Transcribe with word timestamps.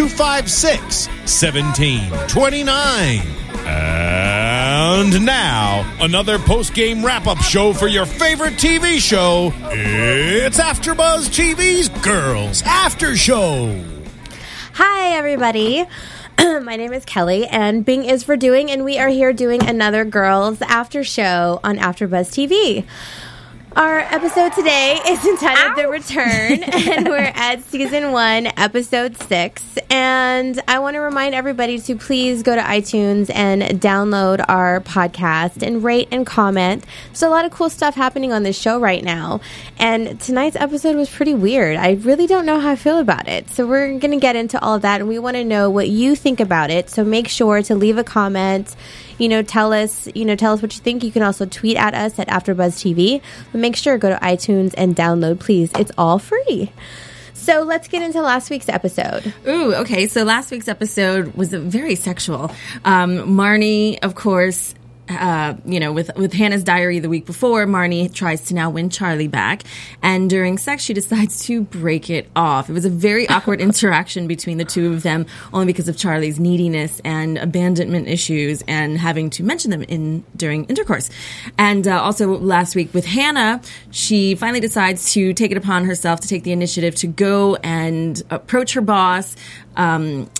256 0.00 1.08
1729. 1.28 3.20
And 3.66 5.26
now, 5.26 5.94
another 6.00 6.38
post 6.38 6.72
game 6.72 7.04
wrap 7.04 7.26
up 7.26 7.36
show 7.36 7.74
for 7.74 7.86
your 7.86 8.06
favorite 8.06 8.54
TV 8.54 8.98
show. 8.98 9.52
It's 9.64 10.58
AfterBuzz 10.58 11.28
TV's 11.28 11.90
Girls 12.02 12.62
After 12.64 13.14
Show. 13.14 13.78
Hi, 14.72 15.18
everybody. 15.18 15.84
My 16.38 16.76
name 16.76 16.94
is 16.94 17.04
Kelly, 17.04 17.46
and 17.46 17.84
Bing 17.84 18.06
is 18.06 18.24
for 18.24 18.38
doing, 18.38 18.70
and 18.70 18.84
we 18.84 18.98
are 18.98 19.08
here 19.08 19.34
doing 19.34 19.62
another 19.68 20.06
Girls 20.06 20.62
After 20.62 21.04
Show 21.04 21.60
on 21.62 21.76
AfterBuzz 21.76 22.30
TV. 22.30 22.86
Our 23.76 24.00
episode 24.00 24.52
today 24.52 25.00
is 25.06 25.24
entitled 25.24 25.78
The 25.78 25.88
Return, 25.88 26.62
and 26.90 27.08
we're 27.08 27.18
at 27.18 27.62
season 27.62 28.10
one, 28.10 28.48
episode 28.56 29.16
six. 29.16 29.62
And 29.88 30.60
I 30.66 30.80
want 30.80 30.94
to 30.94 31.00
remind 31.00 31.36
everybody 31.36 31.78
to 31.78 31.94
please 31.94 32.42
go 32.42 32.56
to 32.56 32.60
iTunes 32.60 33.30
and 33.32 33.62
download 33.80 34.44
our 34.48 34.80
podcast 34.80 35.62
and 35.64 35.84
rate 35.84 36.08
and 36.10 36.26
comment. 36.26 36.84
There's 37.06 37.22
a 37.22 37.28
lot 37.28 37.44
of 37.44 37.52
cool 37.52 37.70
stuff 37.70 37.94
happening 37.94 38.32
on 38.32 38.42
this 38.42 38.58
show 38.58 38.80
right 38.80 39.04
now. 39.04 39.40
And 39.78 40.20
tonight's 40.20 40.56
episode 40.56 40.96
was 40.96 41.08
pretty 41.08 41.34
weird. 41.34 41.76
I 41.76 41.92
really 41.92 42.26
don't 42.26 42.46
know 42.46 42.58
how 42.58 42.70
I 42.70 42.76
feel 42.76 42.98
about 42.98 43.28
it. 43.28 43.50
So 43.50 43.68
we're 43.68 43.86
going 44.00 44.10
to 44.10 44.16
get 44.16 44.34
into 44.34 44.60
all 44.60 44.74
of 44.74 44.82
that, 44.82 45.00
and 45.00 45.08
we 45.08 45.20
want 45.20 45.36
to 45.36 45.44
know 45.44 45.70
what 45.70 45.88
you 45.88 46.16
think 46.16 46.40
about 46.40 46.70
it. 46.70 46.90
So 46.90 47.04
make 47.04 47.28
sure 47.28 47.62
to 47.62 47.76
leave 47.76 47.98
a 47.98 48.04
comment 48.04 48.74
you 49.20 49.28
know, 49.28 49.42
tell 49.42 49.72
us, 49.72 50.08
you 50.14 50.24
know, 50.24 50.34
tell 50.34 50.54
us 50.54 50.62
what 50.62 50.74
you 50.74 50.80
think. 50.80 51.04
You 51.04 51.12
can 51.12 51.22
also 51.22 51.46
tweet 51.46 51.76
at 51.76 51.94
us 51.94 52.18
at 52.18 52.28
AfterBuzzTV. 52.28 53.20
But 53.52 53.60
make 53.60 53.76
sure 53.76 53.98
go 53.98 54.08
to 54.08 54.16
iTunes 54.16 54.74
and 54.76 54.96
download, 54.96 55.40
please. 55.40 55.70
It's 55.78 55.92
all 55.98 56.18
free. 56.18 56.72
So 57.34 57.62
let's 57.62 57.88
get 57.88 58.02
into 58.02 58.20
last 58.20 58.50
week's 58.50 58.68
episode. 58.68 59.32
Ooh, 59.46 59.74
okay. 59.76 60.06
So 60.06 60.24
last 60.24 60.50
week's 60.50 60.68
episode 60.68 61.34
was 61.34 61.52
very 61.52 61.94
sexual. 61.94 62.50
Um, 62.84 63.18
Marnie, 63.36 63.98
of 64.02 64.14
course, 64.14 64.74
uh, 65.10 65.56
you 65.64 65.80
know, 65.80 65.92
with 65.92 66.10
with 66.16 66.32
Hannah's 66.32 66.64
diary 66.64 66.98
the 66.98 67.08
week 67.08 67.26
before, 67.26 67.66
Marnie 67.66 68.12
tries 68.12 68.42
to 68.46 68.54
now 68.54 68.70
win 68.70 68.90
Charlie 68.90 69.28
back, 69.28 69.62
and 70.02 70.30
during 70.30 70.58
sex, 70.58 70.82
she 70.82 70.94
decides 71.00 71.44
to 71.46 71.62
break 71.62 72.08
it 72.10 72.30
off. 72.36 72.70
It 72.70 72.72
was 72.72 72.84
a 72.84 72.90
very 72.90 73.28
awkward 73.30 73.60
interaction 73.60 74.26
between 74.26 74.58
the 74.58 74.64
two 74.64 74.92
of 74.92 75.02
them, 75.02 75.26
only 75.52 75.66
because 75.66 75.88
of 75.88 75.96
Charlie's 75.96 76.38
neediness 76.38 77.00
and 77.04 77.38
abandonment 77.38 78.08
issues, 78.08 78.62
and 78.68 78.98
having 78.98 79.30
to 79.30 79.42
mention 79.42 79.70
them 79.70 79.82
in 79.82 80.24
during 80.36 80.64
intercourse. 80.66 81.10
And 81.58 81.86
uh, 81.86 82.00
also 82.00 82.38
last 82.38 82.74
week 82.74 82.94
with 82.94 83.06
Hannah, 83.06 83.60
she 83.90 84.34
finally 84.34 84.60
decides 84.60 85.12
to 85.14 85.32
take 85.34 85.50
it 85.50 85.56
upon 85.56 85.84
herself 85.84 86.20
to 86.20 86.28
take 86.28 86.44
the 86.44 86.52
initiative 86.52 86.94
to 86.96 87.06
go 87.06 87.56
and 87.56 88.22
approach 88.30 88.74
her 88.74 88.80
boss. 88.80 89.36
Um, 89.76 90.30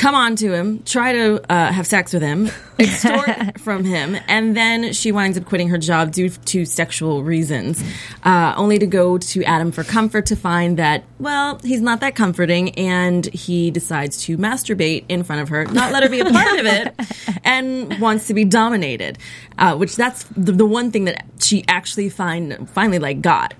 come 0.00 0.14
on 0.14 0.34
to 0.34 0.50
him, 0.50 0.82
try 0.84 1.12
to 1.12 1.52
uh, 1.52 1.70
have 1.70 1.86
sex 1.86 2.14
with 2.14 2.22
him, 2.22 2.50
extort 2.78 3.60
from 3.60 3.84
him, 3.84 4.16
and 4.28 4.56
then 4.56 4.94
she 4.94 5.12
winds 5.12 5.36
up 5.36 5.44
quitting 5.44 5.68
her 5.68 5.76
job 5.76 6.10
due 6.10 6.30
to 6.30 6.64
sexual 6.64 7.22
reasons, 7.22 7.84
uh, 8.24 8.54
only 8.56 8.78
to 8.78 8.86
go 8.86 9.18
to 9.18 9.44
Adam 9.44 9.70
for 9.70 9.84
comfort 9.84 10.24
to 10.24 10.34
find 10.34 10.78
that, 10.78 11.04
well, 11.18 11.58
he's 11.62 11.82
not 11.82 12.00
that 12.00 12.14
comforting, 12.14 12.70
and 12.76 13.26
he 13.26 13.70
decides 13.70 14.24
to 14.24 14.38
masturbate 14.38 15.04
in 15.10 15.22
front 15.22 15.42
of 15.42 15.50
her, 15.50 15.66
not 15.66 15.92
let 15.92 16.02
her 16.02 16.08
be 16.08 16.20
a 16.20 16.24
part 16.24 16.58
of 16.58 16.64
it, 16.64 16.94
and 17.44 18.00
wants 18.00 18.26
to 18.28 18.32
be 18.32 18.46
dominated, 18.46 19.18
uh, 19.58 19.76
which 19.76 19.96
that's 19.96 20.24
the, 20.34 20.52
the 20.52 20.66
one 20.66 20.90
thing 20.90 21.04
that 21.04 21.26
she 21.40 21.62
actually 21.68 22.08
find 22.08 22.70
finally 22.70 22.98
like 22.98 23.20
got 23.20 23.52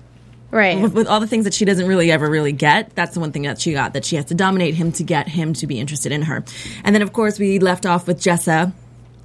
Right. 0.51 0.81
with, 0.81 0.93
with 0.93 1.07
all 1.07 1.19
the 1.19 1.27
things 1.27 1.45
that 1.45 1.53
she 1.53 1.63
doesn't 1.65 1.87
really 1.87 2.11
ever 2.11 2.29
really 2.29 2.51
get, 2.51 2.93
that's 2.93 3.13
the 3.13 3.19
one 3.21 3.31
thing 3.31 3.43
that 3.43 3.59
she 3.61 3.71
got 3.71 3.93
that 3.93 4.03
she 4.03 4.17
has 4.17 4.25
to 4.25 4.35
dominate 4.35 4.75
him 4.75 4.91
to 4.93 5.03
get 5.03 5.27
him 5.29 5.53
to 5.53 5.67
be 5.67 5.79
interested 5.79 6.11
in 6.11 6.23
her. 6.23 6.43
And 6.83 6.93
then, 6.93 7.01
of 7.01 7.13
course, 7.13 7.39
we 7.39 7.59
left 7.59 7.85
off 7.85 8.05
with 8.05 8.19
Jessa 8.19 8.73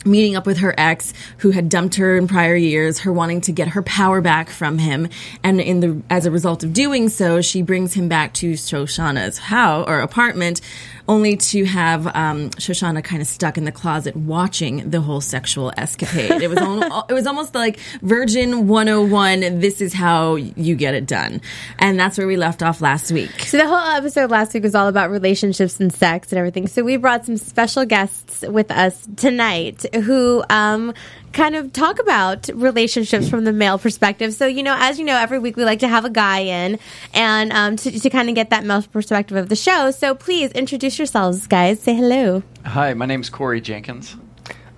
meeting 0.07 0.37
up 0.37 0.47
with 0.47 0.59
her 0.59 0.75
ex 0.79 1.13
who 1.39 1.51
had 1.51 1.69
dumped 1.69 1.97
her 1.97 2.17
in 2.17 2.29
prior 2.29 2.55
years 2.55 3.01
her 3.01 3.13
wanting 3.13 3.41
to 3.41 3.53
get 3.53 3.69
her 3.69 3.83
power 3.83 4.21
back 4.21 4.49
from 4.49 4.79
him 4.79 5.09
and 5.43 5.61
in 5.61 5.81
the 5.81 6.03
as 6.09 6.27
a 6.27 6.31
result 6.31 6.63
of 6.63 6.73
doing 6.73 7.09
so 7.09 7.41
she 7.41 7.61
brings 7.61 7.95
him 7.95 8.09
back 8.09 8.33
to 8.33 8.53
Shoshanna's 8.53 9.39
house 9.39 9.85
or 9.89 10.01
apartment 10.01 10.61
only 11.09 11.37
to 11.37 11.65
have 11.65 12.07
um, 12.09 12.51
Shoshanna 12.51 13.03
kind 13.03 13.23
of 13.23 13.29
stuck 13.29 13.59
in 13.59 13.65
the 13.65 13.73
closet 13.73 14.17
watching 14.17 14.91
the 14.91 15.01
whole 15.01 15.21
sexual 15.21 15.73
escapade. 15.77 16.43
It 16.43 16.49
was 16.49 16.59
al- 16.59 17.07
it 17.09 17.13
was 17.13 17.27
almost 17.27 17.55
like 17.55 17.79
virgin 18.03 18.69
101 18.69 19.61
this 19.61 19.81
is 19.81 19.93
how 19.93 20.37
you 20.37 20.75
get 20.75 20.95
it 20.95 21.07
done. 21.07 21.41
And 21.79 21.99
that's 21.99 22.19
where 22.19 22.27
we 22.27 22.37
left 22.37 22.63
off 22.63 22.81
last 22.81 23.13
week. 23.13 23.41
So 23.43 23.57
the 23.57 23.67
whole 23.67 23.77
episode 23.77 24.31
last 24.31 24.55
week 24.55 24.63
was 24.63 24.75
all 24.75 24.89
about 24.89 25.11
relationships 25.11 25.81
and 25.81 25.93
sex 25.93 26.33
and 26.33 26.39
everything. 26.39 26.67
So 26.67 26.83
we 26.83 26.97
brought 26.97 27.27
some 27.27 27.37
special 27.37 27.85
guests 27.85 28.43
with 28.43 28.71
us 28.71 29.07
tonight 29.17 29.95
who 29.95 30.45
um, 30.51 30.95
kind 31.37 31.55
of 31.55 31.73
talk 31.73 32.01
about 32.01 32.49
relationships 32.55 33.29
from 33.29 33.45
the 33.45 33.53
male 33.53 33.79
perspective. 33.79 34.33
So 34.33 34.47
you 34.47 34.63
know, 34.63 34.75
as 34.79 34.99
you 34.99 35.05
know, 35.05 35.17
every 35.17 35.39
week 35.39 35.57
we 35.57 35.65
like 35.65 35.81
to 35.81 35.89
have 35.89 36.05
a 36.05 36.11
guy 36.11 36.41
in 36.41 36.79
and 37.13 37.53
um, 37.53 37.77
to, 37.77 38.01
to 38.01 38.11
kind 38.11 38.29
of 38.29 38.35
get 38.35 38.51
that 38.51 38.65
male 38.65 38.83
perspective 38.83 39.37
of 39.37 39.49
the 39.51 39.57
show. 39.57 39.91
So 39.91 40.15
please 40.15 40.51
introduce 40.53 40.99
yourselves, 40.99 41.47
guys. 41.47 41.81
Say 41.81 41.95
hello. 41.95 42.43
Hi, 42.65 42.95
my 42.95 43.07
name's 43.07 43.29
Corey 43.29 43.61
Jenkins. 43.61 44.17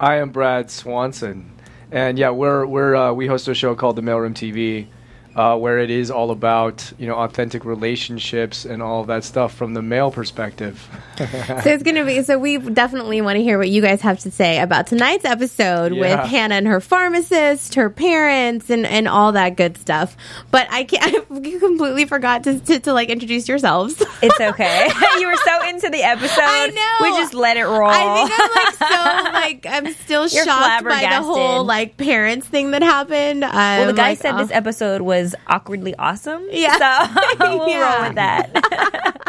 I 0.00 0.16
am 0.16 0.30
Brad 0.30 0.70
Swanson, 0.70 1.50
and 1.92 2.18
yeah, 2.18 2.30
we're 2.30 2.66
we're 2.66 2.94
uh, 2.94 3.12
we 3.12 3.26
host 3.28 3.46
a 3.48 3.54
show 3.54 3.74
called 3.74 3.96
The 3.96 4.02
Mailroom 4.02 4.34
TV, 4.34 4.88
uh, 5.36 5.56
where 5.56 5.78
it 5.78 5.90
is 5.90 6.10
all 6.10 6.30
about 6.30 6.92
you 6.98 7.06
know 7.06 7.16
authentic 7.16 7.64
relationships 7.64 8.64
and 8.64 8.82
all 8.82 9.04
that 9.04 9.24
stuff 9.24 9.54
from 9.54 9.74
the 9.74 9.82
male 9.82 10.10
perspective. 10.10 10.88
So 11.18 11.70
it's 11.70 11.82
going 11.82 11.96
to 11.96 12.04
be, 12.04 12.22
so 12.22 12.38
we 12.38 12.58
definitely 12.58 13.20
want 13.20 13.36
to 13.36 13.42
hear 13.42 13.58
what 13.58 13.68
you 13.68 13.82
guys 13.82 14.00
have 14.02 14.20
to 14.20 14.30
say 14.30 14.60
about 14.60 14.86
tonight's 14.86 15.24
episode 15.24 15.92
with 15.92 16.18
Hannah 16.20 16.54
and 16.54 16.66
her 16.68 16.80
pharmacist, 16.80 17.74
her 17.74 17.90
parents, 17.90 18.70
and, 18.70 18.86
and 18.86 19.08
all 19.08 19.32
that 19.32 19.56
good 19.56 19.76
stuff. 19.76 20.16
But 20.52 20.68
I 20.70 20.84
can't, 20.84 21.26
you 21.44 21.58
completely 21.58 22.04
forgot 22.04 22.44
to, 22.44 22.60
to, 22.60 22.78
to 22.80 22.92
like 22.92 23.08
introduce 23.08 23.48
yourselves. 23.48 24.00
It's 24.22 24.40
okay. 24.40 24.88
you 25.18 25.26
were 25.26 25.36
so 25.36 25.68
into 25.68 25.90
the 25.90 26.02
episode. 26.02 26.40
I 26.40 26.66
know. 26.68 27.10
We 27.10 27.16
just 27.20 27.34
let 27.34 27.56
it 27.56 27.64
roll. 27.64 27.90
I 27.90 28.26
think 28.26 28.40
I'm 28.40 28.54
like 28.54 28.74
so 28.78 29.32
like 29.32 29.66
I'm 29.68 29.94
still 29.94 30.28
You're 30.28 30.44
shocked 30.44 30.84
by 30.84 31.00
the 31.00 31.22
whole 31.22 31.64
like 31.64 31.96
parents 31.96 32.46
thing 32.46 32.70
that 32.70 32.82
happened. 32.82 33.40
well, 33.40 33.86
the 33.86 33.92
guy 33.92 34.10
like, 34.10 34.18
said 34.18 34.34
oh. 34.34 34.38
this 34.38 34.52
episode 34.52 35.00
was 35.02 35.27
awkwardly 35.46 35.94
awesome. 35.96 36.46
Yeah. 36.50 36.76
So 37.08 37.36
we'll 37.40 37.68
Yeah. 37.68 37.96
roll 37.98 38.06
with 38.08 38.14
that. 38.16 39.14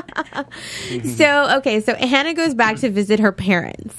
So 1.16 1.57
okay, 1.57 1.80
so 1.81 1.96
Hannah 1.96 2.34
goes 2.34 2.54
back 2.54 2.78
to 2.78 2.90
visit 2.90 3.19
her 3.19 3.31
parents, 3.31 3.96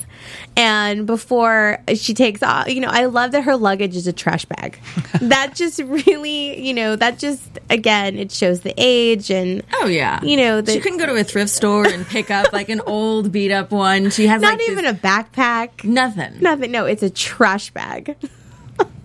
and 0.56 1.06
before 1.06 1.79
she 1.94 2.14
takes 2.14 2.43
off, 2.43 2.69
you 2.69 2.81
know, 2.81 2.88
I 2.91 3.06
love 3.06 3.32
that 3.32 3.43
her 3.44 3.56
luggage 3.56 3.97
is 3.97 4.06
a 4.06 4.12
trash 4.12 4.44
bag. 4.44 4.79
that 5.20 5.55
just 5.55 5.79
really, 5.81 6.61
you 6.61 6.75
know, 6.75 6.97
that 6.97 7.19
just 7.19 7.43
again, 7.70 8.17
it 8.19 8.32
shows 8.32 8.61
the 8.61 8.75
age 8.76 9.31
and 9.31 9.62
oh 9.75 9.87
yeah 9.87 10.23
you 10.23 10.37
know, 10.37 10.61
the, 10.61 10.73
she 10.73 10.81
couldn't 10.81 10.99
go 10.99 11.06
to 11.06 11.14
a 11.17 11.25
thrift 11.25 11.50
store 11.50 11.87
and 11.87 12.06
pick 12.06 12.31
up 12.31 12.53
like 12.53 12.69
an 12.69 12.81
old 12.87 13.32
beat 13.32 13.53
up 13.53 13.70
one 13.70 14.11
she 14.11 14.26
has 14.26 14.43
not 14.43 14.58
like 14.58 14.69
even 14.69 14.85
this- 14.85 14.94
a 14.94 14.99
backpack, 14.99 15.85
nothing 15.85 16.41
nothing. 16.41 16.70
No, 16.70 16.85
it's 16.87 17.03
a 17.03 17.11
trash 17.11 17.70
bag. 17.70 18.17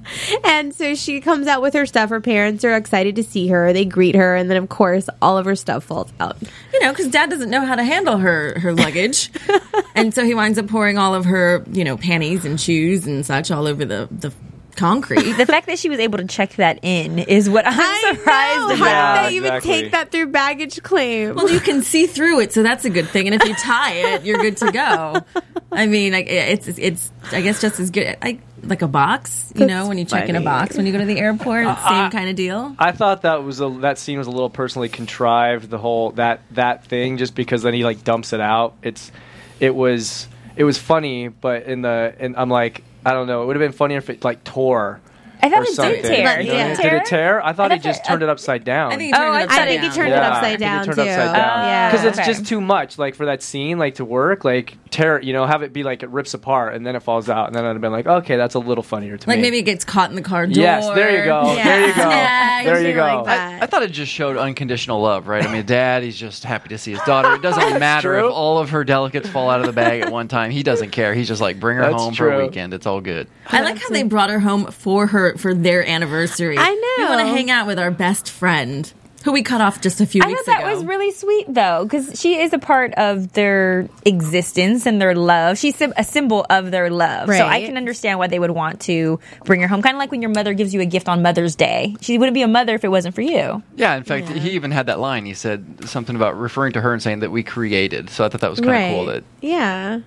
And 0.44 0.74
so 0.74 0.96
she 0.96 1.22
comes 1.22 1.48
out 1.48 1.62
with 1.62 1.74
her 1.74 1.86
stuff. 1.86 2.10
Her 2.10 2.22
parents 2.22 2.64
are 2.64 2.76
excited 2.76 3.16
to 3.16 3.24
see 3.24 3.48
her. 3.48 3.74
They 3.74 3.86
greet 3.86 4.16
her, 4.16 4.36
and 4.36 4.50
then 4.50 4.58
of 4.58 4.70
course, 4.70 5.10
all 5.22 5.38
of 5.38 5.46
her 5.46 5.56
stuff 5.56 5.86
falls 5.86 6.12
out. 6.20 6.38
you 6.74 6.80
know, 6.82 6.92
because 6.92 7.08
dad 7.08 7.30
doesn't 7.30 7.50
know 7.50 7.66
how 7.66 7.76
to 7.76 7.84
handle 7.84 8.18
her 8.18 8.60
her 8.60 8.74
luggage, 8.74 9.32
and 9.96 10.14
so 10.14 10.24
he 10.24 10.34
winds 10.34 10.58
up 10.58 10.68
pouring 10.68 10.98
all 10.98 11.16
of 11.16 11.26
her, 11.26 11.64
you 11.72 11.84
know, 11.84 11.98
panties 11.98 12.46
and 12.46 12.60
shoes 12.60 13.08
and 13.08 13.26
such 13.26 13.52
all 13.52 13.68
over 13.68 13.86
the 13.86 14.08
the 14.12 14.32
concrete. 14.76 15.34
The 15.34 15.46
fact 15.46 15.68
that 15.68 15.80
she 15.80 15.90
was 15.90 16.00
able 16.00 16.18
to 16.18 16.26
check 16.26 16.54
that 16.56 16.80
in 16.82 17.20
is 17.20 17.50
what 17.50 17.66
I'm 17.68 17.74
I 17.80 18.14
surprised 18.14 18.60
know. 18.60 18.76
about. 18.76 18.78
How 18.78 19.24
did 19.24 19.32
they 19.32 19.36
even 19.36 19.54
exactly. 19.54 19.82
take 19.82 19.92
that 19.92 20.12
through 20.12 20.28
baggage 20.28 20.84
claim? 20.84 21.36
Well, 21.36 21.50
you 21.50 21.60
can 21.60 21.82
see 21.82 22.08
through 22.08 22.42
it, 22.42 22.54
so 22.54 22.64
that's 22.64 22.86
a 22.86 22.90
good 22.90 23.08
thing. 23.10 23.28
And 23.28 23.36
if 23.36 23.48
you 23.48 23.56
tie 23.56 23.94
it, 23.94 24.24
you're 24.24 24.40
good 24.40 24.58
to 24.58 24.72
go. 24.72 25.42
I 25.72 25.88
mean, 25.88 26.14
it's 26.14 26.68
it's 26.68 27.12
I 27.32 27.42
guess 27.42 27.62
just 27.62 27.80
as 27.80 27.92
good. 27.92 28.18
I, 28.22 28.40
like 28.64 28.82
a 28.82 28.88
box, 28.88 29.54
you 29.56 29.66
know, 29.66 29.88
when 29.88 29.98
you 29.98 30.06
check 30.06 30.28
in 30.28 30.36
a 30.36 30.42
box 30.42 30.76
when 30.76 30.86
you 30.86 30.92
go 30.92 30.98
to 30.98 31.06
the 31.06 31.20
airport, 31.20 31.66
uh, 31.66 31.76
same 31.88 32.12
kind 32.12 32.30
of 32.30 32.36
deal. 32.36 32.76
I 32.80 32.92
thought 32.92 33.22
that 33.22 33.44
was 33.44 33.62
a, 33.62 33.70
that 33.82 33.98
scene 33.98 34.18
was 34.18 34.28
a 34.28 34.32
little 34.32 34.50
personally 34.50 34.90
contrived. 34.90 35.70
The 35.70 35.78
whole 35.78 36.12
that 36.12 36.42
that 36.52 36.86
thing, 36.86 37.18
just 37.18 37.36
because 37.36 37.62
then 37.62 37.74
he 37.74 37.84
like 37.84 38.04
dumps 38.04 38.34
it 38.34 38.42
out. 38.42 38.76
It's 38.82 39.12
it 39.60 39.76
was 39.76 40.28
it 40.56 40.64
was 40.64 40.78
funny, 40.78 41.28
but 41.28 41.64
in 41.64 41.82
the 41.82 42.16
and 42.18 42.36
I'm 42.38 42.50
like 42.50 42.84
I 43.06 43.14
don't 43.14 43.28
know. 43.28 43.44
It 43.44 43.46
would 43.46 43.56
have 43.56 43.62
been 43.62 43.78
funnier 43.78 44.00
if 44.00 44.10
it 44.10 44.24
like 44.24 44.44
tore. 44.44 45.00
I 45.46 45.50
thought 45.50 45.60
or 45.60 45.64
it 45.64 45.68
something. 45.70 46.02
did 46.02 46.08
tear. 46.08 46.26
But, 46.26 46.38
Did 46.38 46.46
yeah. 46.48 46.66
it 46.66 46.70
Did 46.76 46.82
tear? 46.82 46.96
it 46.98 47.06
tear? 47.06 47.46
I 47.46 47.54
thought 47.54 47.72
I 47.72 47.76
he 47.76 47.82
just 47.82 48.02
it- 48.02 48.08
turned 48.08 48.24
it 48.24 48.30
upside 48.30 48.64
down. 48.64 48.92
I 48.92 48.98
think 48.98 49.08
he 49.08 49.14
Oh, 49.14 49.18
turned 49.18 49.36
I 49.36 49.40
it 49.42 49.44
upside 49.46 49.60
I 49.62 49.66
think 49.68 49.82
he 49.82 49.88
down. 49.88 49.96
turned 49.96 50.10
Yeah, 50.10 50.16
it 50.16 50.20
I 50.22 50.28
upside 50.30 50.42
think 50.44 50.60
he 50.60 50.66
down 50.66 50.86
turned 50.86 50.98
it 50.98 51.02
upside 51.02 51.36
down. 51.36 51.60
Oh, 51.60 51.64
yeah, 51.68 51.92
because 51.92 52.06
it's 52.06 52.20
Okay. 52.20 52.28
just 52.28 52.46
too 52.48 52.62
much 52.62 52.98
like 52.98 53.16
for 53.16 53.26
that 53.28 53.44
scene 53.44 53.78
like 53.78 53.96
to 53.96 54.06
work 54.06 54.44
like 54.46 54.78
tear 54.92 55.22
you 55.22 55.34
know 55.34 55.46
have 55.46 55.62
it 55.62 55.74
be 55.74 55.84
like 55.84 56.04
it 56.04 56.10
rips 56.10 56.34
apart 56.34 56.74
and 56.74 56.86
then 56.88 56.96
it 56.96 57.04
falls 57.04 57.30
out 57.30 57.48
and 57.48 57.56
then 57.56 57.66
i'd 57.66 57.74
have 57.74 57.82
been 57.82 57.92
like 57.92 58.08
okay 58.08 58.38
that's 58.38 58.56
a 58.56 58.60
little 58.60 58.84
funnier 58.84 59.18
to 59.18 59.28
Like 59.28 59.38
me 59.38 59.42
Like 59.44 59.52
maybe 59.52 59.60
it 59.60 59.64
gets 59.64 59.84
caught 59.84 60.10
in 60.10 60.16
the 60.16 60.22
car 60.22 60.48
door. 60.48 60.54
yes 60.64 60.88
there 60.96 61.18
you 61.20 61.26
go 61.26 61.54
Yeah. 61.54 61.64
there 61.66 61.88
you 61.88 61.94
go 61.96 62.10
Yeah, 62.10 62.64
there 62.64 62.88
you 62.88 62.94
go 62.96 63.02
like. 63.24 63.28
I, 63.28 63.60
I 63.62 63.66
thought 63.66 63.84
it 63.84 63.92
just 63.92 64.12
showed 64.12 64.38
unconditional 64.38 65.02
love, 65.02 65.28
right? 65.28 65.46
I 65.46 65.52
mean, 65.52 65.66
dad, 65.66 66.02
he's 66.04 66.16
just 66.18 66.44
happy 66.44 66.70
to 66.70 66.78
see 66.78 66.92
his 66.92 67.02
daughter. 67.02 67.36
It 67.36 67.42
doesn't 67.42 67.80
matter 67.80 68.18
true. 68.20 68.28
if 68.28 68.34
all 68.34 68.58
of 68.60 68.70
her 68.72 68.84
delicates 68.84 69.28
fall 69.30 69.50
out 69.50 69.60
of 69.60 69.66
the 69.68 69.74
bag 69.74 70.02
at 70.02 70.12
one 70.12 70.28
time. 70.28 70.50
He 70.52 70.64
doesn't 70.64 70.90
care. 70.92 71.14
He's 71.14 71.28
just 71.28 71.42
like, 71.42 71.60
bring 71.60 71.78
her 71.78 71.84
That's 71.84 72.02
home 72.02 72.14
for 72.14 72.32
a 72.32 72.44
weekend. 72.46 72.74
It's 72.74 72.86
all 72.86 73.02
good. 73.02 73.28
I 73.48 73.62
like 73.62 73.78
how 73.82 73.90
they 73.90 74.04
brought 74.04 74.30
her 74.30 74.40
home 74.40 74.68
for 74.72 75.08
her 75.08 75.35
for 75.38 75.54
their 75.54 75.88
anniversary. 75.88 76.58
I 76.58 76.74
know. 76.74 77.04
We 77.04 77.10
want 77.10 77.28
to 77.28 77.34
hang 77.34 77.50
out 77.52 77.68
with 77.68 77.80
our 77.80 77.92
best 77.92 78.30
friend, 78.30 78.92
who 79.24 79.32
we 79.32 79.42
cut 79.42 79.60
off 79.60 79.82
just 79.82 80.02
a 80.02 80.06
few 80.06 80.22
I 80.24 80.28
weeks 80.28 80.44
thought 80.44 80.60
that 80.60 80.64
ago. 80.64 80.76
was 80.76 80.86
really 80.86 81.12
sweet 81.12 81.46
though, 81.52 81.84
because 81.84 82.20
she 82.20 82.40
is 82.40 82.54
a 82.54 82.60
part 82.60 82.94
of 82.94 83.34
their 83.34 83.90
existence 84.06 84.86
and 84.86 85.02
their 85.02 85.16
love. 85.16 85.58
She's 85.58 85.82
a 85.82 86.04
symbol 86.04 86.46
of 86.50 86.70
their 86.70 86.92
love. 86.92 87.28
So 87.30 87.44
I 87.44 87.66
can 87.66 87.76
understand 87.76 88.20
why 88.20 88.28
they 88.28 88.38
would 88.38 88.52
want 88.52 88.82
to 88.82 89.20
bring 89.44 89.62
her 89.62 89.68
home. 89.68 89.82
Kind 89.82 89.96
of 89.96 90.00
like 90.00 90.12
when 90.12 90.22
your 90.22 90.30
mother 90.30 90.54
gives 90.54 90.76
you 90.76 90.82
a 90.82 90.86
gift 90.86 91.10
on 91.10 91.24
Mother's 91.24 91.56
Day. 91.56 91.96
She 92.02 92.20
wouldn't 92.20 92.36
be 92.36 92.44
a 92.44 92.48
mother 92.48 92.76
if 92.76 92.84
it 92.84 92.90
wasn't 92.90 93.16
for 93.16 93.22
you. 93.22 93.64
Yeah, 93.76 93.96
in 93.96 94.04
fact, 94.04 94.30
he 94.30 94.52
even 94.52 94.70
had 94.70 94.86
that 94.86 95.00
line. 95.00 95.26
He 95.26 95.34
said 95.34 95.90
something 95.90 96.16
about 96.16 96.40
referring 96.40 96.74
to 96.74 96.82
her 96.82 96.94
and 96.94 97.02
saying 97.02 97.22
that 97.22 97.32
we 97.32 97.42
created. 97.42 98.12
So 98.12 98.26
I 98.26 98.30
thought 98.30 98.42
that 98.42 98.52
was 98.52 98.60
kind 98.60 98.94
of 98.94 98.98
cool. 98.98 99.06
That 99.06 99.24
yeah, 99.42 100.02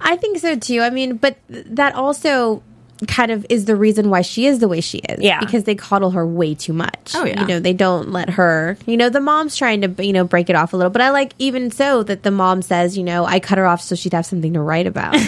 I 0.00 0.16
think 0.16 0.38
so 0.38 0.54
too. 0.54 0.82
I 0.82 0.90
mean, 0.90 1.16
but 1.16 1.36
that 1.48 1.96
also 1.96 2.62
kind 3.08 3.30
of 3.30 3.44
is 3.48 3.64
the 3.64 3.76
reason 3.76 4.10
why 4.10 4.22
she 4.22 4.46
is 4.46 4.60
the 4.60 4.68
way 4.68 4.80
she 4.80 4.98
is. 4.98 5.20
Yeah. 5.20 5.40
because 5.40 5.64
they 5.64 5.74
coddle 5.74 6.10
her 6.12 6.26
way 6.26 6.54
too 6.54 6.72
much. 6.72 7.12
Oh, 7.14 7.24
yeah. 7.24 7.40
you 7.40 7.46
know 7.46 7.60
they 7.60 7.72
don't 7.72 8.10
let 8.10 8.30
her. 8.30 8.76
You 8.86 8.96
know 8.96 9.08
the 9.08 9.20
mom's 9.20 9.56
trying 9.56 9.80
to 9.82 10.04
you 10.04 10.12
know 10.12 10.24
break 10.24 10.48
it 10.50 10.56
off 10.56 10.72
a 10.72 10.76
little, 10.76 10.90
but 10.90 11.02
I 11.02 11.10
like 11.10 11.32
even 11.38 11.70
so 11.70 12.02
that 12.04 12.22
the 12.22 12.30
mom 12.30 12.62
says 12.62 12.96
you 12.96 13.04
know 13.04 13.24
I 13.24 13.40
cut 13.40 13.58
her 13.58 13.66
off 13.66 13.80
so 13.80 13.94
she'd 13.94 14.12
have 14.12 14.26
something 14.26 14.52
to 14.54 14.60
write 14.60 14.86
about. 14.86 15.14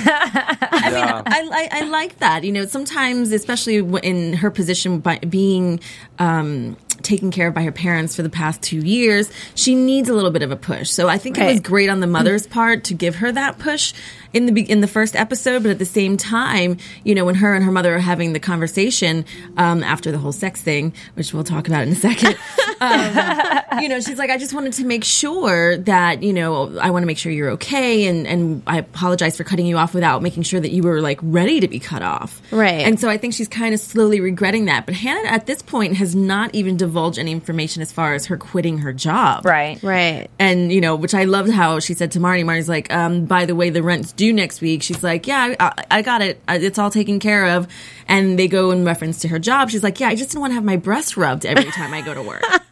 yeah. 0.90 1.22
I, 1.26 1.68
I, 1.72 1.80
I 1.80 1.84
like 1.88 2.18
that. 2.18 2.44
You 2.44 2.52
know, 2.52 2.66
sometimes, 2.66 3.32
especially 3.32 3.76
in 3.76 4.34
her 4.34 4.50
position, 4.50 5.00
by 5.00 5.18
being 5.18 5.80
um, 6.18 6.76
taken 7.02 7.30
care 7.30 7.48
of 7.48 7.54
by 7.54 7.62
her 7.62 7.72
parents 7.72 8.16
for 8.16 8.22
the 8.22 8.30
past 8.30 8.62
two 8.62 8.78
years, 8.78 9.30
she 9.54 9.74
needs 9.74 10.08
a 10.08 10.14
little 10.14 10.30
bit 10.30 10.42
of 10.42 10.50
a 10.50 10.56
push. 10.56 10.90
So 10.90 11.08
I 11.08 11.18
think 11.18 11.38
it 11.38 11.46
was 11.46 11.60
great 11.60 11.88
on 11.88 12.00
the 12.00 12.06
mother's 12.06 12.46
part 12.46 12.84
to 12.84 12.94
give 12.94 13.16
her 13.16 13.32
that 13.32 13.58
push 13.58 13.92
in 14.32 14.46
the 14.46 14.70
in 14.70 14.80
the 14.80 14.88
first 14.88 15.16
episode. 15.16 15.62
But 15.62 15.70
at 15.70 15.78
the 15.78 15.84
same 15.84 16.16
time, 16.16 16.78
you 17.04 17.14
know, 17.14 17.24
when 17.24 17.36
her 17.36 17.54
and 17.54 17.64
her 17.64 17.72
mother 17.72 17.94
are 17.94 18.00
having 18.00 18.32
the 18.32 18.40
conversation 18.40 19.24
um, 19.56 19.82
after 19.82 20.12
the 20.12 20.18
whole 20.18 20.32
sex 20.32 20.60
thing, 20.60 20.92
which 21.14 21.32
we'll 21.32 21.44
talk 21.44 21.68
about 21.68 21.82
in 21.82 21.90
a 21.90 21.94
second. 21.94 22.36
um, 22.80 23.80
you 23.82 23.88
know, 23.88 24.00
she's 24.00 24.18
like, 24.18 24.30
I 24.30 24.38
just 24.38 24.54
wanted 24.54 24.74
to 24.74 24.84
make 24.84 25.04
sure 25.04 25.76
that, 25.78 26.22
you 26.22 26.32
know, 26.32 26.78
I 26.78 26.90
want 26.90 27.02
to 27.02 27.06
make 27.06 27.18
sure 27.18 27.32
you're 27.32 27.50
okay. 27.50 28.06
And, 28.06 28.26
and 28.26 28.62
I 28.66 28.78
apologize 28.78 29.36
for 29.36 29.44
cutting 29.44 29.66
you 29.66 29.78
off 29.78 29.94
without 29.94 30.22
making 30.22 30.42
sure 30.44 30.60
that 30.60 30.70
you 30.70 30.82
were 30.82 31.00
like 31.00 31.18
ready 31.22 31.60
to 31.60 31.68
be 31.68 31.78
cut 31.78 32.02
off. 32.02 32.40
Right. 32.50 32.86
And 32.86 33.00
so 33.00 33.08
I 33.08 33.16
think 33.16 33.34
she's 33.34 33.48
kind 33.48 33.74
of 33.74 33.80
slowly 33.80 34.20
regretting 34.20 34.66
that. 34.66 34.86
But 34.86 34.94
Hannah 34.94 35.28
at 35.28 35.46
this 35.46 35.62
point 35.62 35.96
has 35.96 36.14
not 36.14 36.54
even 36.54 36.76
divulged 36.86 37.18
any 37.18 37.32
information 37.32 37.82
as 37.82 37.90
far 37.90 38.14
as 38.14 38.26
her 38.26 38.36
quitting 38.36 38.78
her 38.78 38.92
job. 38.92 39.44
Right. 39.44 39.82
right. 39.82 40.30
And, 40.38 40.72
you 40.72 40.80
know, 40.80 40.94
which 40.94 41.14
I 41.14 41.24
loved 41.24 41.50
how 41.50 41.80
she 41.80 41.94
said 41.94 42.12
to 42.12 42.20
Marnie, 42.20 42.44
Marnie's 42.44 42.68
like, 42.68 42.92
um, 42.92 43.26
by 43.26 43.44
the 43.44 43.54
way, 43.54 43.70
the 43.70 43.82
rent's 43.82 44.12
due 44.12 44.32
next 44.32 44.60
week. 44.60 44.82
She's 44.82 45.02
like, 45.02 45.26
yeah, 45.26 45.54
I, 45.58 45.84
I 45.90 46.02
got 46.02 46.22
it. 46.22 46.40
It's 46.48 46.78
all 46.78 46.90
taken 46.90 47.18
care 47.18 47.56
of. 47.56 47.66
And 48.06 48.38
they 48.38 48.46
go 48.46 48.70
in 48.70 48.84
reference 48.84 49.20
to 49.22 49.28
her 49.28 49.40
job. 49.40 49.70
She's 49.70 49.82
like, 49.82 49.98
yeah, 49.98 50.08
I 50.08 50.14
just 50.14 50.30
didn't 50.30 50.42
want 50.42 50.52
to 50.52 50.54
have 50.54 50.64
my 50.64 50.76
breast 50.76 51.16
rubbed 51.16 51.44
every 51.44 51.70
time 51.72 51.92
I 51.92 52.02
go 52.02 52.14
to 52.14 52.22
work. 52.22 52.44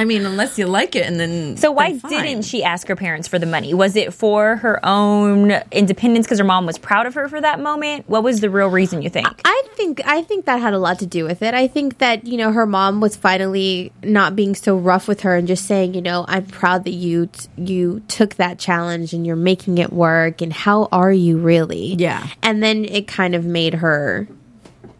I 0.00 0.04
mean, 0.04 0.24
unless 0.24 0.56
you 0.58 0.66
like 0.66 0.94
it, 0.94 1.04
and 1.06 1.18
then 1.18 1.56
So 1.56 1.72
why 1.72 1.90
then 1.90 2.00
fine. 2.00 2.22
didn't 2.22 2.44
she 2.44 2.62
ask 2.62 2.86
her 2.86 2.94
parents 2.94 3.26
for 3.26 3.38
the 3.40 3.46
money? 3.46 3.74
Was 3.74 3.96
it 3.96 4.14
for 4.14 4.54
her 4.56 4.78
own 4.86 5.50
independence 5.72 6.24
because 6.24 6.38
her 6.38 6.44
mom 6.44 6.66
was 6.66 6.78
proud 6.78 7.06
of 7.06 7.14
her 7.14 7.28
for 7.28 7.40
that 7.40 7.58
moment? 7.58 8.08
What 8.08 8.22
was 8.22 8.38
the 8.40 8.48
real 8.48 8.68
reason 8.68 9.02
you 9.02 9.10
think? 9.10 9.26
I 9.44 9.62
think 9.74 10.00
I 10.06 10.22
think 10.22 10.44
that 10.44 10.60
had 10.60 10.72
a 10.72 10.78
lot 10.78 11.00
to 11.00 11.06
do 11.06 11.24
with 11.24 11.42
it. 11.42 11.52
I 11.52 11.66
think 11.66 11.98
that 11.98 12.24
you 12.24 12.36
know 12.36 12.52
her 12.52 12.64
mom 12.64 13.00
was 13.00 13.16
finally 13.16 13.90
not 14.04 14.36
being 14.36 14.54
so 14.54 14.76
rough 14.76 15.08
with 15.08 15.22
her 15.22 15.34
and 15.34 15.48
just 15.48 15.66
saying, 15.66 15.94
you 15.94 16.00
know, 16.02 16.24
I'm 16.28 16.46
proud 16.46 16.84
that 16.84 16.92
you 16.92 17.26
t- 17.26 17.48
you 17.56 18.00
took 18.06 18.36
that 18.36 18.60
challenge 18.60 19.12
and 19.12 19.26
you're 19.26 19.34
making 19.34 19.78
it 19.78 19.92
work. 19.92 20.40
And 20.40 20.52
how 20.52 20.88
are 20.92 21.12
you 21.12 21.38
really? 21.38 21.94
Yeah. 21.94 22.24
And 22.40 22.62
then 22.62 22.84
it 22.84 23.08
kind 23.08 23.34
of 23.34 23.44
made 23.44 23.74
her 23.74 24.28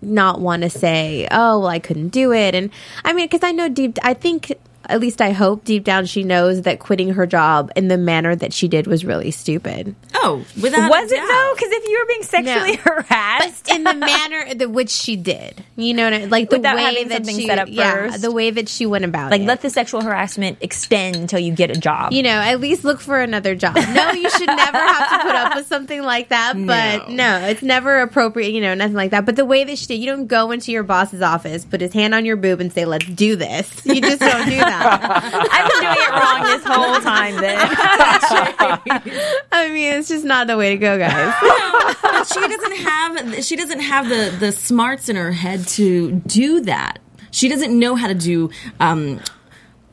not 0.03 0.41
want 0.41 0.63
to 0.63 0.71
say, 0.71 1.27
oh, 1.31 1.61
well, 1.61 1.69
I 1.69 1.79
couldn't 1.79 2.09
do 2.09 2.33
it. 2.33 2.55
And 2.55 2.71
I 3.05 3.13
mean, 3.13 3.27
because 3.27 3.45
I 3.45 3.53
know 3.53 3.69
deep, 3.69 3.97
I 4.03 4.15
think. 4.15 4.53
At 4.89 5.01
least 5.01 5.21
I 5.21 5.33
hope 5.33 5.65
deep 5.65 5.85
down 5.85 6.07
she 6.07 6.23
knows 6.25 6.63
that 6.63 6.79
quitting 6.79 7.11
her 7.11 7.27
job 7.27 7.71
in 7.77 7.89
the 7.89 7.99
manner 7.99 8.35
that 8.35 8.53
she 8.53 8.69
did 8.69 8.87
was 8.87 9.05
really 9.05 9.31
stupid. 9.31 9.95
Oh, 10.15 10.45
without 10.61 10.89
was 10.91 11.13
a 11.13 11.15
it 11.15 11.19
doubt. 11.19 11.29
though? 11.29 11.53
Because 11.55 11.73
if 11.73 11.89
you 11.89 11.99
were 12.01 12.07
being 12.07 12.23
sexually 12.23 12.77
No. 12.77 12.83
harassed, 12.85 13.71
in 13.71 13.85
the 13.85 13.95
manner 13.95 14.55
that 14.55 14.71
which 14.71 14.91
she 14.91 15.17
did. 15.17 15.63
You 15.77 15.95
know, 15.95 16.05
what 16.05 16.13
I- 16.15 16.25
like 16.25 16.51
the 16.51 16.57
Without 16.57 16.77
way 16.77 16.83
having 16.85 17.09
that 17.09 17.15
something 17.27 17.37
she, 17.39 17.47
set 17.47 17.59
up 17.59 17.69
yeah, 17.71 18.17
the 18.17 18.33
way 18.33 18.51
that 18.51 18.69
she 18.69 18.87
went 18.87 19.05
about 19.05 19.31
like 19.31 19.43
it. 19.43 19.47
let 19.47 19.61
the 19.61 19.71
sexual 19.71 20.01
harassment 20.01 20.59
extend 20.61 21.17
until 21.17 21.39
you 21.39 21.53
get 21.53 21.71
a 21.71 21.79
job. 21.79 22.13
you 22.13 22.23
know, 22.23 22.31
at 22.31 22.61
least 22.61 22.85
look 22.85 23.01
for 23.01 23.21
another 23.21 23.55
job. 23.55 23.77
No, 23.99 24.13
you 24.13 24.29
should 24.31 24.47
never 24.47 24.79
have 24.79 25.11
to 25.11 25.19
put 25.27 25.35
up 25.35 25.55
with 25.57 25.67
something 25.67 26.03
like 26.03 26.29
that. 26.29 26.55
But 26.57 27.11
no. 27.11 27.39
it's 27.41 27.63
never 27.63 28.01
appropriate. 28.01 28.51
You 28.53 28.61
know, 28.61 28.75
nothing 28.75 28.95
like 28.95 29.11
that. 29.11 29.27
But 29.27 29.37
the 29.37 29.45
way 29.45 29.65
that 29.65 29.77
she 29.79 29.87
did, 29.87 29.97
you 29.97 30.07
don't 30.07 30.27
go 30.27 30.51
into 30.51 30.73
your 30.73 30.83
boss's 30.83 31.21
office, 31.23 31.65
put 31.65 31.81
his 31.81 31.93
hand 31.93 32.15
on 32.15 32.25
your 32.25 32.37
boob, 32.37 32.61
and 32.61 32.73
say, 32.73 32.85
"Let's 32.85 33.07
do 33.07 33.35
this." 33.37 33.85
You 33.85 34.01
just 34.01 34.21
don't 34.21 34.45
do 34.49 34.57
that. 34.57 34.78
I've 34.81 35.71
been 35.71 35.81
doing 35.83 35.97
it 35.99 36.11
wrong 36.11 36.43
this 36.43 36.65
whole 36.65 37.01
time. 37.01 37.37
Then 37.41 37.59
I 39.53 39.69
mean, 39.73 39.95
it's 39.99 40.09
just 40.09 40.25
not 40.25 40.47
the 40.47 40.57
way 40.57 40.71
to 40.71 40.77
go, 40.77 40.99
guys. 40.99 41.35
But 42.03 42.27
she 42.27 42.41
doesn't 42.41 42.77
have 42.77 43.45
she 43.45 43.57
doesn't 43.57 43.81
have 43.81 44.09
the 44.09 44.35
the 44.39 44.53
smarts 44.53 45.09
in 45.09 45.17
her 45.17 45.33
head 45.33 45.67
to 45.69 46.13
do 46.13 46.61
that. 46.63 46.99
She 47.31 47.49
doesn't 47.49 47.77
know 47.79 47.95
how 47.97 48.09
to 48.09 48.15
do. 48.15 48.51
Um, 48.81 49.21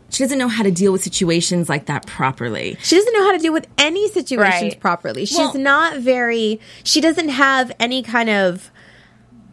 she 0.09 0.23
doesn't 0.23 0.37
know 0.37 0.47
how 0.47 0.63
to 0.63 0.71
deal 0.71 0.91
with 0.93 1.03
situations 1.03 1.67
like 1.67 1.87
that 1.87 2.05
properly. 2.05 2.77
She 2.81 2.95
doesn't 2.95 3.13
know 3.13 3.23
how 3.25 3.33
to 3.33 3.37
deal 3.37 3.51
with 3.53 3.67
any 3.77 4.07
situations 4.09 4.61
Right. 4.73 4.79
properly. 4.79 5.25
She's 5.25 5.37
Well- 5.37 5.53
not 5.55 5.97
very. 5.97 6.59
She 6.83 7.01
doesn't 7.01 7.29
have 7.29 7.71
any 7.79 8.01
kind 8.01 8.29
of. 8.29 8.71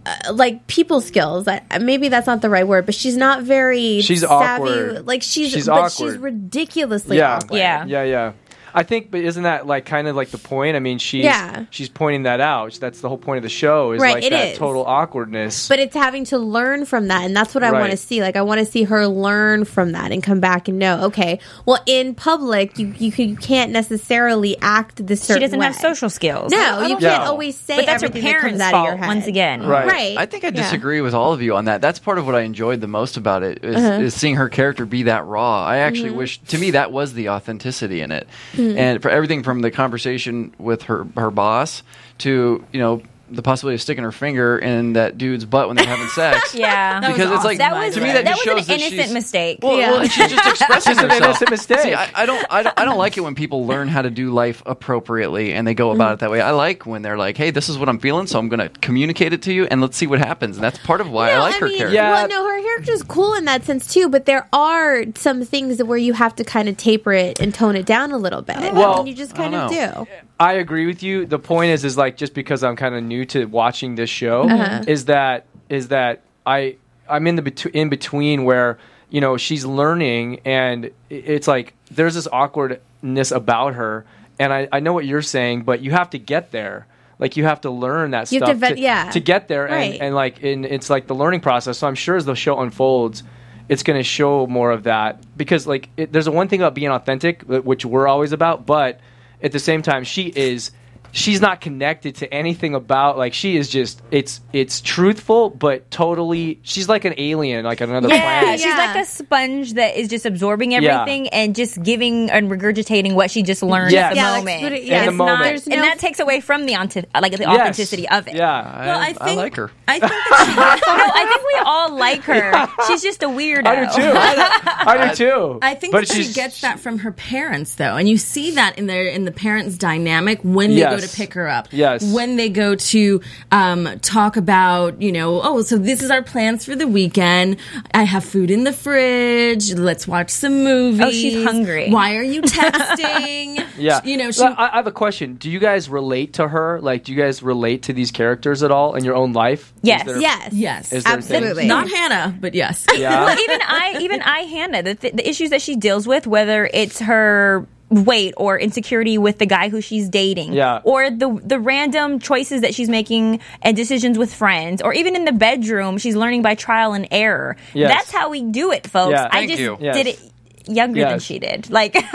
Uh, 0.05 0.33
like 0.33 0.67
people 0.67 1.01
skills, 1.01 1.47
I, 1.47 1.63
maybe 1.81 2.09
that's 2.09 2.27
not 2.27 2.43
the 2.43 2.51
right 2.51 2.67
word, 2.67 2.87
but 2.87 2.95
she's 2.95 3.17
not 3.17 3.43
very. 3.43 4.01
She's 4.01 4.23
savvy. 4.23 4.63
awkward. 4.63 5.07
Like 5.07 5.23
she's, 5.23 5.53
She's 5.53 5.67
but 5.67 5.91
she's 5.91 6.17
ridiculously 6.17 7.19
yeah, 7.19 7.37
awkward. 7.37 7.59
Yeah. 7.59 7.85
yeah, 7.85 8.03
yeah. 8.03 8.33
I 8.75 8.83
think, 8.83 9.11
but 9.11 9.21
isn't 9.21 9.43
that 9.43 9.67
like 9.67 9.85
kind 9.87 10.09
of 10.09 10.17
like 10.17 10.29
the 10.31 10.39
point? 10.39 10.77
I 10.77 10.79
mean, 10.81 10.99
she's 10.99 11.25
Yeah. 11.25 11.65
she's 11.71 11.89
pointing 11.89 12.23
that 12.25 12.41
out. 12.41 12.79
That's 12.81 13.01
the 13.01 13.09
whole 13.09 13.19
point 13.19 13.39
of 13.39 13.43
the 13.43 13.49
show 13.49 13.93
is 13.93 14.01
Right, 14.01 14.15
like 14.15 14.25
it 14.25 14.31
that 14.31 14.49
is. 14.53 14.59
total 14.59 14.85
awkwardness. 14.85 15.69
But 15.69 15.79
it's 15.79 15.95
having 15.95 16.25
to 16.27 16.39
learn 16.39 16.85
from 16.85 17.09
that, 17.09 17.25
and 17.25 17.37
that's 17.37 17.55
what 17.55 17.63
I 17.65 17.73
want 17.73 17.91
to 17.91 17.97
see. 17.97 18.21
Like 18.23 18.37
I 18.37 18.43
want 18.43 18.61
to 18.61 18.65
see 18.67 18.85
her 18.85 19.07
learn 19.07 19.65
from 19.65 19.93
that 19.93 20.13
and 20.13 20.23
come 20.23 20.41
back 20.41 20.69
and 20.69 20.79
know, 20.79 21.05
okay, 21.07 21.39
well, 21.67 21.83
in 21.87 22.15
public, 22.15 22.79
you 22.79 22.95
you, 22.99 23.13
can, 23.13 23.29
you 23.31 23.37
can't 23.37 23.73
necessarily 23.73 24.57
act 24.61 25.07
this 25.07 25.21
she 25.21 25.27
certain 25.27 25.43
doesn't 25.43 25.59
way. 25.59 25.67
have 25.67 25.77
social 25.77 26.09
skills. 26.11 26.51
No, 26.53 26.83
you 26.87 26.97
can't 26.97 27.23
always 27.25 27.57
say 27.57 27.77
but 27.77 27.87
that's 27.87 28.03
her 28.03 28.09
everything 28.09 28.25
that 28.33 28.41
comes 28.41 28.59
parents' 28.59 28.61
out 28.63 28.71
fault 28.73 28.89
of 28.89 28.93
your 28.95 28.99
head. 28.99 29.07
once 29.09 29.27
again. 29.27 29.67
Right. 29.67 29.87
Right. 29.87 30.17
I 30.19 30.27
think 30.27 30.45
I 30.45 30.49
Yeah. 30.49 30.53
disagree 30.63 31.01
with 31.01 31.15
all 31.15 31.33
of 31.33 31.43
you 31.43 31.55
on 31.57 31.67
that. 31.67 31.81
That's 31.81 31.99
part 31.99 32.19
of 32.19 32.27
what 32.27 32.35
I 32.35 32.41
enjoyed 32.43 32.81
the 32.81 32.87
most 32.89 33.17
about 33.17 33.43
it 33.43 33.65
is, 33.65 33.77
Uh-huh. 33.77 34.01
is 34.03 34.15
seeing 34.15 34.37
her 34.37 34.49
character 34.49 34.85
be 34.87 35.05
that 35.05 35.27
raw. 35.27 35.65
I 35.65 35.79
actually 35.79 36.11
Mm-hmm. 36.11 36.19
wish 36.19 36.39
to 36.49 36.59
me 36.59 36.71
that 36.73 36.93
was 36.93 37.13
the 37.15 37.29
authenticity 37.31 38.01
in 38.01 38.11
it, 38.13 38.27
Mm. 38.63 38.77
and 38.77 39.03
for 39.03 39.11
everything 39.11 39.43
from 39.43 39.61
the 39.61 39.71
conversation 39.71 40.55
with 40.59 40.83
her 40.85 41.07
her 41.17 41.31
boss 41.31 41.83
to 42.19 42.65
you 42.73 42.81
know 42.81 43.03
the 43.33 43.43
possibility 43.43 43.75
of 43.77 43.83
sticking 43.83 44.05
her 44.05 44.13
finger 44.13 44.59
in 44.59 44.93
that 44.95 45.19
dude's 45.19 45.45
butt 45.45 45.69
when 45.69 45.77
they're 45.77 45.87
having 45.87 46.07
sex. 46.15 46.55
Yeah. 46.55 47.01
That 47.01 47.09
because 47.13 47.29
was 47.31 47.37
it's 47.39 47.45
like 47.45 47.59
That 47.59 47.75
was 47.75 47.95
to 47.95 48.01
me 48.01 48.07
that, 48.13 48.25
that 48.25 48.37
just 48.37 48.47
was 48.47 48.55
shows 48.59 48.69
an 48.69 48.79
that 48.79 48.81
innocent 48.81 49.01
she's- 49.01 49.13
mistake. 49.13 49.59
Well, 49.63 49.79
Yeah. 49.79 49.91
well, 49.93 50.03
she's 50.07 50.31
just 50.31 50.47
expressing 50.49 50.93
Just 50.95 51.05
an 51.05 51.11
herself. 51.11 51.23
innocent 51.25 51.51
mistake. 51.51 51.79
See, 51.81 51.95
I, 51.95 52.11
I 52.15 52.27
don't, 52.27 52.47
I 52.51 52.63
don't, 52.63 52.81
I 52.81 52.85
don't 52.85 52.99
like 52.99 53.17
it 53.17 53.21
when 53.23 53.35
people 53.35 53.67
learn 53.73 53.89
how 53.89 54.03
to 54.03 54.11
do 54.11 54.31
life 54.31 54.63
appropriately 54.67 55.53
and 55.53 55.67
they 55.67 55.75
go 55.75 55.91
about 55.91 56.15
it 56.15 56.19
that 56.21 56.31
way. 56.31 56.41
I 56.41 56.51
like 56.51 56.87
when 56.87 57.03
they're 57.03 57.17
like, 57.17 57.37
"Hey, 57.37 57.51
this 57.51 57.69
is 57.69 57.79
what 57.79 57.89
I'm 57.89 57.99
feeling, 57.99 58.27
so 58.27 58.39
I'm 58.39 58.49
going 58.49 58.61
to 58.61 58.69
communicate 58.81 59.33
it 59.33 59.43
to 59.43 59.53
you, 59.53 59.65
and 59.67 59.81
let's 59.81 59.97
see 59.97 60.07
what 60.07 60.19
happens." 60.19 60.57
And 60.57 60.65
that's 60.65 60.79
part 60.79 61.01
of 61.01 61.11
why 61.11 61.31
I 61.31 61.35
No, 61.37 61.41
like 61.41 61.55
her 61.57 61.67
mean, 61.69 61.79
character. 61.79 61.95
Yeah. 61.95 62.13
Well, 62.13 62.29
no, 62.29 62.45
her 62.47 62.63
character's 62.63 63.03
cool 63.03 63.35
in 63.35 63.45
that 63.47 63.65
sense 63.65 63.93
too, 63.93 64.09
but 64.09 64.27
there 64.27 64.49
are 64.53 65.05
some 65.15 65.45
things 65.45 65.83
where 65.83 65.99
you 65.99 66.13
have 66.13 66.35
to 66.37 66.45
kind 66.45 66.69
of 66.69 66.77
taper 66.77 67.13
it 67.13 67.41
and 67.41 67.55
tone 67.55 67.77
it 67.77 67.87
down 67.87 68.13
a 68.13 68.19
little 68.19 68.43
bit. 68.43 68.57
Well, 68.75 69.01
and 69.01 69.09
you 69.09 69.15
just 69.15 69.33
I 69.35 69.37
kind 69.37 69.53
don't 69.53 69.65
of 69.65 69.71
know. 69.73 70.05
do. 70.05 70.11
I 70.41 70.55
agree 70.55 70.87
with 70.87 71.03
you. 71.05 71.25
The 71.25 71.39
point 71.39 71.71
is, 71.71 71.85
is 71.85 71.97
like 71.97 72.17
just 72.17 72.35
because 72.35 72.65
I'm 72.65 72.75
kind 72.77 72.95
of 72.97 73.03
new 73.05 73.22
to 73.27 73.45
watching 73.47 73.95
this 73.95 74.11
show, 74.11 74.43
Uh-huh. 74.43 74.85
is 74.87 75.07
that 75.07 75.47
is 75.69 75.89
that 75.89 76.21
I 76.47 76.77
I'm 77.09 77.27
in 77.27 77.37
the 77.37 77.43
bet- 77.43 77.67
in 77.67 77.89
between 77.89 78.45
where 78.45 78.79
you 79.11 79.21
know 79.21 79.37
she's 79.37 79.65
learning 79.65 80.41
and 80.45 80.91
it's 81.11 81.47
like 81.49 81.75
there's 81.91 82.15
this 82.15 82.29
awkwardness 82.33 83.31
about 83.31 83.75
her, 83.75 84.05
and 84.39 84.53
I 84.53 84.69
I 84.73 84.81
know 84.81 84.93
what 84.93 85.05
you're 85.05 85.23
saying, 85.23 85.63
but 85.63 85.81
you 85.81 85.91
have 85.93 86.11
to 86.11 86.19
get 86.19 86.51
there. 86.53 86.87
Like 87.19 87.37
you 87.37 87.45
have 87.45 87.61
to 87.61 87.71
learn 87.71 88.11
that 88.13 88.33
You 88.33 88.39
stuff 88.41 88.49
to 88.51 88.55
vet- 88.57 88.79
yeah. 88.79 89.11
to 89.11 89.21
get 89.21 89.47
there, 89.47 89.65
Right. 89.67 89.93
and, 89.95 90.03
and 90.03 90.15
like 90.15 90.41
in, 90.43 90.65
it's 90.65 90.91
like 90.91 91.07
the 91.07 91.15
learning 91.15 91.41
process. 91.41 91.79
So 91.79 91.87
I'm 91.87 91.95
sure 91.95 92.17
as 92.17 92.25
the 92.25 92.35
show 92.35 92.59
unfolds, 92.61 93.23
it's 93.69 93.85
going 93.85 93.99
to 93.99 94.03
show 94.03 94.47
more 94.49 94.73
of 94.73 94.83
that 94.85 95.21
because 95.37 95.65
like 95.67 95.89
it, 95.97 96.13
there's 96.13 96.27
a 96.27 96.33
one 96.33 96.49
thing 96.49 96.61
about 96.61 96.75
being 96.75 96.91
authentic, 96.91 97.43
which 97.43 97.85
we're 97.85 98.09
always 98.09 98.33
about, 98.33 98.67
but 98.67 98.99
at 99.41 99.53
the 99.53 99.61
same 99.61 99.83
time, 99.83 100.03
she 100.03 100.33
is 100.35 100.73
she's 101.15 101.41
not 101.43 101.61
connected 101.61 102.15
to 102.17 102.33
anything 102.35 102.75
about 102.75 103.19
like 103.19 103.35
she 103.35 103.57
is 103.57 103.69
just 103.69 104.01
it's 104.11 104.41
it's 104.55 104.81
truthful 104.81 105.51
but 105.51 105.89
totally 105.91 106.59
she's 106.63 106.89
like 106.89 107.05
an 107.05 107.13
alien 107.19 107.65
like 107.67 107.83
another 107.83 108.09
Yeah, 108.09 108.21
planet 108.41 108.61
she's 108.61 108.67
Yeah. 108.67 108.77
like 108.79 108.97
a 108.97 109.05
sponge 109.05 109.75
that 109.75 109.97
is 109.99 110.09
just 110.09 110.25
absorbing 110.25 110.73
Yeah. 110.73 110.79
everything 111.03 111.29
and 111.29 111.55
just 111.55 111.83
giving 111.83 112.31
and 112.31 112.51
regurgitating 112.51 113.13
what 113.15 113.31
she 113.31 113.43
just 113.43 113.63
learned 113.63 113.93
Yes. 113.93 114.05
at 114.05 114.11
the 114.11 114.17
Yeah, 114.17 114.37
moment. 114.39 114.63
put 114.63 114.73
it- 114.73 114.85
yeah, 114.85 115.01
In 115.01 115.07
the 115.07 115.13
moment. 115.13 115.41
not- 115.41 115.67
and 115.67 115.77
no- 115.77 115.83
that 115.83 115.99
takes 115.99 116.19
away 116.19 116.41
from 116.41 116.65
the 116.65 116.75
authentic, 116.75 117.11
like 117.15 117.33
the 117.33 117.39
Yes. 117.41 117.49
authenticity 117.61 118.09
of 118.09 118.27
it. 118.27 118.35
yeah 118.35 118.87
Well, 118.87 118.99
I 118.99 119.09
I 119.09 119.13
think 119.13 119.37
like 119.37 119.57
her. 119.57 119.71
I 119.87 119.99
think 120.01 120.11
that 120.31 120.79
she, 120.81 120.91
no, 120.97 121.05
I 121.15 121.27
think 121.27 121.43
we 121.47 121.59
all 121.67 121.95
like 121.99 122.23
her. 122.25 122.69
She's 122.89 123.03
just 123.03 123.23
a 123.23 123.29
weirdo. 123.29 123.67
I 123.67 123.85
do 123.85 124.03
too 124.03 124.13
I 124.17 125.09
do 125.09 125.15
too 125.25 125.59
I 125.61 125.75
think 125.75 125.93
but 125.93 126.09
that 126.09 126.15
she 126.15 126.33
gets 126.33 126.63
that 126.63 126.81
from 126.81 127.01
her 127.01 127.13
parents, 127.13 127.75
though, 127.75 127.97
and 127.97 128.09
you 128.09 128.17
see 128.17 128.53
that 128.53 128.79
in 128.79 128.87
their 128.87 129.07
in 129.09 129.27
the 129.27 129.31
parents' 129.33 129.77
dynamic 129.77 130.41
when 130.43 130.71
they 130.75 130.81
go 130.81 131.02
Yes. 131.03 131.11
to 131.11 131.17
pick 131.17 131.35
her 131.35 131.49
up. 131.49 131.69
Yes. 131.71 132.03
when 132.13 132.37
they 132.37 132.49
go 132.49 132.75
to 132.75 133.21
um, 133.51 133.99
talk 134.01 134.37
about, 134.37 135.01
you 135.03 135.13
know, 135.13 135.41
oh, 135.43 135.63
so 135.63 135.77
this 135.79 136.03
is 136.03 136.11
our 136.11 136.23
plans 136.23 136.65
for 136.65 136.75
the 136.75 136.87
weekend. 136.89 137.57
I 137.95 138.05
have 138.05 138.25
food 138.25 138.51
in 138.51 138.65
the 138.65 138.73
fridge. 138.73 139.73
Let's 139.75 140.07
watch 140.09 140.31
some 140.31 140.65
movies. 140.65 141.01
Oh, 141.03 141.11
she's 141.11 141.45
hungry. 141.45 141.91
Why 141.91 142.17
are 142.17 142.23
you 142.23 142.43
texting? 142.43 143.65
yeah 143.79 144.01
you 144.05 144.17
know, 144.17 144.31
she. 144.31 144.43
Well, 144.43 144.55
I, 144.59 144.69
I 144.73 144.77
have 144.77 144.87
a 144.87 144.93
question 144.93 145.35
do 145.37 145.51
you 145.51 145.59
guys 145.59 145.89
relate 145.89 146.35
to 146.35 146.47
her 146.49 146.81
like 146.81 147.05
do 147.05 147.13
you 147.13 147.19
guys 147.21 147.43
relate 147.43 147.83
to 147.85 147.93
these 147.93 148.11
characters 148.11 148.63
at 148.63 148.71
all 148.71 148.95
in 148.95 149.05
your 149.05 149.15
own 149.15 149.33
life 149.33 149.73
Yes. 149.83 150.05
there- 150.07 150.19
Yes. 150.19 150.53
yes, 150.53 150.93
Absolutely. 151.07 151.67
not 151.67 151.89
Hannah, 151.89 152.37
but 152.41 152.55
yes. 152.55 152.87
yeah 152.95 153.25
well, 153.25 153.39
even 153.39 153.61
I, 153.63 153.99
even 154.01 154.23
I, 154.23 154.41
Hannah, 154.41 154.83
the, 154.83 154.95
th- 154.95 155.15
the 155.15 155.29
issues 155.29 155.51
that 155.51 155.63
she 155.63 155.77
deals 155.77 156.07
with, 156.07 156.27
whether 156.27 156.69
it's 156.73 157.01
her 157.01 157.67
weight 157.93 158.35
or 158.37 158.59
insecurity 158.59 159.19
with 159.19 159.39
the 159.39 159.47
guy 159.47 159.69
who 159.69 159.81
she's 159.81 160.09
dating, 160.09 160.53
Yeah. 160.55 160.81
or 160.85 161.11
the 161.11 161.41
the 161.45 161.59
random 161.61 162.19
choices 162.19 162.63
that 162.63 162.75
she's 162.75 162.89
making 162.89 163.41
and 163.63 163.77
decisions 163.77 164.19
with 164.19 164.33
friends, 164.35 164.81
or 164.83 164.95
even 164.95 165.15
in 165.15 165.25
the 165.25 165.33
bedroom, 165.33 165.99
she's 165.99 166.17
learning 166.17 166.43
by 166.43 166.55
trial 166.55 166.95
and 166.95 167.07
error. 167.11 167.57
Yes. 167.75 167.91
That's 167.93 168.11
how 168.11 168.31
we 168.31 168.43
do 168.43 168.73
it, 168.73 168.87
folks. 168.87 169.13
Yeah. 169.13 169.27
I 169.31 169.39
Thank 169.47 169.51
just 169.51 169.61
you. 169.61 169.77
Yes. 169.81 169.95
did 169.97 170.07
it 170.09 170.21
younger 170.69 171.01
than 171.05 171.19
she 171.19 171.39
did. 171.41 171.69
Like 171.71 171.97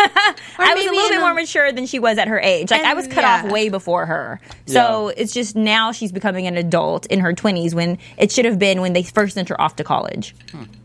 I 0.57 0.73
was 0.73 0.85
a 0.85 0.89
little 0.89 0.99
in 1.03 1.09
bit 1.09 1.17
a- 1.17 1.19
more 1.19 1.33
mature 1.33 1.71
than 1.73 1.85
she 1.85 1.99
was 1.99 2.17
at 2.17 2.27
her 2.29 2.39
age. 2.39 2.71
Like 2.71 2.83
I 2.85 2.93
was 2.93 3.05
cut 3.05 3.23
yeah. 3.23 3.43
off 3.45 3.51
way 3.51 3.67
before 3.69 4.05
her. 4.05 4.39
So 4.65 5.09
it's 5.09 5.33
just 5.33 5.55
now 5.55 5.91
she's 5.91 6.11
becoming 6.13 6.47
an 6.47 6.55
adult 6.57 7.05
in 7.07 7.19
her 7.19 7.33
20s 7.33 7.73
when 7.73 7.97
it 8.17 8.31
should 8.31 8.45
have 8.45 8.57
been 8.57 8.79
when 8.81 8.93
they 8.93 9.03
first 9.03 9.33
sent 9.35 9.49
her 9.49 9.59
off 9.61 9.75
to 9.75 9.83
college. 9.83 10.33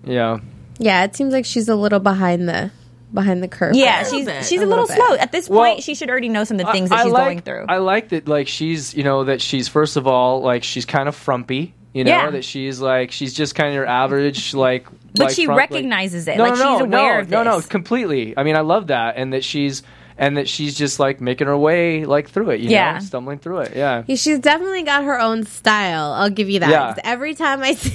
yeah 0.04 0.40
Yeah, 0.78 1.04
it 1.04 1.14
seems 1.14 1.32
like 1.32 1.44
she's 1.44 1.68
a 1.68 1.76
little 1.76 2.00
behind 2.00 2.48
the 2.48 2.72
behind 3.12 3.42
the 3.42 3.48
curve. 3.48 3.74
Yeah, 3.74 4.02
there. 4.02 4.10
she's 4.12 4.24
bit. 4.26 4.44
she's 4.44 4.60
A 4.60 4.64
a 4.64 4.66
little, 4.66 4.84
little 4.84 4.96
slow. 5.06 5.16
At 5.16 5.32
this 5.32 5.48
Well, 5.48 5.64
point, 5.64 5.82
she 5.82 5.94
should 5.94 6.10
already 6.10 6.28
know 6.28 6.44
some 6.44 6.58
of 6.60 6.66
the 6.66 6.72
things 6.72 6.90
that 6.90 7.00
I 7.00 7.02
she's 7.04 7.12
like, 7.12 7.24
going 7.24 7.40
through. 7.40 7.66
I 7.68 7.78
like 7.78 8.08
that, 8.10 8.28
like 8.28 8.48
she's, 8.48 8.94
you 8.94 9.04
know, 9.04 9.24
that 9.24 9.40
she's 9.40 9.68
first 9.68 9.96
of 9.96 10.06
all, 10.06 10.40
like 10.42 10.64
she's 10.64 10.84
kind 10.86 11.08
of 11.08 11.14
frumpy. 11.16 11.74
You 11.94 12.04
know 12.04 12.10
Yeah. 12.10 12.30
that 12.30 12.42
she's 12.44 12.80
like 12.80 13.12
she's 13.12 13.34
just 13.34 13.54
kind 13.54 13.68
of 13.68 13.74
your 13.74 13.86
average, 13.86 14.54
like. 14.66 14.86
But 15.14 15.26
like 15.26 15.30
she 15.34 15.44
frump- 15.44 15.58
like- 15.60 15.70
recognizes 15.70 16.26
it, 16.26 16.38
No, 16.38 16.44
like 16.44 16.54
no, 16.54 16.78
she's 16.78 16.88
no, 16.88 16.98
aware 16.98 17.14
no, 17.16 17.20
of 17.20 17.28
No, 17.30 17.42
no, 17.42 17.56
this. 17.56 17.66
completely. 17.66 18.32
I 18.36 18.44
mean, 18.44 18.56
I 18.56 18.60
love 18.60 18.86
that, 18.86 19.16
and 19.18 19.32
that 19.34 19.44
she's 19.44 19.82
and 20.16 20.36
that 20.36 20.48
she's 20.48 20.74
just 20.74 20.98
like 21.00 21.20
making 21.20 21.46
her 21.48 21.56
way 21.56 22.04
like 22.06 22.28
through 22.30 22.50
it. 22.50 22.60
You 22.60 22.70
Yeah. 22.70 22.94
know, 22.94 22.98
stumbling 23.00 23.38
through 23.38 23.58
it. 23.60 23.72
Yeah. 23.76 24.04
Yeah, 24.06 24.16
She's 24.16 24.38
definitely 24.38 24.82
got 24.84 25.04
her 25.04 25.18
own 25.18 25.44
style. 25.44 26.12
I'll 26.12 26.30
give 26.30 26.48
you 26.48 26.60
that. 26.60 26.70
Yeah. 26.70 26.88
'Cause 26.92 27.00
Every 27.04 27.34
time 27.34 27.62
I 27.62 27.74
see 27.74 27.90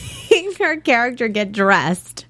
her 0.60 0.78
character 0.78 1.28
get 1.28 1.52
dressed 1.52 2.26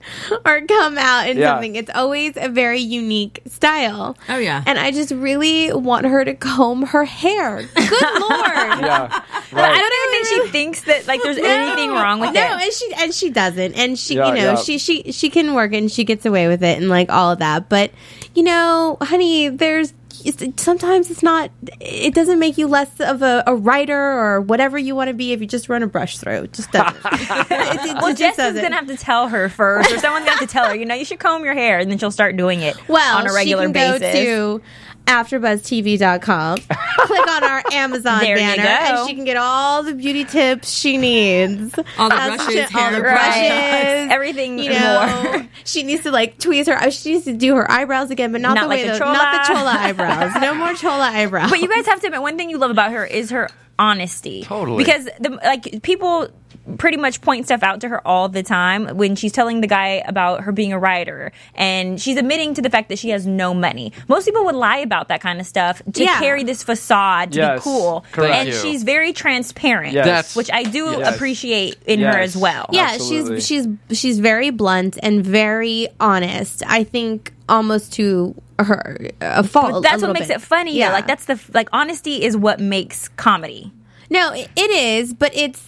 or 0.45 0.61
come 0.61 0.97
out 0.97 1.27
in 1.29 1.37
Yeah. 1.37 1.53
something, 1.53 1.75
it's 1.75 1.91
always 1.93 2.33
a 2.37 2.49
very 2.49 2.79
unique 2.79 3.41
style. 3.47 4.17
Oh, 4.29 4.37
yeah. 4.37 4.63
And 4.65 4.77
I 4.77 4.91
just 4.91 5.11
really 5.11 5.71
want 5.73 6.05
her 6.05 6.23
to 6.25 6.33
comb 6.33 6.83
her 6.87 7.05
hair. 7.05 7.63
Good 7.63 7.91
lord. 8.19 8.79
Yeah. 8.81 9.07
But 9.51 9.63
I 9.63 9.77
don't 9.77 9.93
even 9.93 10.11
think 10.11 10.25
she 10.45 10.51
thinks 10.51 10.81
that 10.81 11.07
like 11.07 11.21
there's 11.23 11.37
anything 11.37 11.91
wrong 11.91 12.19
with 12.19 12.33
that. 12.33 12.51
no, 12.51 12.57
it. 12.57 12.63
and 12.63 12.73
she 12.73 12.93
and 13.03 13.13
she 13.13 13.29
doesn't, 13.29 13.73
and 13.73 13.97
she, 13.97 14.15
Yeah, 14.15 14.27
you 14.29 14.33
know, 14.35 14.51
yeah. 14.51 14.55
she 14.55 14.77
she 14.77 15.11
she 15.11 15.29
can 15.29 15.53
work 15.53 15.73
and 15.73 15.91
she 15.91 16.03
gets 16.03 16.25
away 16.25 16.47
with 16.47 16.63
it 16.63 16.77
and 16.77 16.89
like 16.89 17.09
all 17.11 17.31
of 17.31 17.39
that. 17.39 17.69
But 17.69 17.91
you 18.35 18.43
know, 18.43 18.97
honey, 19.01 19.49
there's 19.49 19.93
it's, 20.25 20.63
sometimes 20.63 21.09
it's 21.12 21.24
not. 21.24 21.51
It 21.79 22.13
doesn't 22.13 22.39
make 22.39 22.57
you 22.57 22.67
less 22.67 22.89
of 23.00 23.21
a, 23.21 23.43
a 23.47 23.55
writer 23.55 23.97
or 24.00 24.41
whatever 24.41 24.77
you 24.77 24.95
want 24.95 25.09
to 25.09 25.13
be 25.13 25.31
if 25.33 25.41
you 25.41 25.47
just 25.47 25.69
run 25.69 25.83
a 25.83 25.88
brush 25.88 26.17
through. 26.17 26.43
It 26.43 26.53
just 26.53 26.71
doesn't. 26.71 26.95
it, 26.95 27.03
it, 27.51 27.86
it 27.89 27.95
Well, 28.01 28.13
just 28.13 28.38
doesn't. 28.38 28.62
gonna 28.62 28.75
have 28.75 28.88
to 28.88 28.97
tell 28.97 29.27
her 29.29 29.50
first, 29.50 29.91
or 29.91 29.97
someone's 30.00 30.25
gonna 30.25 30.38
have 30.38 30.47
to 30.47 30.53
tell 30.53 30.69
her. 30.69 30.75
You 30.75 30.86
know, 30.86 30.95
you 30.95 31.05
should 31.05 31.19
comb 31.19 31.43
your 31.45 31.53
hair, 31.53 31.79
and 31.79 31.89
then 31.91 31.97
she'll 31.97 32.12
start 32.12 32.38
doing 32.38 32.62
it 32.62 32.75
well, 32.88 33.17
on 33.17 33.27
a 33.27 33.33
regular 33.33 33.63
she 33.67 33.74
can 33.74 34.00
basis. 34.00 34.13
Go 34.13 34.57
to 34.59 34.63
AfterBuzzTV.com, 35.07 36.57
click 36.57 37.27
on 37.27 37.43
our 37.43 37.63
Amazon 37.71 38.19
There 38.19 38.37
you 38.37 38.43
banner, 38.43 38.63
go. 38.63 38.99
and 39.01 39.09
she 39.09 39.15
can 39.15 39.25
get 39.25 39.37
all 39.37 39.83
the 39.83 39.93
beauty 39.93 40.23
tips 40.25 40.69
she 40.69 40.97
needs. 40.97 41.77
All 41.97 42.09
the 42.09 42.15
That's 42.15 42.43
brushes, 42.45 42.75
all 42.75 42.91
the 42.91 42.99
brushes, 42.99 43.27
Right. 43.49 44.07
Everything 44.11 44.59
you 44.59 44.69
know. 44.71 45.21
more. 45.23 45.47
She 45.65 45.83
needs 45.83 46.03
to 46.03 46.11
like 46.11 46.37
tweeze 46.39 46.67
her. 46.67 46.73
Uh, 46.75 46.89
she 46.89 47.13
needs 47.13 47.25
to 47.25 47.33
do 47.33 47.55
her 47.55 47.69
eyebrows 47.69 48.09
again, 48.09 48.31
but 48.31 48.39
not, 48.41 48.55
Not 48.55 48.61
the 48.63 48.67
like 48.67 48.77
way 48.79 48.87
the 48.87 48.93
the, 48.93 48.99
chola. 48.99 49.13
not 49.13 49.45
the 49.47 49.53
chola 49.53 49.69
eyebrows. 49.71 50.31
No 50.41 50.53
more 50.53 50.73
chola 50.73 51.09
eyebrows. 51.13 51.49
But 51.49 51.59
you 51.59 51.67
guys 51.67 51.85
have 51.87 51.99
to 52.01 52.07
admit, 52.07 52.21
one 52.21 52.37
thing 52.37 52.49
you 52.49 52.57
love 52.57 52.71
about 52.71 52.91
her 52.91 53.05
is 53.05 53.31
her 53.31 53.49
honesty. 53.79 54.43
Totally. 54.43 54.84
Because 54.84 55.05
the 55.19 55.29
like 55.43 55.81
people 55.84 56.29
pretty 56.77 56.98
much 56.98 57.22
point 57.22 57.46
stuff 57.46 57.63
out 57.63 57.79
to 57.79 57.88
her 57.88 58.05
all 58.05 58.27
the 58.27 58.43
time 58.43 58.88
when 58.98 59.15
she's 59.15 59.31
telling 59.31 59.62
the 59.62 59.67
guy 59.67 60.03
about 60.05 60.41
her 60.41 60.51
being 60.51 60.74
a 60.74 60.77
writer 60.79 61.31
and 61.55 62.01
she's 62.01 62.17
admitting 62.17 62.53
to 62.53 62.62
the 62.62 62.69
fact 62.69 62.89
that 62.89 63.00
she 63.00 63.10
has 63.10 63.25
no 63.25 63.53
money. 63.53 63.93
Most 64.10 64.25
people 64.25 64.43
would 64.43 64.55
lie 64.55 64.79
about 64.79 65.07
that 65.07 65.22
kind 65.22 65.39
of 65.39 65.46
stuff 65.48 65.81
to 65.93 66.03
Yeah. 66.03 66.19
carry 66.19 66.43
this 66.43 66.63
facade 66.63 67.31
to 67.34 67.38
Yes. 67.39 67.60
be 67.60 67.63
cool. 67.63 68.03
Correct. 68.12 68.34
And 68.36 68.50
you. 68.50 68.53
she's 68.55 68.84
very 68.84 69.13
transparent, 69.13 69.93
Yes. 69.93 70.36
Which 70.36 70.51
I 70.51 70.63
do 70.63 70.86
Yes. 71.00 71.15
appreciate 71.15 71.77
in 71.86 72.01
her 72.01 72.19
as 72.19 72.36
well. 72.36 72.65
yeah, 72.74 72.91
Absolutely. 72.96 73.39
she's 73.39 73.67
she's 73.89 73.98
she's 74.00 74.19
very 74.19 74.50
blunt 74.50 74.98
and 75.01 75.24
very 75.25 75.88
honest. 76.01 76.63
I 76.67 76.84
think 76.84 77.31
almost 77.48 77.93
to 77.93 78.36
her 78.59 78.97
a 79.21 79.43
fault. 79.43 79.71
But 79.71 79.79
that's 79.81 80.01
what 80.01 80.13
makes 80.13 80.27
bit. 80.27 80.37
it 80.37 80.41
funny. 80.41 80.77
Yeah. 80.77 80.91
Like 80.91 81.07
that's 81.07 81.25
the 81.25 81.39
like 81.53 81.69
honesty 81.71 82.23
is 82.23 82.35
what 82.37 82.59
makes 82.59 83.07
comedy. 83.09 83.71
No, 84.09 84.33
it 84.33 84.49
is, 84.57 85.13
but 85.13 85.35
it's. 85.35 85.66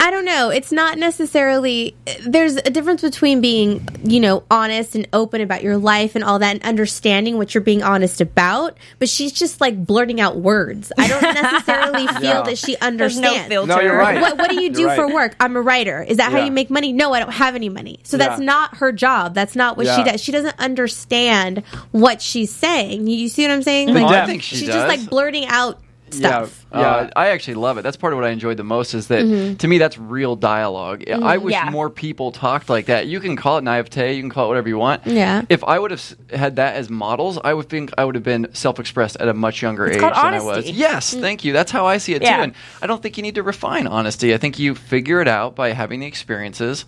I 0.00 0.10
don't 0.10 0.24
know. 0.24 0.50
It's 0.50 0.72
not 0.72 0.98
necessarily. 0.98 1.96
There's 2.26 2.56
a 2.56 2.62
difference 2.70 3.00
between 3.00 3.40
being, 3.40 3.86
you 4.04 4.20
know, 4.20 4.42
honest 4.50 4.94
and 4.94 5.06
open 5.12 5.40
about 5.40 5.62
your 5.62 5.78
life 5.78 6.14
and 6.14 6.24
all 6.24 6.38
that, 6.40 6.56
and 6.56 6.64
understanding 6.64 7.38
what 7.38 7.54
you're 7.54 7.62
being 7.62 7.82
honest 7.82 8.20
about. 8.20 8.76
But 8.98 9.08
she's 9.08 9.32
just 9.32 9.60
like 9.60 9.86
blurting 9.86 10.20
out 10.20 10.36
words. 10.36 10.92
I 10.98 11.08
don't 11.08 11.22
necessarily 11.34 12.06
feel 12.08 12.22
Yeah. 12.22 12.42
that 12.42 12.58
she 12.58 12.76
There's 12.76 12.80
no 12.82 12.86
understands. 13.28 13.48
filter. 13.48 13.66
No, 13.68 13.80
you're 13.80 13.96
right. 13.96 14.20
What, 14.20 14.36
what 14.36 14.50
do 14.50 14.60
you 14.60 14.70
do 14.70 14.80
You're 14.82 14.94
for 14.96 15.12
work? 15.12 15.36
I'm 15.40 15.56
a 15.56 15.62
writer. 15.62 16.02
Is 16.02 16.16
that 16.18 16.32
how 16.32 16.44
you 16.44 16.50
make 16.50 16.70
money? 16.70 16.92
No, 16.92 17.12
I 17.14 17.20
don't 17.20 17.32
have 17.32 17.54
any 17.54 17.68
money. 17.68 18.00
So 18.02 18.16
that's 18.16 18.40
not 18.40 18.76
her 18.78 18.90
job. 18.92 19.34
That's 19.34 19.54
not 19.56 19.76
what 19.76 19.86
she 19.86 20.02
does. 20.02 20.20
She 20.20 20.32
doesn't 20.32 20.58
understand 20.58 21.62
what 21.92 22.20
she's 22.20 22.52
saying. 22.52 23.06
You, 23.06 23.16
you 23.16 23.28
see 23.28 23.42
what 23.44 23.52
I'm 23.52 23.62
saying? 23.62 23.88
No, 23.88 23.94
Like, 23.94 24.06
I 24.22 24.26
think 24.26 24.42
she 24.42 24.56
she's 24.56 24.66
does. 24.68 24.74
just 24.76 24.88
like 24.88 25.08
blurting 25.08 25.46
out 25.46 25.80
stuff. 26.14 26.66
Yeah. 26.72 26.80
Uh, 26.80 27.10
I 27.16 27.28
actually 27.28 27.54
love 27.54 27.78
it. 27.78 27.82
That's 27.82 27.96
part 27.96 28.12
of 28.12 28.18
what 28.18 28.26
I 28.26 28.30
enjoyed 28.30 28.56
the 28.56 28.64
most. 28.64 28.94
Is 28.94 29.08
that 29.08 29.24
Mm-hmm. 29.24 29.56
to 29.56 29.68
me 29.68 29.78
that's 29.78 29.96
real 29.98 30.36
dialogue. 30.36 31.04
I 31.08 31.38
wish 31.38 31.52
Yeah. 31.52 31.70
more 31.70 31.88
people 31.90 32.32
talked 32.32 32.68
like 32.68 32.86
that. 32.86 33.06
You 33.06 33.20
can 33.20 33.36
call 33.36 33.58
it 33.58 33.62
naivete, 33.64 34.14
you 34.14 34.22
can 34.22 34.30
call 34.30 34.46
it 34.46 34.48
whatever 34.48 34.68
you 34.68 34.78
want. 34.78 35.06
Yeah. 35.06 35.42
If 35.48 35.62
I 35.64 35.78
would 35.78 35.90
have 35.90 36.16
had 36.30 36.56
that 36.56 36.74
as 36.76 36.90
models, 36.90 37.38
I 37.42 37.54
would 37.54 37.68
think 37.68 37.92
I 37.96 38.04
would 38.04 38.14
have 38.14 38.24
been 38.24 38.48
self-expressed 38.52 39.16
at 39.18 39.28
a 39.28 39.34
much 39.34 39.62
younger 39.62 39.86
age 39.86 40.00
called 40.00 40.14
than 40.14 40.34
I 40.34 40.40
was. 40.40 40.56
honesty. 40.58 40.72
Yes, 40.72 41.14
thank 41.14 41.44
you. 41.44 41.52
That's 41.52 41.70
how 41.70 41.86
I 41.86 41.98
see 41.98 42.14
it 42.14 42.22
Yeah. 42.22 42.36
too. 42.38 42.42
And 42.44 42.54
I 42.82 42.86
don't 42.86 43.02
think 43.02 43.16
you 43.16 43.22
need 43.22 43.34
to 43.36 43.42
refine 43.42 43.86
honesty. 43.86 44.34
I 44.34 44.38
think 44.38 44.58
you 44.58 44.74
figure 44.74 45.20
it 45.20 45.28
out 45.28 45.54
by 45.54 45.70
having 45.72 46.00
the 46.00 46.06
experiences. 46.06 46.84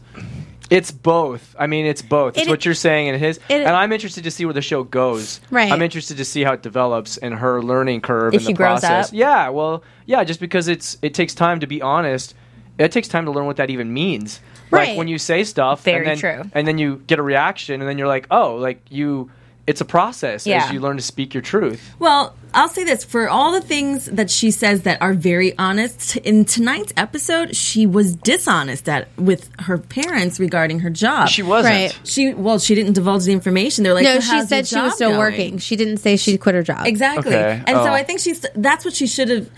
It's 0.69 0.91
both. 0.91 1.55
I 1.59 1.67
mean, 1.67 1.87
it's 1.87 2.03
both. 2.03 2.37
It's 2.37 2.47
It- 2.47 2.51
what 2.51 2.65
you're 2.65 2.75
saying 2.75 3.09
and 3.09 3.19
his. 3.19 3.39
it- 3.49 3.63
and 3.63 3.69
I'm 3.77 3.93
interested 3.93 4.25
to 4.25 4.31
see 4.31 4.45
where 4.45 4.55
the 4.55 4.63
show 4.63 4.83
goes. 4.83 5.41
Right. 5.51 5.71
I'm 5.71 5.81
interested 5.83 6.17
to 6.17 6.25
see 6.25 6.43
how 6.43 6.53
it 6.55 6.63
develops 6.63 7.17
and 7.19 7.35
her 7.35 7.63
learning 7.63 8.01
curve 8.01 8.35
If 8.35 8.47
and 8.47 8.49
the 8.49 8.55
process. 8.59 9.13
Yeah. 9.13 9.49
Well, 9.51 9.85
yeah. 10.07 10.25
Just 10.25 10.41
because 10.41 10.67
it's 10.69 10.97
it 11.03 11.15
takes 11.15 11.35
time 11.35 11.61
to 11.61 11.67
be 11.67 11.81
honest. 11.81 12.35
It 12.79 12.93
takes 12.93 13.09
time 13.09 13.25
to 13.25 13.31
learn 13.31 13.47
what 13.47 13.57
that 13.57 13.71
even 13.71 13.93
means. 13.93 14.41
Right. 14.71 14.89
Like 14.89 14.99
when 14.99 15.09
you 15.09 15.19
say 15.19 15.45
stuff, 15.45 15.83
Very 15.85 15.99
and 15.99 16.07
then, 16.09 16.17
true. 16.19 16.51
and 16.53 16.67
then 16.67 16.77
you 16.79 17.01
get 17.07 17.19
a 17.19 17.23
reaction, 17.23 17.81
and 17.81 17.89
then 17.89 17.97
you're 17.99 18.09
like, 18.09 18.27
oh, 18.31 18.57
like 18.57 18.81
you. 18.91 19.31
It's 19.67 19.81
a 19.81 19.85
process 19.85 20.47
Yeah. 20.47 20.65
as 20.65 20.73
you 20.73 20.81
learn 20.81 20.97
to 20.97 21.03
speak 21.03 21.35
your 21.35 21.43
truth. 21.43 21.81
Well, 21.99 22.35
I'll 22.55 22.69
say 22.69 22.85
this 22.85 23.03
for 23.05 23.29
all 23.29 23.51
the 23.53 23.61
things 23.61 24.07
that 24.07 24.31
she 24.31 24.51
says 24.51 24.83
that 24.83 25.03
are 25.03 25.13
very 25.13 25.59
honest. 25.59 26.17
In 26.19 26.45
tonight's 26.45 26.93
episode, 26.97 27.55
she 27.57 27.85
was 27.85 28.15
dishonest 28.15 28.89
at 28.89 29.09
with 29.19 29.51
her 29.61 29.77
parents 29.77 30.39
regarding 30.39 30.79
her 30.81 30.91
job. 30.91 31.29
She 31.29 31.43
wasn't. 31.43 31.75
Right. 31.75 31.99
She 32.05 32.33
well, 32.33 32.59
she 32.61 32.75
didn't 32.77 32.93
divulge 32.93 33.25
the 33.25 33.33
information. 33.33 33.83
They're 33.85 33.93
like, 33.95 34.05
no, 34.05 34.21
"So 34.21 34.39
she 34.41 34.47
said 34.47 34.67
she 34.69 34.81
was 34.81 34.95
still 34.95 35.09
going?" 35.11 35.19
working. 35.19 35.59
She 35.59 35.75
didn't 35.77 35.99
say 35.99 36.17
she 36.17 36.39
quit 36.39 36.55
her 36.55 36.63
job. 36.63 36.87
Exactly. 36.87 37.35
Okay. 37.35 37.61
And 37.67 37.77
so 37.77 37.87
Oh. 37.89 37.93
I 37.93 38.05
think 38.05 38.21
she's 38.21 38.47
that's 38.55 38.85
what 38.85 38.95
she 38.95 39.07
should 39.09 39.29
have 39.29 39.51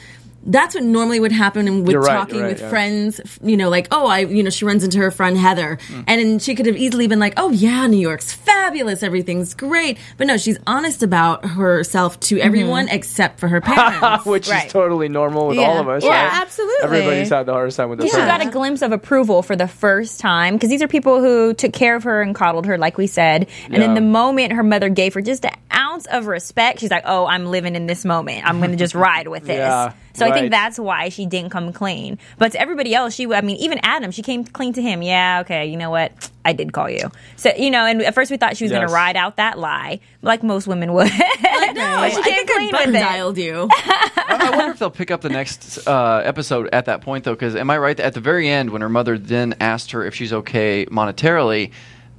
that's 0.45 0.75
what 0.75 0.85
normally 0.85 1.21
would 1.21 1.33
happen 1.33 1.85
with 1.85 1.97
right, 1.97 2.07
talking 2.07 2.41
right, 2.41 2.49
with 2.53 2.61
yeah. 2.61 2.71
friends, 2.71 3.21
you 3.43 3.57
know, 3.57 3.69
like, 3.69 3.89
oh, 3.91 4.07
I, 4.07 4.21
you 4.21 4.43
know, 4.43 4.51
she 4.51 4.65
runs 4.65 4.85
into 4.85 4.99
her 4.99 5.11
friend 5.11 5.37
Heather. 5.37 5.79
Mm. 5.89 6.05
And 6.07 6.21
then 6.21 6.39
she 6.39 6.55
could 6.55 6.67
have 6.67 6.77
easily 6.77 7.07
been 7.07 7.19
like, 7.19 7.35
oh, 7.37 7.51
yeah, 7.51 7.87
New 7.87 7.99
York's 7.99 8.33
fabulous. 8.33 9.03
Everything's 9.03 9.53
great. 9.55 9.99
But 10.17 10.27
no, 10.27 10.37
she's 10.37 10.57
honest 10.67 11.03
about 11.03 11.45
herself 11.45 12.19
to 12.21 12.39
everyone 12.39 12.89
except 12.89 13.41
for 13.41 13.49
her 13.49 13.61
parents. 13.61 14.25
Which 14.27 14.49
Right. 14.49 14.67
is 14.67 14.73
totally 14.73 15.09
normal 15.09 15.49
with 15.49 15.59
Yeah. 15.59 15.67
all 15.69 15.79
of 15.81 15.89
us. 15.89 16.05
Yeah, 16.05 16.11
right? 16.11 16.41
absolutely. 16.41 16.85
Everybody's 16.99 17.29
had 17.31 17.47
the 17.47 17.53
hardest 17.53 17.77
time 17.77 17.91
with 17.91 17.99
their 17.99 18.07
Yeah. 18.09 18.13
She 18.15 18.19
got 18.19 18.47
a 18.47 18.51
glimpse 18.51 18.83
of 18.83 18.93
approval 18.93 19.43
for 19.43 19.57
the 19.57 19.69
first 19.69 20.21
time 20.21 20.55
because 20.55 20.71
these 20.71 20.83
are 20.83 20.89
people 20.89 21.21
who 21.21 21.53
took 21.53 21.73
care 21.73 21.97
of 21.97 22.05
her 22.05 22.23
and 22.23 22.35
coddled 22.35 22.67
her, 22.67 22.79
like 22.79 22.97
we 22.97 23.07
said. 23.07 23.49
And 23.67 23.75
then 23.83 23.91
Yeah. 23.91 23.95
the 23.95 24.01
moment 24.01 24.53
her 24.53 24.63
mother 24.63 24.89
gave 24.89 25.15
her 25.15 25.21
just 25.21 25.45
an 25.45 25.53
ounce 25.75 26.07
of 26.07 26.27
respect, 26.27 26.81
she's 26.81 26.91
like, 26.91 27.03
"Oh, 27.07 27.27
I'm 27.27 27.47
living 27.47 27.75
in 27.75 27.87
this 27.87 28.05
moment. 28.05 28.49
I'm 28.49 28.59
going 28.59 28.71
to 28.71 28.77
just 28.77 28.95
ride 28.95 29.29
with 29.29 29.45
this." 29.47 29.93
Yeah, 30.15 30.19
so 30.19 30.27
I 30.27 30.33
think 30.33 30.51
that's 30.51 30.79
why 30.79 31.09
she 31.11 31.27
didn't 31.27 31.51
come 31.51 31.73
clean. 31.73 32.19
But 32.39 32.53
to 32.53 32.61
everybody 32.61 32.95
else, 32.95 33.15
she, 33.15 33.27
I 33.33 33.41
mean, 33.41 33.57
even 33.57 33.79
Adam, 33.83 34.11
she 34.11 34.23
came 34.23 34.45
clean 34.45 34.73
to 34.75 34.83
him. 34.83 35.03
Yeah, 35.03 35.41
okay, 35.43 35.67
you 35.67 35.77
know 35.77 35.91
what? 35.91 36.31
I 36.45 36.53
did 36.55 36.73
call 36.73 36.89
you. 36.89 37.11
So 37.37 37.51
you 37.57 37.71
know, 37.71 37.85
and 37.85 38.01
at 38.03 38.15
first 38.15 38.31
we 38.31 38.37
thought 38.39 38.57
she 38.57 38.65
was 38.65 38.73
going 38.73 38.87
to 38.87 38.93
ride 38.93 39.17
out 39.17 39.37
that 39.37 39.59
lie, 39.59 40.01
like 40.23 40.43
most 40.43 40.67
women 40.67 40.93
would. 40.95 41.11
no, 41.13 41.19
But 41.19 42.11
she 42.13 42.19
I 42.19 42.23
came 42.23 42.23
think 42.23 42.51
I 42.51 42.55
clean 42.57 42.71
button 42.71 42.87
with 42.93 42.97
it. 42.97 43.01
dialed 43.05 43.39
you. 43.39 43.69
I 43.73 44.51
wonder 44.57 44.73
if 44.73 44.79
they'll 44.79 44.91
pick 44.91 45.11
up 45.11 45.21
the 45.21 45.29
next 45.29 45.87
uh, 45.87 46.23
episode 46.25 46.69
at 46.73 46.87
that 46.87 47.03
point, 47.03 47.25
though. 47.25 47.35
Because 47.35 47.55
am 47.55 47.69
I 47.71 47.79
right? 47.79 47.99
At 48.01 48.15
the 48.15 48.21
very 48.21 48.49
end, 48.49 48.71
when 48.71 48.81
her 48.83 48.89
mother 48.89 49.19
then 49.19 49.55
asked 49.61 49.91
her 49.93 50.05
if 50.05 50.15
she's 50.15 50.33
okay 50.33 50.87
monetarily, 50.87 51.73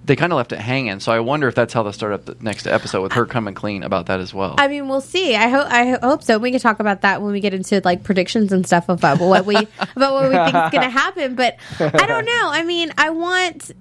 they 0.09 0.15
kind 0.15 0.33
of 0.33 0.37
left 0.37 0.51
it 0.51 0.59
hanging. 0.59 0.99
So 0.99 1.11
I 1.11 1.19
wonder 1.19 1.47
if 1.47 1.53
that's 1.53 1.71
how 1.71 1.83
they'll 1.83 1.93
start 1.93 2.13
up 2.13 2.25
the 2.25 2.35
next 2.41 2.65
episode 2.65 3.03
with 3.03 3.11
her 3.13 3.27
coming 3.27 3.53
clean 3.53 3.83
about 3.83 4.07
that 4.07 4.19
as 4.19 4.33
well. 4.33 4.55
I 4.57 4.67
mean, 4.67 4.89
we'll 4.89 5.01
see. 5.01 5.35
I 5.35 5.47
hope. 5.47 5.67
I 5.71 5.99
hope 6.01 6.23
so. 6.23 6.39
We 6.39 6.49
can 6.49 6.59
talk 6.59 6.79
about 6.79 7.01
that 7.01 7.21
when 7.21 7.31
we 7.31 7.39
get 7.39 7.53
into 7.53 7.79
like 7.85 8.03
predictions 8.03 8.51
and 8.51 8.65
stuff 8.65 8.89
about 8.89 9.19
what 9.19 9.45
we 9.45 9.55
about 9.95 10.13
what 10.13 10.23
we 10.23 10.35
think 10.35 10.47
is 10.47 10.71
going 10.71 10.81
to 10.81 10.89
happen. 10.89 11.35
But 11.35 11.57
I 11.79 12.07
don't 12.07 12.25
know. 12.25 12.49
I 12.49 12.63
mean, 12.63 12.91
I 12.97 13.11
want. 13.11 13.71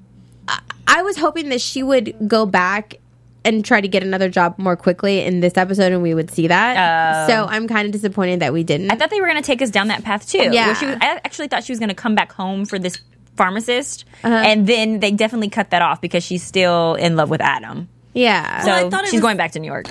I, 0.47 0.61
I 0.87 1.03
was 1.03 1.17
hoping 1.17 1.49
that 1.49 1.63
she 1.63 1.83
would 1.83 2.15
go 2.29 2.45
back 2.45 2.99
and 3.47 3.65
try 3.65 3.81
to 3.81 3.89
get 3.89 4.03
another 4.03 4.29
job 4.29 4.59
more 4.59 4.77
quickly 4.77 5.23
in 5.23 5.41
this 5.41 5.57
episode, 5.57 5.93
and 5.93 6.03
we 6.03 6.13
would 6.13 6.31
see 6.31 6.49
that. 6.49 7.27
Oh. 7.27 7.33
so 7.33 7.47
I'm 7.47 7.67
kind 7.67 7.87
of 7.87 7.93
disappointed 7.93 8.41
that 8.41 8.53
we 8.53 8.65
didn't. 8.65 8.91
I 8.91 8.97
thought 8.97 9.09
they 9.09 9.21
were 9.23 9.29
going 9.29 9.41
to 9.41 9.47
take 9.47 9.63
us 9.63 9.71
down 9.71 9.89
that 9.89 10.05
path 10.05 10.29
too. 10.29 10.51
Yeah. 10.53 10.75
She 10.75 10.85
was, 10.85 10.97
I 11.01 11.21
actually 11.25 11.49
thought 11.49 11.65
she 11.65 11.73
was 11.73 11.79
going 11.79 11.89
to 11.89 11.95
come 11.95 12.15
back 12.15 12.33
home 12.33 12.67
for 12.67 12.79
this 12.79 12.99
pharmacist, 13.39 14.05
Uh-huh. 14.23 14.35
and 14.35 14.67
then 14.67 15.01
they 15.01 15.11
definitely 15.13 15.49
cut 15.49 15.71
that 15.71 15.81
off 15.81 16.01
because 16.03 16.23
she's 16.23 16.43
still 16.43 16.95
in 16.97 17.17
love 17.17 17.31
with 17.31 17.41
Adam. 17.41 17.89
yeah. 18.13 18.61
So 18.63 18.67
Well, 18.69 18.87
I 18.87 18.91
thought 18.91 19.05
she's 19.07 19.15
was- 19.15 19.21
going 19.23 19.37
back 19.39 19.53
to 19.53 19.59
New 19.61 19.69
York. 19.69 19.87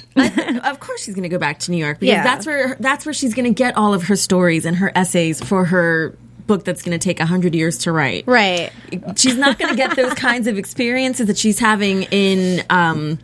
of 0.63 0.80
course 0.80 1.04
she's 1.04 1.16
going 1.16 1.24
to 1.24 1.30
go 1.30 1.39
back 1.39 1.60
to 1.60 1.72
New 1.72 1.77
York 1.77 2.00
because 2.00 2.13
Yeah. 2.18 2.24
that's 2.24 2.46
where 2.46 2.75
that's 2.80 3.06
where 3.06 3.13
she's 3.13 3.34
going 3.34 3.46
to 3.46 3.54
get 3.63 3.75
all 3.77 3.94
of 3.94 4.04
her 4.04 4.16
stories 4.16 4.66
and 4.66 4.75
her 4.77 4.92
essays 4.96 5.42
for 5.42 5.66
her 5.66 6.16
book 6.46 6.63
that's 6.63 6.82
going 6.82 6.98
to 6.98 7.04
take 7.04 7.20
100 7.20 7.54
years 7.56 7.77
to 7.80 7.92
write. 7.92 8.24
right. 8.27 8.72
She's 9.18 9.36
not 9.38 9.58
going 9.60 9.70
to 9.72 9.75
get 9.75 9.96
those 9.96 10.13
kinds 10.27 10.48
of 10.48 10.58
experiences 10.58 11.27
that 11.27 11.38
she's 11.38 11.60
having 11.60 12.04
in 12.04 12.63
um 12.70 13.20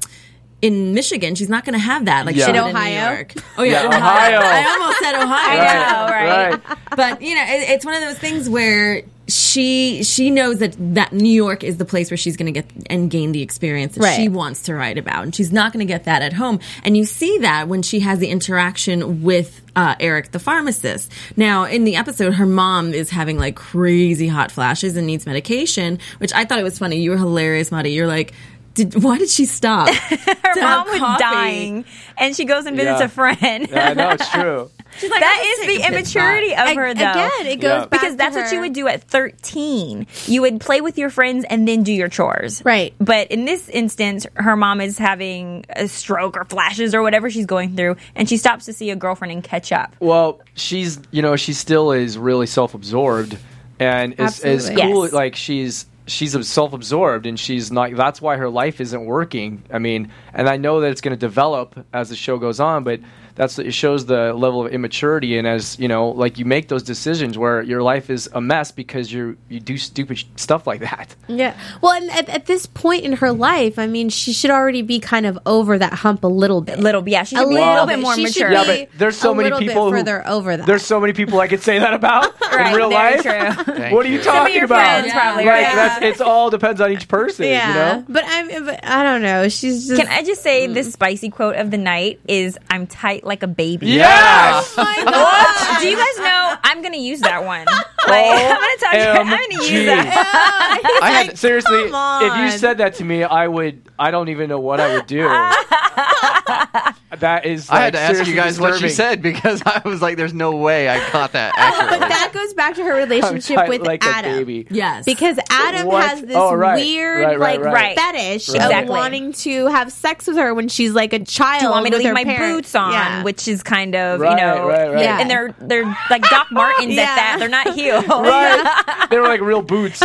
in 0.61 0.93
Michigan. 0.93 1.35
She's 1.35 1.49
not 1.49 1.65
going 1.65 1.73
to 1.73 1.79
have 1.83 2.05
that 2.05 2.25
like 2.25 2.35
Yeah. 2.37 2.45
she 2.45 2.51
In 2.51 2.57
Ohio? 2.57 3.09
New 3.09 3.15
York. 3.17 3.33
Oh 3.57 3.63
yeah, 3.63 3.83
Yeah, 3.83 3.97
Ohio. 3.97 4.39
I 4.41 4.63
almost 4.79 4.99
said 4.99 5.15
Ohio. 5.15 5.63
know, 5.73 6.13
right? 6.13 6.77
But 6.95 7.21
you 7.21 7.35
know, 7.35 7.43
it, 7.43 7.69
it's 7.71 7.83
one 7.85 7.95
of 7.95 8.01
those 8.01 8.17
things 8.17 8.49
where 8.49 9.01
she 9.33 10.03
she 10.03 10.29
knows 10.29 10.59
that 10.59 10.75
that 10.95 11.11
New 11.13 11.31
York 11.31 11.63
is 11.63 11.77
the 11.77 11.85
place 11.85 12.11
where 12.11 12.17
she's 12.17 12.37
going 12.37 12.53
to 12.53 12.61
get 12.61 12.69
and 12.87 13.09
gain 13.09 13.31
the 13.31 13.41
experience 13.41 13.95
that 13.95 14.03
Right. 14.03 14.15
she 14.15 14.29
wants 14.29 14.63
to 14.63 14.75
write 14.75 14.97
about, 14.97 15.23
and 15.23 15.33
she's 15.35 15.51
not 15.51 15.73
going 15.73 15.85
to 15.85 15.91
get 15.91 16.03
that 16.05 16.21
at 16.21 16.33
home. 16.33 16.59
And 16.83 16.95
you 16.95 17.05
see 17.05 17.39
that 17.39 17.67
when 17.67 17.81
she 17.81 18.01
has 18.01 18.19
the 18.19 18.29
interaction 18.29 19.23
with 19.23 19.61
uh, 19.75 19.95
Eric, 19.99 20.31
the 20.31 20.39
pharmacist. 20.39 21.11
Now, 21.35 21.63
in 21.65 21.83
the 21.83 21.95
episode, 21.95 22.35
her 22.35 22.45
mom 22.45 22.93
is 22.93 23.09
having 23.09 23.39
like 23.39 23.55
crazy 23.55 24.27
hot 24.27 24.51
flashes 24.51 24.95
and 24.95 25.07
needs 25.07 25.25
medication, 25.25 25.97
which 26.19 26.31
I 26.33 26.45
thought 26.45 26.59
it 26.59 26.63
was 26.63 26.77
funny. 26.77 26.97
You 27.01 27.09
were 27.11 27.17
hilarious, 27.17 27.71
Marty. 27.71 27.91
You're 27.91 28.07
like. 28.07 28.33
Did, 28.75 29.03
why 29.03 29.17
did 29.19 29.29
she 29.29 29.45
stop? 29.45 29.89
Her 29.93 30.61
mom 30.61 30.87
was 30.87 31.19
dying, 31.19 31.85
and 32.17 32.35
she 32.35 32.45
goes 32.45 32.65
and 32.65 32.75
visits 32.75 32.99
Yeah. 32.99 33.05
a 33.05 33.09
friend. 33.09 33.67
Yeah, 33.69 33.89
I 33.89 33.93
know 33.93 34.09
it's 34.09 34.29
true. 34.31 34.71
She's 34.99 35.09
like, 35.09 35.21
that 35.21 35.37
"I'll 35.39 35.51
is 35.51 35.57
just 35.57 35.61
the 35.61 35.67
take 35.67 35.79
a 35.79 35.83
pit 35.83 35.93
immaturity 35.93 36.49
stop." 36.53 36.69
of 36.69 36.75
her, 36.75 36.93
though. 36.93 37.11
Again, 37.11 37.45
it 37.47 37.55
goes 37.61 37.69
Yeah. 37.69 37.79
back 37.79 37.89
because 37.89 38.11
to 38.11 38.17
that's 38.17 38.35
what 38.35 38.51
you 38.51 38.59
would 38.61 38.73
do 38.73 38.87
at 38.87 39.03
13. 39.03 40.07
You 40.27 40.41
would 40.41 40.59
play 40.61 40.81
with 40.81 40.97
your 40.97 41.09
friends 41.09 41.45
and 41.49 41.67
then 41.67 41.83
do 41.83 41.91
your 41.91 42.09
chores. 42.09 42.63
Right. 42.65 42.93
But 42.99 43.31
in 43.31 43.45
this 43.45 43.69
instance, 43.69 44.27
her 44.35 44.55
mom 44.55 44.81
is 44.81 44.97
having 44.99 45.65
a 45.69 45.87
stroke 45.87 46.37
or 46.37 46.43
flashes 46.45 46.93
or 46.93 47.01
whatever 47.01 47.29
she's 47.31 47.45
going 47.47 47.75
through, 47.75 47.95
and 48.15 48.29
she 48.29 48.37
stops 48.37 48.65
to 48.65 48.73
see 48.73 48.89
a 48.91 48.95
girlfriend 48.95 49.31
and 49.31 49.43
catch 49.43 49.71
up. 49.71 49.95
Well, 49.99 50.41
she's 50.55 50.99
you 51.11 51.21
know 51.21 51.35
she 51.35 51.53
still 51.53 51.91
is 51.91 52.17
really 52.17 52.45
self-absorbed, 52.47 53.37
and 53.79 54.13
is 54.19 54.39
is 54.41 54.69
Absolutely. 54.69 54.81
cool. 54.93 55.03
Yes. 55.05 55.13
Like 55.13 55.35
she's 55.35 55.85
she's 56.07 56.47
self-absorbed, 56.47 57.25
and 57.25 57.39
she's 57.39 57.71
not. 57.71 57.95
That's 57.95 58.21
why 58.21 58.37
her 58.37 58.49
life 58.49 58.81
isn't 58.81 59.05
working. 59.05 59.63
I 59.71 59.79
mean, 59.79 60.11
and 60.33 60.49
I 60.49 60.57
know 60.57 60.81
that 60.81 60.91
it's 60.91 61.01
going 61.01 61.15
to 61.15 61.19
develop 61.19 61.85
as 61.93 62.09
the 62.09 62.15
show 62.15 62.37
goes 62.37 62.59
on, 62.59 62.83
but 62.83 62.99
that's 63.35 63.57
it 63.59 63.73
shows 63.73 64.05
the 64.05 64.33
level 64.33 64.65
of 64.65 64.71
immaturity. 64.71 65.37
And 65.37 65.47
as 65.47 65.77
you 65.79 65.87
know, 65.87 66.09
like 66.09 66.37
you 66.37 66.45
make 66.45 66.67
those 66.67 66.83
decisions 66.83 67.37
where 67.37 67.61
your 67.61 67.81
life 67.81 68.09
is 68.09 68.29
a 68.33 68.41
mess 68.41 68.71
because 68.71 69.11
you 69.11 69.37
you 69.49 69.59
do 69.59 69.77
stupid 69.77 70.19
sh- 70.19 70.25
stuff 70.35 70.67
like 70.67 70.81
that. 70.81 71.15
Yeah. 71.27 71.55
Well, 71.81 71.93
and 71.93 72.11
at, 72.11 72.29
at 72.29 72.45
this 72.45 72.65
point 72.65 73.03
in 73.03 73.13
her 73.13 73.31
life, 73.31 73.79
I 73.79 73.87
mean, 73.87 74.09
she 74.09 74.33
should 74.33 74.51
already 74.51 74.81
be 74.81 74.99
kind 74.99 75.25
of 75.25 75.39
over 75.45 75.77
that 75.79 75.93
hump 75.93 76.23
a 76.23 76.27
little 76.27 76.61
bit. 76.61 76.79
a 76.79 76.81
Little, 76.81 77.07
yeah, 77.07 77.23
she 77.23 77.35
A 77.35 77.39
be 77.39 77.43
a 77.45 77.47
little 77.47 77.69
little 77.73 77.85
bit. 77.87 77.95
bit 77.97 78.01
more 78.03 78.15
She 78.15 78.23
mature. 78.23 78.51
Yeah, 78.51 78.65
but 78.65 78.89
there's 78.97 79.17
so 79.17 79.31
a 79.31 79.35
many 79.35 79.45
little 79.45 79.59
bit 79.59 79.67
people 79.69 79.85
who- 79.91 79.97
further 79.97 80.27
over 80.27 80.55
that. 80.57 80.65
There's 80.65 80.85
so 80.85 80.99
many 80.99 81.13
people 81.13 81.39
I 81.39 81.47
could 81.47 81.61
say 81.61 81.79
that 81.79 81.93
about 81.93 82.39
Right, 82.51 82.71
in 82.71 82.75
real 82.75 82.91
life. 82.91 83.21
true. 83.23 83.33
What 83.93 84.05
are 84.05 84.09
you 84.09 84.15
you. 84.17 84.23
Some 84.23 84.35
of 84.35 84.41
talking 84.41 84.55
your 84.55 84.65
about? 84.65 85.01
friends 85.01 85.11
probably, 85.13 85.45
Like 85.45 85.61
yeah. 85.61 85.75
that's 85.75 86.03
it's 86.03 86.21
all 86.21 86.49
depends 86.49 86.79
on 86.81 86.91
each 86.91 87.07
person. 87.07 87.45
yeah. 87.47 87.67
You 87.67 87.73
know. 87.99 88.05
But 88.09 88.23
I'm. 88.27 88.65
But 88.65 88.79
I 88.85 89.03
don't 89.03 89.21
know. 89.21 89.49
She's 89.49 89.87
just. 89.87 89.99
Can 90.01 90.07
I 90.09 90.23
just 90.23 90.41
say 90.43 90.67
mm. 90.67 90.73
the 90.73 90.83
spicy 90.83 91.29
quote 91.29 91.55
of 91.55 91.71
the 91.71 91.77
night 91.77 92.19
is 92.27 92.57
"I'm 92.69 92.85
tight 92.87 93.22
like 93.23 93.43
a 93.43 93.47
baby." 93.47 93.87
Yes. 93.87 94.73
Oh 94.77 94.83
my 94.83 95.03
God. 95.11 95.79
Do 95.81 95.87
you 95.89 95.97
guys 95.97 96.17
know 96.19 96.55
I'm 96.63 96.81
going 96.81 96.93
to 96.93 96.99
use 96.99 97.21
that 97.21 97.43
one? 97.45 97.65
Like, 98.05 98.25
I'm 98.25 98.57
going 98.57 98.59
to 98.59 98.77
tell 98.81 98.93
you, 98.99 99.05
I'm 99.21 99.29
going 99.29 99.49
to 99.49 99.55
use 99.73 99.87
OMG. 99.89 99.95
that. 100.03 100.99
I 101.01 101.09
had 101.09 101.37
seriously. 101.37 101.83
If 101.83 102.37
you 102.37 102.51
said 102.59 102.79
that 102.79 102.95
to 102.95 103.05
me, 103.05 103.23
I 103.23 103.47
would. 103.47 103.81
I 103.97 104.11
don't 104.11 104.27
even 104.27 104.49
know 104.49 104.59
what 104.59 104.81
I 104.81 104.93
would 104.95 105.07
do. 105.07 105.21
that 107.21 107.45
is. 107.45 107.69
I 107.69 107.75
had 107.81 107.83
like, 107.85 107.93
to 107.93 107.99
ask 107.99 108.09
you 108.09 108.15
seriously 108.25 108.35
guys 108.35 108.59
what 108.59 108.79
she 108.79 108.89
said 108.89 109.21
because 109.21 109.61
I 109.65 109.81
was 109.85 110.01
like, 110.01 110.17
"There's 110.17 110.33
no 110.33 110.55
way 110.55 110.89
I 110.89 110.99
caught 111.09 111.33
that 111.33 111.53
uh, 111.57 111.89
But 111.99 112.07
that 112.09 112.31
goes 112.33 112.53
back 112.53 112.75
to 112.75 112.83
her 112.83 112.93
I'm 113.01 113.09
relationship 113.09 113.67
with 113.67 113.81
like 113.85 114.05
Adam. 114.05 114.33
a 114.33 114.37
baby. 114.37 114.67
Yes. 114.69 115.05
Because 115.05 115.37
Adam 115.49 115.87
What? 115.87 116.07
has 116.09 116.21
this 116.21 116.35
Oh, 116.35 116.53
right. 116.53 116.75
weird, 116.75 117.25
Right, 117.25 117.39
right, 117.39 117.61
like, 117.61 117.73
right. 117.73 117.97
fetish 117.97 118.49
Right. 118.49 118.57
of 118.57 118.63
Exactly. 118.65 118.89
wanting 118.89 119.33
to 119.33 119.67
have 119.67 119.91
sex 119.91 120.27
with 120.27 120.37
her 120.37 120.53
when 120.53 120.67
she's 120.69 120.91
like 120.93 121.13
a 121.13 121.19
child. 121.19 121.59
Do 121.61 121.65
you 121.67 121.71
want 121.71 121.83
me 121.85 121.89
to 121.91 121.97
leave 121.97 122.13
my 122.13 122.23
parents. 122.23 122.55
boots 122.69 122.75
on? 122.75 122.91
Yeah. 122.93 123.23
Which 123.23 123.47
is 123.47 123.63
kind 123.63 123.95
of, 123.95 124.19
Right, 124.19 124.31
you 124.31 124.37
know, 124.37 124.67
right, 124.67 124.91
right. 124.93 125.03
Yeah. 125.03 125.19
and 125.19 125.29
they're 125.29 125.55
they're 125.59 125.85
like 126.09 126.23
Doc 126.29 126.47
Martens 126.51 126.93
Yeah. 126.95 127.03
at 127.03 127.15
that. 127.15 127.35
They're 127.39 127.49
not 127.49 127.73
heels. 127.73 128.05
Right. 128.07 129.07
they 129.09 129.17
were 129.19 129.27
like 129.27 129.41
real 129.41 129.61
boots. 129.61 130.01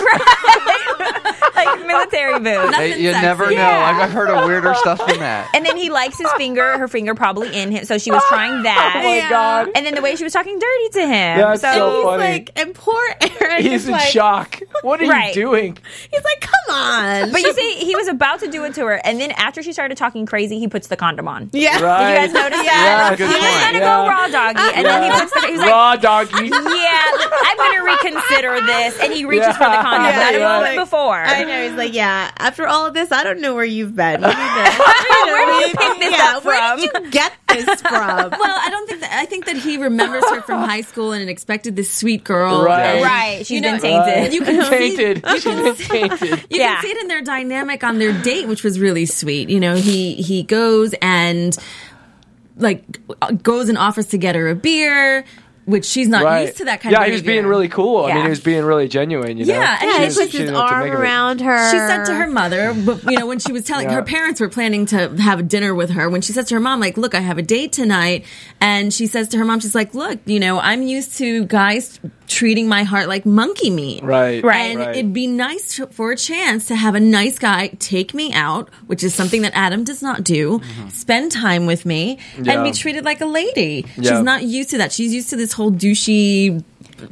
Like 1.66 1.86
military 1.86 2.38
boots. 2.40 2.76
Hey, 2.76 3.00
you 3.00 3.10
sexy. 3.12 3.26
never 3.26 3.44
know. 3.46 3.50
Yeah. 3.52 3.90
I've, 3.96 4.02
I've 4.08 4.12
heard 4.12 4.30
of 4.30 4.44
weirder 4.46 4.74
stuff 4.74 5.04
than 5.06 5.18
that. 5.18 5.50
And 5.54 5.64
then 5.64 5.76
he 5.76 5.90
likes 5.90 6.18
his 6.18 6.30
finger, 6.32 6.78
her 6.78 6.88
finger 6.88 7.14
probably 7.14 7.54
in 7.56 7.70
him. 7.70 7.84
So 7.84 7.98
she 7.98 8.10
was 8.10 8.22
trying 8.28 8.52
oh 8.60 8.62
that. 8.62 8.94
Oh 8.96 9.08
my 9.08 9.28
God. 9.28 9.70
And 9.74 9.84
then 9.86 9.94
the 9.94 10.02
way 10.02 10.16
she 10.16 10.24
was 10.24 10.32
talking 10.32 10.58
dirty 10.58 10.88
to 10.94 11.00
him. 11.02 11.38
That's 11.38 11.60
so, 11.62 11.72
so 11.72 11.96
He's 11.96 12.04
funny. 12.04 12.22
like, 12.22 12.50
and 12.58 12.74
poor 12.74 13.02
Aaron 13.40 13.62
He's 13.62 13.82
is 13.82 13.86
in 13.86 13.92
like, 13.92 14.08
shock. 14.08 14.60
What 14.82 15.00
are 15.02 15.08
Right. 15.08 15.34
you 15.34 15.42
doing? 15.42 15.78
He's 16.10 16.24
like, 16.24 16.40
come 16.40 16.76
on. 16.76 17.32
But 17.32 17.40
you 17.42 17.52
see, 17.52 17.74
he 17.84 17.94
was 17.96 18.08
about 18.08 18.40
to 18.40 18.48
do 18.50 18.64
it 18.64 18.74
to 18.74 18.86
her, 18.86 19.00
and 19.04 19.20
then 19.20 19.30
after 19.32 19.62
she 19.62 19.72
started 19.72 19.96
talking 19.96 20.26
crazy, 20.26 20.58
he 20.58 20.68
puts 20.68 20.86
the 20.88 20.96
condom 20.96 21.26
on. 21.28 21.50
Yeah. 21.52 21.80
Right. 21.80 22.10
you 22.10 22.16
guys 22.16 22.32
notice 22.32 22.58
Yeah, 22.64 23.10
that? 23.10 23.18
good 23.18 23.28
he 23.28 23.34
was 23.34 23.42
point. 23.42 23.64
gonna 23.64 23.78
Yeah. 23.78 24.04
go 24.04 24.08
raw 24.08 24.28
doggy, 24.28 24.74
and 24.76 24.86
then 24.86 25.02
he 25.02 25.10
puts 25.20 25.32
the. 25.32 25.46
He's 25.48 25.58
like, 25.58 25.70
Raw 25.70 25.96
doggy. 25.96 26.46
"Yeah, 26.48 27.02
I'm 27.48 27.56
gonna 27.56 27.84
reconsider 27.84 28.60
this," 28.66 28.98
and 29.00 29.12
he 29.12 29.24
reaches 29.24 29.56
for 29.56 29.64
the 29.64 29.80
condom. 29.80 30.04
Yeah, 30.12 30.18
not 30.18 30.34
a 30.34 30.38
moment 30.40 30.62
like- 30.76 30.78
before. 30.78 31.16
I 31.18 31.44
know. 31.48 31.68
He's 31.68 31.76
like, 31.76 31.94
yeah. 31.94 32.30
After 32.38 32.66
all 32.66 32.86
of 32.86 32.94
this, 32.94 33.10
I 33.12 33.24
don't 33.24 33.40
know 33.40 33.54
where 33.54 33.64
you've 33.64 33.94
been. 33.96 34.20
We 34.20 34.26
need 34.26 34.34
Where 35.28 35.46
did 35.46 35.68
you 35.70 35.74
pick 35.76 35.98
this 36.00 36.12
yeah, 36.18 36.36
up 36.36 36.44
Where 36.44 36.76
did 36.76 36.84
you 37.04 37.10
get 37.10 37.32
this 37.48 37.80
from? 37.82 38.30
Well, 38.30 38.58
I 38.60 38.68
don't 38.70 38.88
think 38.88 39.00
that. 39.00 39.12
I 39.12 39.24
think 39.26 39.46
that 39.46 39.56
he 39.56 39.76
remembers 39.76 40.24
her 40.30 40.40
from 40.42 40.62
high 40.62 40.80
school 40.82 41.12
and 41.12 41.28
expected 41.28 41.76
this 41.76 41.90
sweet 41.92 42.24
girl. 42.24 42.62
Right. 42.64 42.84
and, 42.96 43.04
Right, 43.04 43.38
she's 43.46 43.50
you 43.56 43.62
been 43.62 43.76
know, 43.76 43.80
tainted. 43.80 44.32
You 44.38 44.42
can 44.42 44.62
see, 44.64 44.96
tainted. 44.96 45.24
She's 45.28 45.44
been 45.44 45.74
tainted. 45.74 46.46
you 46.50 46.58
Yeah. 46.60 46.74
can 46.74 46.82
see 46.82 46.90
it 46.90 46.98
in 47.02 47.08
their 47.08 47.22
dynamic 47.22 47.82
on 47.84 47.98
their 47.98 48.12
date, 48.22 48.46
which 48.48 48.62
was 48.62 48.78
really 48.78 49.06
sweet. 49.06 49.48
You 49.48 49.60
know, 49.60 49.74
he 49.74 50.14
he 50.14 50.42
goes 50.42 50.94
and 51.02 51.56
like 52.56 52.84
goes 53.42 53.68
and 53.68 53.78
offers 53.78 54.06
to 54.08 54.18
get 54.18 54.34
her 54.34 54.48
a 54.48 54.54
beer, 54.54 55.24
which 55.68 55.84
she's 55.84 56.08
not 56.08 56.24
Right. 56.24 56.46
used 56.46 56.56
to 56.56 56.64
that 56.64 56.80
kind 56.80 56.92
yeah, 56.92 56.98
of. 57.00 57.02
Yeah, 57.02 57.06
he 57.08 57.12
was 57.12 57.22
being 57.22 57.44
really 57.46 57.68
cool. 57.68 58.06
I 58.06 58.14
mean, 58.14 58.24
he 58.24 58.30
was 58.30 58.40
being 58.40 58.64
really 58.64 58.88
genuine. 58.88 59.36
You 59.36 59.44
know? 59.44 59.52
Yeah, 59.54 59.78
and 59.80 59.90
yeah, 59.90 59.92
he 59.96 59.98
he 60.00 60.04
was- 60.06 60.16
puts 60.16 60.30
she 60.32 60.38
his 60.38 60.46
didn't 60.46 60.54
know 60.54 60.60
what 60.60 60.68
to 60.68 60.74
arm 60.74 60.84
make 60.84 60.92
of 60.94 60.98
it. 60.98 61.02
around 61.02 61.40
her. 61.42 61.70
She 61.70 61.76
said 61.76 62.04
to 62.06 62.14
her 62.14 62.26
mother, 62.26 62.74
but 62.74 63.04
you 63.04 63.18
know, 63.18 63.26
when 63.26 63.38
she 63.38 63.52
was 63.52 63.64
telling 63.64 63.88
Yeah. 63.88 63.96
her 63.96 64.02
parents 64.02 64.40
were 64.40 64.48
planning 64.48 64.86
to 64.86 65.10
have 65.18 65.46
dinner 65.46 65.74
with 65.74 65.90
her, 65.90 66.08
when 66.08 66.22
she 66.22 66.32
says 66.32 66.46
to 66.48 66.54
her 66.54 66.60
mom, 66.60 66.80
like, 66.80 66.96
look, 66.96 67.14
I 67.14 67.20
have 67.20 67.36
a 67.36 67.42
date 67.42 67.72
tonight, 67.72 68.24
and 68.60 68.92
she 68.94 69.06
says 69.06 69.28
to 69.28 69.36
her 69.38 69.44
mom, 69.44 69.60
she's 69.60 69.74
like, 69.74 69.94
look, 69.94 70.18
you 70.24 70.40
know, 70.40 70.58
I'm 70.58 70.82
used 70.82 71.18
to 71.18 71.44
guys 71.44 72.00
treating 72.28 72.68
my 72.68 72.84
heart 72.84 73.08
like 73.08 73.24
monkey 73.26 73.70
meat. 73.70 74.02
Right. 74.04 74.44
Right. 74.44 74.70
And 74.70 74.78
Right. 74.78 74.96
it'd 74.96 75.12
be 75.12 75.26
nice 75.26 75.74
to- 75.76 75.86
for 75.88 76.12
a 76.12 76.16
chance 76.16 76.66
to 76.68 76.76
have 76.76 76.94
a 76.94 77.00
nice 77.00 77.38
guy 77.38 77.68
take 77.78 78.14
me 78.14 78.32
out, 78.32 78.68
which 78.86 79.02
is 79.02 79.14
something 79.14 79.42
that 79.42 79.52
Adam 79.54 79.82
does 79.82 80.02
not 80.02 80.22
do, 80.22 80.60
spend 80.90 81.32
time 81.32 81.66
with 81.66 81.84
me, 81.86 82.18
Mm-hmm. 82.34 82.44
Yeah. 82.44 82.52
and 82.52 82.64
be 82.64 82.70
treated 82.78 83.04
like 83.04 83.20
a 83.20 83.26
lady. 83.26 83.86
Yeah. 83.96 84.12
She's 84.16 84.22
not 84.22 84.44
used 84.44 84.70
to 84.70 84.78
that. 84.78 84.92
She's 84.92 85.12
used 85.14 85.30
to 85.30 85.36
this 85.36 85.52
whole 85.52 85.72
douchey 85.72 86.62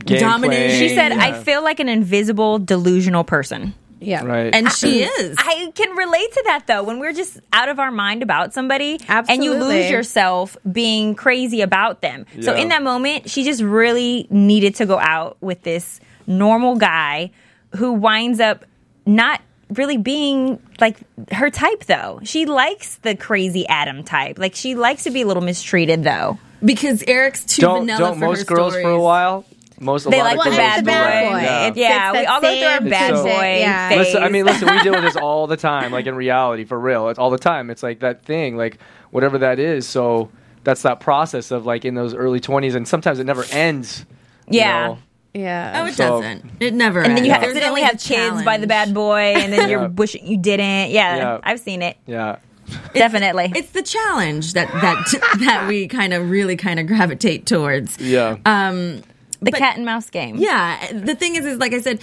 Game 0.05 0.21
domination. 0.21 0.79
she 0.89 0.95
said, 0.95 1.13
Yeah. 1.13 1.25
"I 1.25 1.33
feel 1.43 1.63
like 1.63 1.81
an 1.81 1.89
invisible, 1.89 2.59
delusional 2.59 3.25
person." 3.25 3.73
Yeah. 4.01 4.25
Right. 4.25 4.55
and 4.55 4.71
she 4.71 5.03
is. 5.21 5.37
I 5.39 5.73
can 5.75 5.97
relate 5.97 6.33
to 6.33 6.43
that 6.47 6.67
though. 6.67 6.83
When 6.83 6.99
we're 6.99 7.13
just 7.13 7.41
out 7.53 7.69
of 7.69 7.79
our 7.79 7.91
mind 7.91 8.23
about 8.23 8.53
somebody 8.53 9.01
and 9.09 9.43
you 9.43 9.55
lose 9.55 9.91
yourself 9.91 10.57
being 10.71 11.15
crazy 11.15 11.61
about 11.63 12.01
them. 12.03 12.27
So 12.41 12.55
in 12.55 12.69
that 12.69 12.83
moment, 12.83 13.31
she 13.31 13.45
just 13.45 13.63
really 13.63 14.27
needed 14.31 14.77
to 14.77 14.87
go 14.87 14.99
out 14.99 15.37
with 15.41 15.63
this 15.63 16.01
normal 16.27 16.77
guy 16.77 17.31
who 17.77 17.93
winds 17.93 18.41
up 18.41 18.65
not 19.05 19.41
really 19.71 19.97
being 19.97 20.61
like 20.81 20.97
her 21.33 21.51
type 21.51 21.85
though. 21.85 22.21
She 22.23 22.47
likes 22.47 22.97
the 22.97 23.17
crazy 23.17 23.67
Adam 23.67 24.05
type. 24.05 24.39
Like 24.39 24.55
she 24.55 24.75
likes 24.75 25.05
to 25.05 25.11
be 25.11 25.23
a 25.23 25.27
little 25.27 25.43
mistreated 25.43 26.05
though. 26.05 26.39
because 26.65 27.03
Eric's 27.07 27.45
too 27.45 27.63
don't 27.63 27.81
vanilla 27.81 27.99
don't 27.99 28.19
for 28.19 28.27
most 28.27 28.49
her 28.49 28.55
girls 28.55 28.75
for 28.75 28.91
a 28.91 29.01
while. 29.01 29.45
Most 29.81 30.07
a 30.07 30.11
They 30.11 30.19
lot 30.19 30.37
like 30.37 30.39
of 30.39 30.45
the 30.45 30.51
girls 30.51 30.57
bad 30.59 30.81
do 30.81 30.87
bad 30.87 31.25
it. 31.25 31.31
boy. 31.31 31.37
Yeah. 31.41 31.67
It's- 31.67 31.77
Yeah, 31.77 32.11
it's 32.11 32.19
we 32.21 32.27
all 32.27 32.41
go 32.41 32.57
through 32.57 32.67
our 32.67 32.79
same 32.81 32.89
bad 32.89 33.17
so- 33.17 33.23
boy 33.25 33.57
Yeah. 33.61 33.89
phase. 33.91 33.99
Listen, 33.99 34.23
I 34.23 34.29
mean, 34.31 34.45
listen, 34.47 34.69
we 34.75 34.83
deal 34.83 34.93
with 34.95 35.03
this 35.05 35.17
all 35.23 35.47
the 35.47 35.57
time, 35.57 35.93
like 35.93 36.07
in 36.07 36.15
reality, 36.15 36.65
for 36.65 36.79
real. 36.81 37.09
It's 37.09 37.19
all 37.19 37.31
the 37.31 37.39
time. 37.39 37.69
It's 37.71 37.83
like 37.83 38.01
that 38.01 38.25
thing, 38.25 38.57
like 38.57 38.79
whatever 39.11 39.39
that 39.39 39.59
is. 39.59 39.87
So 39.87 40.31
that's 40.65 40.83
that 40.83 41.01
process 41.01 41.51
of 41.51 41.67
like 41.67 41.85
in 41.85 41.95
those 41.95 42.15
early 42.15 42.41
20s, 42.41 42.75
and 42.75 42.89
sometimes 42.89 43.19
it 43.19 43.25
never 43.25 43.45
ends. 43.53 44.07
you 44.49 44.61
Yeah. 44.61 44.87
know? 44.87 44.99
Yeah. 45.35 45.83
Oh, 45.83 45.87
it 45.87 45.95
So- 45.95 46.23
doesn't. 46.23 46.51
It 46.61 46.73
never. 46.73 47.01
Ends. 47.01 47.09
And 47.11 47.19
then 47.19 47.25
you 47.27 47.33
ends. 47.33 47.43
There's 47.45 47.57
accidentally 47.57 47.83
have 47.83 47.97
a 47.97 47.99
kids 47.99 48.43
by 48.45 48.57
the 48.57 48.67
bad 48.67 48.95
boy, 48.95 49.35
and 49.37 49.53
then 49.53 49.61
Yeah. 49.69 49.81
you're 49.81 49.89
wishing 49.89 50.27
you 50.27 50.39
didn't. 50.39 50.91
Yeah, 50.91 51.17
Yeah. 51.17 51.39
I've 51.43 51.61
seen 51.61 51.83
it. 51.83 51.97
Yeah. 52.07 52.37
Definitely. 52.95 53.53
It's 53.55 53.71
the 53.71 53.83
challenge 53.83 54.55
that 54.55 54.69
that 54.73 55.39
that 55.41 55.69
we 55.69 55.87
kind 55.87 56.13
of 56.15 56.31
really 56.31 56.57
kind 56.57 56.81
of 56.81 56.87
gravitate 56.87 57.45
towards. 57.47 57.99
Yeah. 58.01 58.37
Um. 58.47 59.03
The 59.41 59.53
cat 59.53 59.77
and 59.77 59.85
mouse 59.85 60.11
game. 60.11 60.37
Yeah. 60.37 60.93
The 60.93 61.15
thing 61.15 61.37
is, 61.37 61.45
is 61.45 61.59
like 61.59 61.73
I 61.73 61.81
said. 61.81 62.01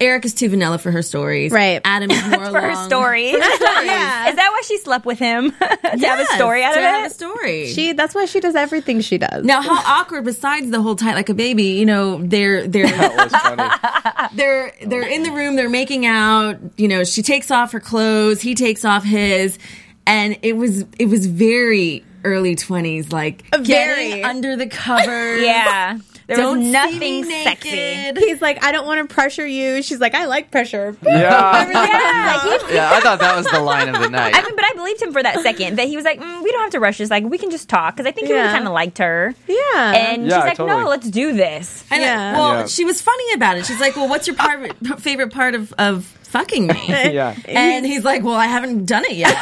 Eric 0.00 0.24
is 0.24 0.34
too 0.34 0.48
vanilla 0.48 0.76
for 0.78 0.90
her 0.90 1.02
stories. 1.02 1.52
Right. 1.52 1.80
Adam 1.84 2.10
is 2.10 2.20
more 2.26 2.46
for 2.50 2.60
her 2.60 2.70
along- 2.70 2.86
story. 2.88 3.30
Yeah. 3.84 4.28
Is 4.28 4.34
that 4.36 4.48
why 4.50 4.62
she 4.66 4.76
slept 4.78 5.06
with 5.06 5.20
him 5.20 5.50
to 5.52 5.58
have 6.06 6.18
a 6.18 6.26
story 6.34 6.64
out 6.64 6.72
to 6.72 6.78
of 6.80 6.84
have 6.84 7.04
it? 7.04 7.12
a 7.12 7.14
story. 7.14 7.66
She. 7.68 7.92
That's 7.92 8.12
why 8.14 8.24
she 8.24 8.40
does 8.40 8.56
everything 8.56 9.00
she 9.02 9.18
does. 9.18 9.44
now, 9.44 9.62
how 9.62 10.00
awkward! 10.00 10.24
Besides 10.24 10.70
the 10.70 10.82
whole 10.82 10.96
tight 10.96 11.14
like 11.14 11.28
a 11.28 11.34
baby, 11.34 11.64
you 11.78 11.86
know, 11.86 12.20
they're 12.22 12.66
they're 12.66 12.86
That 12.88 13.30
was 13.30 13.32
funny. 13.40 14.36
they're 14.36 14.72
they're 14.84 15.06
in 15.08 15.22
the 15.22 15.30
room, 15.30 15.54
they're 15.54 15.68
making 15.70 16.06
out. 16.06 16.56
You 16.76 16.88
know, 16.88 17.04
she 17.04 17.22
takes 17.22 17.50
off 17.52 17.70
her 17.72 17.80
clothes, 17.80 18.40
he 18.40 18.54
takes 18.56 18.84
off 18.84 19.04
his, 19.04 19.58
and 20.06 20.36
it 20.42 20.56
was 20.56 20.84
it 20.98 21.06
was 21.06 21.26
very 21.26 22.04
early 22.24 22.54
twenties, 22.56 23.12
like 23.12 23.44
Very. 23.50 23.64
getting 23.66 24.24
under 24.24 24.56
the 24.56 24.66
covers. 24.66 25.42
Yeah. 25.44 25.98
There 26.26 26.38
Don't 26.38 26.60
was 26.60 26.68
nothing 26.72 26.98
me 27.28 27.42
sexy. 27.44 28.14
He's 28.18 28.40
like, 28.40 28.64
I 28.64 28.72
don't 28.72 28.86
want 28.86 29.06
to 29.06 29.14
pressure 29.14 29.46
you. 29.46 29.82
She's 29.82 30.00
like, 30.00 30.14
I 30.14 30.24
like 30.24 30.50
pressure. 30.50 30.96
Yeah. 31.04 31.68
Yeah, 31.70 32.40
he- 32.68 32.74
Yeah, 32.74 32.90
I 32.94 33.00
thought 33.00 33.18
that 33.20 33.36
was 33.36 33.44
the 33.46 33.60
line 33.60 33.94
of 33.94 34.00
the 34.00 34.08
night. 34.08 34.34
I 34.34 34.42
mean, 34.42 34.56
but 34.56 34.64
I 34.64 34.72
believed 34.74 35.02
him 35.02 35.12
for 35.12 35.22
that 35.22 35.40
second 35.40 35.76
that 35.76 35.86
he 35.86 35.96
was 35.96 36.04
like, 36.06 36.18
mm, 36.18 36.42
"We 36.42 36.50
don't 36.50 36.62
have 36.62 36.70
to 36.70 36.80
rush 36.80 36.96
this. 36.96 37.10
Like, 37.10 37.24
we 37.24 37.36
can 37.36 37.50
just 37.50 37.68
talk." 37.68 37.94
Because 37.94 38.06
I 38.08 38.12
think 38.12 38.28
he 38.28 38.32
really 38.32 38.48
kind 38.48 38.66
of 38.66 38.72
liked 38.72 38.96
her, 38.98 39.34
Yeah. 39.46 39.92
and 39.92 40.26
Yeah, 40.26 40.36
she's 40.38 40.44
like, 40.46 40.56
totally. 40.56 40.82
"No, 40.82 40.88
let's 40.88 41.10
do 41.10 41.34
this." 41.34 41.84
And, 41.90 42.00
Yeah. 42.00 42.32
Well, 42.38 42.60
Yeah. 42.60 42.66
she 42.68 42.86
was 42.86 43.02
funny 43.02 43.32
about 43.34 43.58
it. 43.58 43.66
She's 43.66 43.80
like, 43.80 43.94
"Well, 43.94 44.08
what's 44.08 44.26
your 44.26 44.36
part, 44.36 44.74
favorite 45.00 45.30
part 45.32 45.54
of 45.54 45.74
of 45.74 46.10
fucking 46.34 46.66
me?" 46.66 46.84
yeah. 46.88 47.34
And 47.46 47.86
he's 47.86 48.04
like, 48.04 48.22
"Well, 48.22 48.34
I 48.34 48.46
haven't 48.46 48.84
done 48.86 49.04
it 49.06 49.12
yet." 49.16 49.34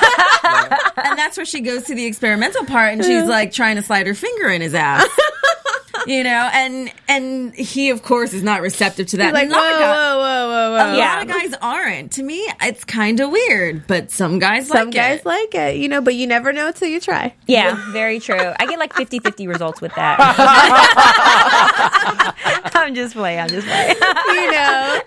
and 0.97 1.19
that's 1.19 1.37
where 1.37 1.47
she 1.47 1.61
goes 1.61 1.85
to 1.85 1.95
the 1.95 2.05
experimental 2.07 2.65
part, 2.67 2.93
and 2.93 3.05
she's 3.05 3.25
like 3.25 3.53
trying 3.53 3.77
to 3.77 3.83
slide 3.83 4.07
her 4.07 4.15
finger 4.15 4.49
in 4.49 4.61
his 4.61 4.75
ass. 4.75 5.07
you 6.07 6.25
know, 6.25 6.51
and 6.53 6.91
and 7.09 7.55
he, 7.55 7.91
of 7.91 8.03
course, 8.03 8.33
is 8.33 8.43
not 8.43 8.61
receptive 8.61 9.07
to 9.09 9.17
that. 9.19 9.27
He's 9.27 9.33
like, 9.35 9.45
And 9.45 9.53
whoa, 9.53 9.59
a 9.59 9.61
lot 9.61 9.73
of 9.73 9.79
whoa, 9.79 9.87
guys- 9.87 10.17
whoa, 10.19 10.49
whoa, 10.49 10.93
A. 10.95 10.99
Yeah. 10.99 11.15
lot 11.15 11.23
of 11.23 11.29
guys 11.29 11.55
aren't. 11.63 12.13
To 12.13 12.23
me, 12.23 12.47
it's 12.61 12.85
kind 12.85 13.21
of 13.21 13.31
weird, 13.31 13.87
but 13.87 14.11
some 14.11 14.39
guys 14.39 14.69
Some 14.69 14.87
like 14.87 14.95
guys 14.95 15.21
it. 15.21 15.27
like 15.27 15.55
it, 15.55 15.77
you 15.77 15.89
know, 15.89 16.01
but 16.01 16.15
you 16.15 16.27
never 16.27 16.53
know 16.53 16.67
until 16.69 16.89
you 16.89 17.01
try. 17.01 17.35
Yeah, 17.47 17.91
very 17.93 18.19
true. 18.21 18.37
I 18.37 18.67
get 18.67 18.79
like 18.79 18.93
50-50 18.95 19.49
results 19.49 19.81
with 19.81 19.95
that. 19.95 20.19
I'm 22.75 22.95
just 22.95 23.15
playing. 23.15 23.39
I'm 23.41 23.49
just 23.49 23.67
playing. 23.67 23.95
You 23.97 24.53
know, 24.53 25.01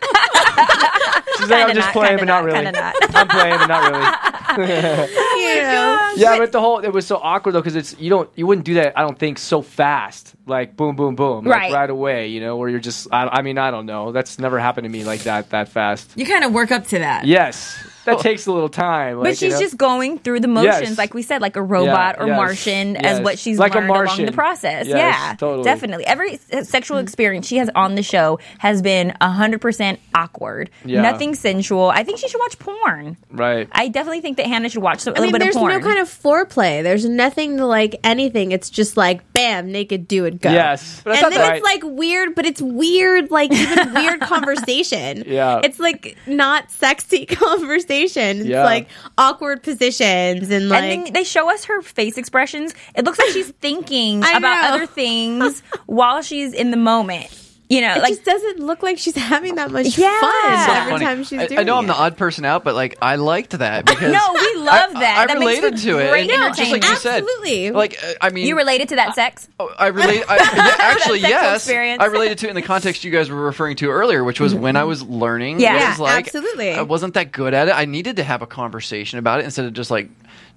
She's 1.37 1.49
like, 1.49 1.69
I'm 1.69 1.75
just 1.75 1.87
not, 1.87 1.93
playing, 1.93 2.17
but 2.19 2.25
not, 2.25 2.45
not, 2.45 2.53
really. 2.53 2.71
not. 2.71 2.95
I'm 3.15 3.27
playing, 3.27 3.57
but 3.57 3.67
not 3.67 3.91
really. 3.91 4.31
Oh 4.57 5.37
yeah. 5.37 6.13
Yeah, 6.15 6.37
but 6.37 6.53
the 6.53 6.61
whole 6.61 6.79
it 6.79 6.93
was 6.93 7.05
so 7.05 7.17
awkward 7.17 7.51
though 7.53 7.59
because 7.61 7.75
it's 7.75 7.99
you 7.99 8.09
don't 8.09 8.29
you 8.35 8.47
wouldn't 8.47 8.63
do 8.65 8.75
that 8.75 8.97
I 8.97 9.01
don't 9.01 9.19
think 9.19 9.37
so 9.37 9.61
fast 9.61 10.33
like 10.45 10.77
boom 10.77 10.95
boom 10.95 11.15
boom 11.15 11.43
like, 11.43 11.59
Right. 11.59 11.73
right 11.73 11.89
away 11.89 12.27
you 12.27 12.39
know 12.39 12.55
where 12.55 12.69
you're 12.69 12.79
just 12.79 13.07
I, 13.11 13.27
I 13.27 13.41
mean 13.41 13.57
I 13.57 13.69
don't 13.69 13.85
know 13.85 14.13
that's 14.13 14.39
never 14.39 14.57
happened 14.57 14.85
to 14.85 14.89
me 14.89 15.03
like 15.03 15.23
that 15.23 15.49
that 15.49 15.67
fast. 15.69 16.09
You 16.15 16.25
kind 16.25 16.45
of 16.45 16.53
work 16.53 16.71
up 16.71 16.87
to 16.87 16.99
that. 16.99 17.25
Yes, 17.25 17.77
that 18.05 18.19
takes 18.19 18.45
a 18.47 18.51
little 18.51 18.69
time. 18.69 19.17
But 19.17 19.23
like, 19.23 19.29
you 19.31 19.35
she's 19.35 19.53
know? 19.53 19.59
just 19.59 19.77
going 19.77 20.19
through 20.19 20.39
the 20.41 20.47
motions, 20.47 20.89
Yes. 20.89 20.97
like 20.97 21.13
we 21.13 21.21
said, 21.21 21.41
like 21.41 21.55
a 21.55 21.61
robot 21.61 22.15
Yeah, 22.17 22.23
or 22.23 22.27
yes, 22.27 22.37
Martian, 22.37 22.97
as 22.97 23.19
what 23.21 23.37
she's 23.39 23.59
Like 23.59 23.75
a 23.75 23.79
learned 23.79 23.89
along 23.91 24.25
the 24.25 24.31
process. 24.31 24.87
Yes, 24.87 24.97
yeah, 24.97 25.35
totally. 25.37 25.63
definitely. 25.63 26.05
Every 26.05 26.39
uh, 26.53 26.63
sexual 26.63 26.97
experience 26.99 27.47
she 27.47 27.57
has 27.57 27.69
on 27.75 27.95
the 27.95 28.03
show 28.03 28.39
has 28.59 28.81
been 28.81 29.13
hundred 29.21 29.59
percent 29.61 29.99
awkward. 30.13 30.69
Yeah. 30.85 31.01
Nothing 31.01 31.35
sensual. 31.35 31.89
I 31.89 32.03
think 32.03 32.19
she 32.19 32.27
should 32.29 32.39
watch 32.39 32.57
porn. 32.59 33.17
right. 33.31 33.67
I 33.71 33.87
definitely 33.89 34.21
think 34.21 34.37
that 34.37 34.45
Hannah 34.47 34.69
should 34.69 34.81
watch 34.83 34.99
some, 35.01 35.13
a 35.13 35.17
I 35.17 35.21
mean, 35.21 35.31
little 35.31 35.39
bit 35.39 35.43
there's 35.45 35.55
of 35.55 35.59
porn. 35.61 35.73
no 35.73 35.79
kind 35.85 35.99
of 35.99 36.07
foreplay. 36.07 36.83
There's 36.83 37.05
nothing 37.05 37.57
to 37.57 37.65
like 37.65 37.99
anything. 38.03 38.51
It's 38.51 38.69
just 38.69 38.95
like, 38.97 39.31
bam, 39.33 39.71
naked, 39.71 40.07
do 40.07 40.25
it, 40.25 40.39
go. 40.41 40.51
Yes, 40.51 41.01
but 41.03 41.15
and 41.21 41.31
then 41.33 41.39
right. 41.41 41.55
it's 41.57 41.63
like 41.65 41.81
weird, 41.83 42.35
but 42.35 42.45
it's 42.45 42.61
weird, 42.61 43.31
like 43.31 43.51
even 43.51 43.93
weird 43.93 44.21
conversation. 44.55 45.23
Yeah. 45.27 45.61
It's 45.63 45.79
like 45.79 46.17
not 46.27 46.71
sexy 46.71 47.25
conversation. 47.25 47.94
It's 48.03 48.15
Yeah. 48.49 48.63
like 48.63 48.89
awkward 49.17 49.63
positions 49.63 50.49
and 50.49 50.69
like. 50.69 50.83
and 50.83 51.05
then 51.07 51.13
they 51.13 51.23
show 51.23 51.49
us 51.51 51.65
her 51.65 51.81
face 51.81 52.17
expressions. 52.17 52.73
It 52.95 53.05
looks 53.05 53.19
like 53.19 53.29
she's 53.29 53.49
thinking 53.61 54.19
about 54.19 54.41
know. 54.41 54.73
other 54.75 54.85
things 54.85 55.61
while 55.85 56.21
she's 56.21 56.53
in 56.53 56.71
the 56.71 56.77
moment. 56.77 57.27
You 57.67 57.81
know, 57.81 57.95
It 57.95 58.01
like 58.01 58.09
just 58.13 58.23
doesn't 58.25 58.59
look 58.59 58.83
like 58.83 58.97
she's 58.99 59.15
having 59.15 59.55
that 59.55 59.71
much 59.71 59.97
Yeah. 59.97 60.19
fun 60.21 60.65
So 60.65 60.71
every 60.73 60.91
Funny. 60.93 61.05
time 61.05 61.23
she's 61.23 61.39
I, 61.39 61.47
doing 61.47 61.59
I 61.59 61.63
know 61.63 61.77
I'm 61.77 61.85
it. 61.85 61.87
the 61.87 61.95
odd 61.95 62.15
person 62.17 62.45
out, 62.45 62.63
but 62.63 62.75
like 62.75 62.97
I 63.01 63.15
liked 63.15 63.57
that 63.57 63.85
because 63.87 64.13
No, 64.13 64.19
we 64.33 64.55
love 64.61 64.95
I- 64.95 64.99
that. 64.99 65.17
I, 65.17 65.25
That 65.27 65.39
related 65.39 65.77
to 65.77 65.97
it. 65.99 66.09
great 66.09 66.29
And 66.29 66.55
just 66.55 66.71
like 66.71 66.83
you 66.83 66.89
entertainment. 66.91 66.97
said, 66.99 67.23
Absolutely. 67.23 67.71
like 67.71 67.97
uh, 68.03 68.13
I 68.21 68.29
mean, 68.29 68.45
you 68.47 68.55
related 68.55 68.89
to 68.89 68.97
that 68.97 69.15
sex. 69.15 69.47
Oh, 69.59 69.73
I 69.79 69.87
relate. 69.87 70.23
I, 70.29 70.35
yeah, 70.55 70.75
actually, 70.79 71.19
yes. 71.21 71.63
experience. 71.63 72.01
I 72.03 72.05
related 72.05 72.37
to 72.39 72.47
it 72.47 72.49
in 72.49 72.55
the 72.55 72.61
context 72.61 73.03
you 73.03 73.11
guys 73.11 73.29
were 73.29 73.41
referring 73.41 73.77
to 73.77 73.89
earlier, 73.89 74.23
which 74.23 74.39
was 74.39 74.53
when 74.53 74.75
I 74.75 74.83
was 74.83 75.01
learning. 75.01 75.59
Yeah. 75.59 75.75
Yeah, 75.75 75.89
was 75.91 75.99
like, 75.99 76.27
absolutely. 76.27 76.73
I 76.73 76.83
wasn't 76.83 77.15
that 77.15 77.31
good 77.31 77.53
at 77.53 77.67
it. 77.67 77.71
I 77.71 77.85
needed 77.85 78.17
to 78.17 78.23
have 78.23 78.41
a 78.41 78.47
conversation 78.47 79.17
about 79.19 79.39
it 79.39 79.45
instead 79.45 79.65
of 79.65 79.73
just 79.73 79.89
like 79.89 80.09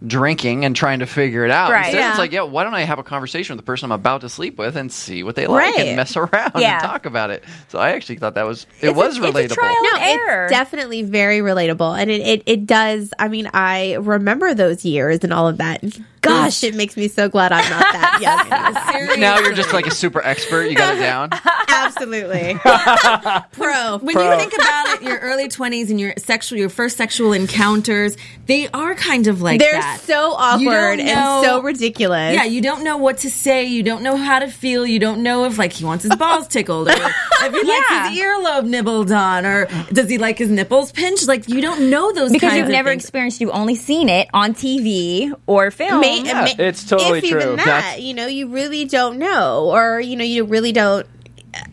drinking 0.06 0.64
and 0.64 0.76
trying 0.76 1.00
to 1.00 1.06
figure 1.06 1.44
it 1.44 1.50
out. 1.50 1.70
Right. 1.72 1.87
Instead, 1.87 1.98
Yeah. 2.00 2.11
it's 2.11 2.18
like, 2.18 2.32
yeah, 2.32 2.42
why 2.42 2.62
don't 2.64 2.74
I 2.74 2.82
have 2.82 2.98
a 2.98 3.02
conversation 3.02 3.56
with 3.56 3.64
the 3.64 3.66
person 3.66 3.87
I'm 3.87 3.92
about 3.92 4.20
to 4.20 4.28
sleep 4.28 4.56
with 4.56 4.76
and 4.76 4.92
see 4.92 5.22
what 5.24 5.34
they 5.34 5.46
like 5.48 5.74
Right. 5.76 5.87
and 5.88 5.96
mess 5.96 6.16
around 6.16 6.52
Yeah. 6.56 6.74
and 6.74 6.82
talk 6.82 7.04
about 7.06 7.30
it. 7.30 7.42
So 7.68 7.78
I 7.78 7.90
actually 7.90 8.16
thought 8.16 8.34
that 8.37 8.46
was 8.46 8.64
it 8.80 8.88
It's 8.90 8.92
a- 8.92 8.92
was 8.92 9.16
it's 9.18 9.26
a 9.26 9.28
relatable. 9.32 9.54
trial 9.54 9.76
no, 9.82 9.96
and 9.98 10.20
error. 10.20 10.44
it's 10.44 10.52
definitely 10.52 11.02
very 11.02 11.38
relatable, 11.40 11.98
and 11.98 12.11
it, 12.11 12.20
it 12.20 12.42
it 12.46 12.66
does. 12.66 13.12
I 13.18 13.26
mean, 13.28 13.50
I 13.52 13.94
remember 13.94 14.54
those 14.54 14.84
years 14.84 15.20
and 15.24 15.32
all 15.32 15.48
of 15.48 15.58
that. 15.58 15.82
Gosh, 16.20 16.64
it 16.64 16.74
makes 16.74 16.96
me 16.96 17.09
so 17.09 17.28
glad 17.28 17.52
I'm 17.52 17.68
not 17.70 17.81
that 17.92 19.07
young. 19.09 19.20
now 19.20 19.38
you're 19.38 19.52
just 19.54 19.72
like 19.72 19.87
a 19.87 19.90
super 19.90 20.20
expert. 20.22 20.64
You 20.64 20.74
got 20.76 20.96
it 20.96 21.00
down. 21.00 21.31
Absolutely, 21.68 22.54
pro. 23.52 23.98
when 23.98 24.16
you 24.18 24.37
think 24.37 24.52
about 24.54 24.88
it, 24.94 25.02
your 25.02 25.18
early 25.18 25.48
twenties 25.48 25.90
and 25.90 26.00
your 26.00 26.14
sexual, 26.18 26.59
your 26.59 26.68
first 26.68 26.96
sexual 26.96 27.33
encounters, 27.33 28.16
they 28.46 28.68
are 28.68 28.94
kind 28.94 29.26
of 29.26 29.40
like 29.42 29.61
They're 29.61 29.72
that. 29.81 30.00
so 30.02 30.33
awkward 30.33 30.98
know- 30.98 31.04
and 31.04 31.44
so 31.44 31.62
ridiculous. 31.62 32.35
Yeah, 32.35 32.44
you 32.44 32.61
don't 32.61 32.85
know 32.85 32.96
what 32.96 33.18
to 33.18 33.31
say. 33.31 33.64
You 33.66 33.83
don't 33.83 34.02
know 34.02 34.16
how 34.16 34.38
to 34.40 34.48
feel. 34.48 34.87
You 34.87 34.98
don't 34.98 35.22
know 35.22 35.44
if 35.44 35.59
like 35.59 35.72
he 35.72 35.85
wants 35.85 36.04
his 36.04 36.14
balls 36.16 36.48
tickled 36.48 36.88
or 36.88 36.92
if 36.92 37.52
he 37.52 37.66
Yeah. 37.66 37.74
likes 37.74 38.09
his 38.11 38.20
earlobe 38.20 38.64
nibbled 38.66 39.12
on 39.12 39.46
or 39.46 39.66
does 39.92 40.09
he 40.11 40.18
like 40.18 40.38
his 40.38 40.50
nipples 40.50 40.92
pinched. 40.92 41.28
Like 41.28 41.48
you 41.48 41.61
don't 41.61 41.90
know 41.90 42.12
those 42.12 42.33
Because 42.33 42.50
kinds 42.50 42.59
you've 42.59 42.66
of 42.66 42.72
never 42.72 42.90
things. 42.90 43.04
experienced, 43.04 43.40
you've 43.40 43.50
only 43.50 43.74
seen 43.76 44.09
it 44.09 44.28
on 44.35 44.54
TV 44.54 45.33
or 45.46 45.70
film. 45.70 46.00
May- 46.00 46.17
May- 46.24 46.54
it's 46.59 46.85
totally 46.85 47.18
if 47.18 47.24
even 47.24 47.40
true. 47.40 47.57
that, 47.57 47.64
That's- 47.66 48.00
you 48.00 48.14
know, 48.14 48.26
you 48.26 48.48
really 48.48 48.85
don't 48.85 49.18
know, 49.18 49.70
or 49.72 50.00
you 50.00 50.16
know, 50.16 50.24
you 50.24 50.44
really 50.44 50.72
don't. 50.72 51.07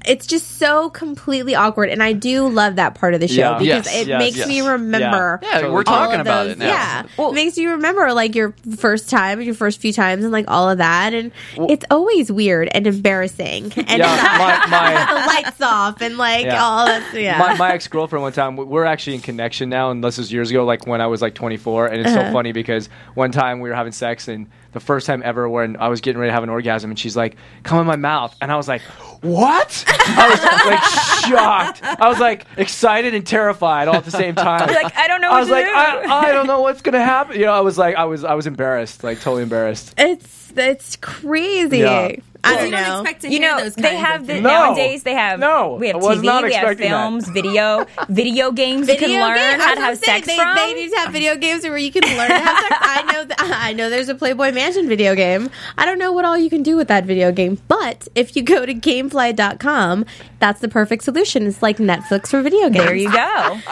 It's 0.07 0.27
just 0.27 0.57
so 0.59 0.89
completely 0.89 1.55
awkward, 1.55 1.89
and 1.89 2.01
I 2.03 2.13
do 2.13 2.47
love 2.47 2.75
that 2.77 2.95
part 2.95 3.13
of 3.13 3.19
the 3.19 3.27
show 3.27 3.35
Yeah. 3.35 3.57
because 3.59 3.85
Yes, 3.85 4.01
it 4.01 4.07
yes, 4.07 4.19
makes 4.19 4.37
yes. 4.37 4.47
me 4.47 4.61
remember. 4.61 5.39
Yeah, 5.41 5.51
Totally. 5.53 5.73
we're 5.73 5.83
talking 5.83 6.15
of 6.15 6.21
about 6.21 6.43
those- 6.43 6.51
it 6.53 6.57
now. 6.59 6.67
Yeah, 6.67 7.03
it 7.29 7.33
makes 7.33 7.57
you 7.57 7.71
remember 7.71 8.13
like 8.13 8.35
your 8.35 8.53
first 8.77 9.09
time, 9.09 9.41
your 9.41 9.53
first 9.55 9.79
few 9.81 9.91
times, 9.93 10.23
and 10.23 10.31
like 10.31 10.45
all 10.47 10.69
of 10.69 10.77
that, 10.77 11.13
and 11.13 11.31
it's 11.69 11.85
always 11.89 12.31
weird 12.31 12.69
and 12.73 12.85
embarrassing, 12.87 13.71
and 13.77 13.89
Yeah, 13.99 14.35
my, 14.37 14.67
my 14.69 15.05
the 15.21 15.27
lights 15.27 15.61
off, 15.61 16.01
and 16.01 16.17
like 16.17 16.45
Yeah. 16.45 16.63
all 16.63 16.85
that. 16.85 17.13
Yeah, 17.13 17.39
my, 17.39 17.55
my 17.57 17.71
ex 17.73 17.87
girlfriend 17.87 18.21
one 18.23 18.33
time, 18.33 18.55
we're 18.55 18.85
actually 18.85 19.15
in 19.15 19.21
connection 19.21 19.69
now, 19.69 19.91
and 19.91 20.03
this 20.03 20.17
was 20.17 20.31
years 20.31 20.49
ago, 20.51 20.65
like 20.65 20.85
when 20.87 21.01
I 21.01 21.07
was 21.07 21.21
like 21.21 21.33
24. 21.35 21.87
And 21.87 22.01
it's 22.01 22.11
Uh-huh. 22.15 22.27
so 22.27 22.33
funny 22.33 22.51
because 22.51 22.89
one 23.15 23.31
time 23.31 23.59
we 23.59 23.69
were 23.69 23.75
having 23.75 23.91
sex, 23.91 24.27
and 24.27 24.47
the 24.75 24.81
first 24.81 25.07
time 25.07 25.23
ever 25.23 25.47
when 25.47 25.77
I 25.77 25.87
was 25.87 26.01
getting 26.01 26.19
ready 26.19 26.31
to 26.31 26.33
have 26.33 26.43
an 26.43 26.49
orgasm, 26.49 26.91
and 26.91 26.99
she's 26.99 27.15
like, 27.15 27.37
come 27.63 27.79
in 27.79 27.87
my 27.87 27.95
mouth. 27.95 28.35
And 28.41 28.51
I 28.51 28.57
was 28.57 28.67
like, 28.67 28.81
what? 29.21 29.85
I 29.87 30.29
was 30.29 30.43
like 30.65 31.29
shocked. 31.29 31.81
I 31.81 32.09
was 32.09 32.19
like 32.19 32.45
excited 32.57 33.15
and 33.15 33.25
terrified 33.25 33.87
all 33.87 33.95
at 33.95 34.03
the 34.03 34.11
same 34.11 34.35
time. 34.35 34.67
You're 34.69 34.83
like, 34.83 34.95
I 34.97 35.07
don't 35.07 35.21
know 35.21 35.31
I 35.31 35.39
was 35.39 35.47
to 35.47 35.53
like, 35.53 35.65
do. 35.65 35.71
I, 35.71 36.27
I 36.27 36.31
don't 36.33 36.45
know 36.45 36.59
what's 36.59 36.81
gonna 36.81 37.01
happen. 37.03 37.39
You 37.39 37.45
know, 37.45 37.53
I 37.53 37.61
was 37.61 37.77
like, 37.77 37.95
I 37.95 38.03
was, 38.03 38.25
I 38.25 38.33
was 38.33 38.47
embarrassed, 38.47 39.01
like 39.01 39.21
totally 39.21 39.43
embarrassed. 39.43 39.93
it's 39.97 40.51
it's 40.57 40.97
crazy. 40.97 41.79
Yeah. 41.79 42.11
I 42.45 42.49
So 42.51 42.55
don't 42.57 42.65
you 42.65 42.71
don't 42.71 42.81
know. 42.81 43.01
expect 43.01 43.21
to 43.23 43.29
you 43.31 43.39
know, 43.39 43.59
those 43.59 43.75
they 43.75 43.81
kinds 43.81 43.99
have 44.05 44.21
of 44.21 44.27
the 44.27 44.33
things. 44.33 44.43
No. 44.43 44.49
nowadays. 44.49 45.03
They 45.03 45.13
have 45.13 45.39
No, 45.39 45.73
we 45.79 45.87
have 45.87 45.97
TV, 45.97 46.21
we 46.21 46.27
have 46.27 46.45
expecting 46.45 46.89
that. 46.91 47.01
films, 47.01 47.27
video, 47.29 47.85
video 48.09 48.51
games. 48.51 48.85
Video 48.87 49.07
you 49.07 49.15
can 49.15 49.27
learn 49.27 49.37
games. 49.37 49.63
how 49.63 49.73
to 49.75 49.81
have 49.81 50.01
gonna 50.01 50.05
sex 50.05 50.27
they, 50.27 50.35
from. 50.37 50.55
They 50.55 50.73
need 50.75 50.89
to 50.91 50.97
have 50.97 51.11
video 51.11 51.35
games 51.35 51.63
where 51.63 51.77
you 51.77 51.91
can 51.91 52.03
learn 52.03 52.29
how 52.31 52.37
to 52.37 52.43
have 52.45 52.57
sex. 52.59 52.77
I 52.81 53.11
know. 53.13 53.23
That, 53.25 53.37
I 53.63 53.73
know. 53.73 53.89
There's 53.89 54.09
a 54.09 54.15
Playboy 54.15 54.51
Mansion 54.51 54.87
video 54.87 55.15
game. 55.15 55.49
I 55.77 55.85
don't 55.85 55.97
know 55.99 56.11
what 56.13 56.23
all 56.25 56.37
you 56.37 56.49
can 56.49 56.63
do 56.63 56.75
with 56.77 56.87
that 56.87 57.05
video 57.05 57.31
game, 57.31 57.57
but 57.67 58.07
if 58.15 58.35
you 58.35 58.43
go 58.43 58.65
to 58.65 58.73
GameFly.com, 58.73 60.05
that's 60.45 60.59
the 60.61 60.67
perfect 60.69 61.03
solution. 61.03 61.47
It's 61.47 61.63
like 61.63 61.77
Netflix 61.77 62.27
for 62.27 62.43
video 62.43 62.69
games. 62.69 62.85
there 62.85 62.95
you 62.95 63.11
go. 63.11 63.59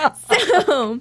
So, 0.65 0.99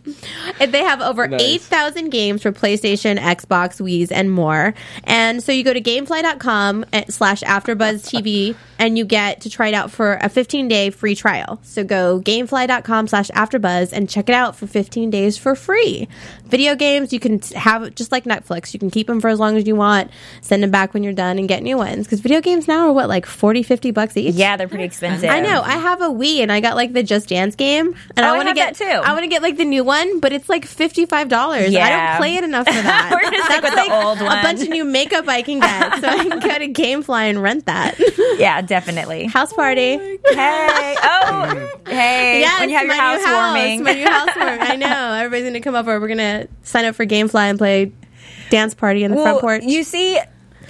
and 0.61 0.73
they 0.73 0.83
have 0.85 1.01
over 1.01 1.27
Nice. 1.27 1.41
8,000 1.41 2.11
games 2.11 2.43
for 2.43 2.53
PlayStation, 2.53 3.19
Xbox, 3.19 3.81
Wii's, 3.81 4.11
and 4.13 4.31
more. 4.31 4.75
And 5.05 5.43
so 5.43 5.53
you 5.53 5.65
go 5.65 5.73
to 5.73 5.81
gamefly.com 5.81 6.85
eh, 6.93 7.05
slash 7.09 7.41
AfterBuzz 7.43 8.07
TV 8.09 8.55
and 8.79 8.99
you 8.99 9.05
get 9.05 9.41
to 9.43 9.51
try 9.51 9.69
it 9.69 9.75
out 9.75 9.91
for 9.91 10.15
a 10.15 10.29
15-day 10.29 10.91
free 10.91 11.15
trial. 11.15 11.59
So 11.63 11.85
go 11.85 12.21
gamefly.com 12.21 13.09
slash 13.09 13.31
AfterBuzz 13.31 13.93
and 13.93 14.09
check 14.09 14.29
it 14.29 14.35
out 14.35 14.57
for 14.57 14.67
15 14.67 15.11
days 15.11 15.39
for 15.39 15.55
free. 15.55 16.09
Video 16.45 16.75
games, 16.75 17.13
you 17.13 17.21
can 17.21 17.41
have, 17.55 17.95
just 17.95 18.13
like 18.13 18.25
Netflix, 18.25 18.75
you 18.75 18.81
can 18.81 18.91
keep 18.91 19.07
them 19.07 19.21
for 19.21 19.29
as 19.29 19.39
long 19.39 19.57
as 19.57 19.67
you 19.67 19.77
want, 19.77 20.11
send 20.41 20.63
them 20.63 20.71
back 20.71 20.93
when 20.95 21.03
you're 21.03 21.13
done, 21.13 21.39
and 21.39 21.49
get 21.49 21.63
new 21.63 21.77
ones. 21.79 22.07
Because 22.07 22.21
video 22.21 22.41
games 22.41 22.69
now 22.69 22.89
are, 22.89 22.93
what, 22.93 23.09
like 23.09 23.25
40, 23.27 23.63
50 23.63 23.91
bucks 23.93 24.17
each? 24.17 24.35
Yeah, 24.35 24.57
they're 24.57 24.69
pretty 24.69 24.85
expensive. 24.85 25.31
I 25.31 25.41
know. 25.41 25.62
I 25.63 25.75
mm-hmm. 25.75 25.83
have 25.83 26.03
a 26.03 26.09
Wii 26.09 26.39
and 26.43 26.53
I 26.53 26.61
got 26.61 26.77
like 26.77 26.93
the 26.93 27.03
Just 27.03 27.29
Dance 27.29 27.57
game, 27.57 27.95
and 28.17 28.21
Oh, 28.21 28.23
I 28.23 28.35
I 28.35 28.37
want 28.37 28.49
to 28.49 28.55
get 28.55 28.77
that 28.77 28.85
too. 28.85 29.01
I 29.09 29.13
want 29.13 29.25
to 29.25 29.29
get 29.29 29.43
like 29.43 29.57
the 29.57 29.65
new 29.65 29.85
one, 29.85 30.21
but 30.21 30.33
it's 30.33 30.49
like 30.49 30.65
fifty 30.65 31.07
five 31.07 31.29
dollars. 31.29 31.75
I 31.75 31.91
don't 31.91 32.19
play 32.19 32.37
it 32.37 32.45
enough 32.45 32.67
for 32.67 32.73
that. 32.83 33.11
We're 33.13 33.31
gonna 33.31 33.45
stick 33.45 33.63
with 33.63 33.75
the 33.75 33.95
old 33.95 34.21
one. 34.21 34.39
A 34.39 34.43
bunch 34.43 34.63
of 34.63 34.69
new 34.69 34.85
makeup 34.85 35.29
I 35.29 35.43
can 35.43 35.61
get, 35.61 36.01
so 36.01 36.09
I 36.09 36.19
can 36.19 36.39
go 36.41 36.59
to 36.59 36.69
GameFly 36.69 37.31
and 37.31 37.43
rent 37.43 37.67
that. 37.67 37.99
Yeah, 38.39 38.61
definitely. 38.63 39.27
House 39.27 39.53
party. 39.53 39.95
Oh 39.95 40.17
hey, 40.35 40.97
oh, 41.03 41.49
mm-hmm. 41.49 41.91
hey. 41.91 42.41
Yes, 42.41 42.61
when 42.61 42.71
you 42.71 42.77
have 42.77 42.87
your 42.87 42.97
my 42.97 43.01
house 43.01 43.55
warming. 43.55 43.83
My 43.83 43.93
new 43.93 44.07
housewarming. 44.07 44.61
I 44.61 44.77
know. 44.77 45.15
Everybody's 45.15 45.45
gonna 45.45 45.61
come 45.61 45.75
over. 45.75 46.01
We're 46.01 46.09
gonna 46.09 46.49
sign 46.63 46.85
up 46.85 46.95
for 46.95 47.07
GameFly 47.07 47.51
and 47.51 47.59
play 47.59 47.93
dance 48.51 48.75
party 48.75 49.05
in 49.05 49.11
the 49.11 49.17
Well, 49.17 49.25
front 49.25 49.41
porch. 49.41 49.63
You 49.65 49.85
see, 49.85 50.19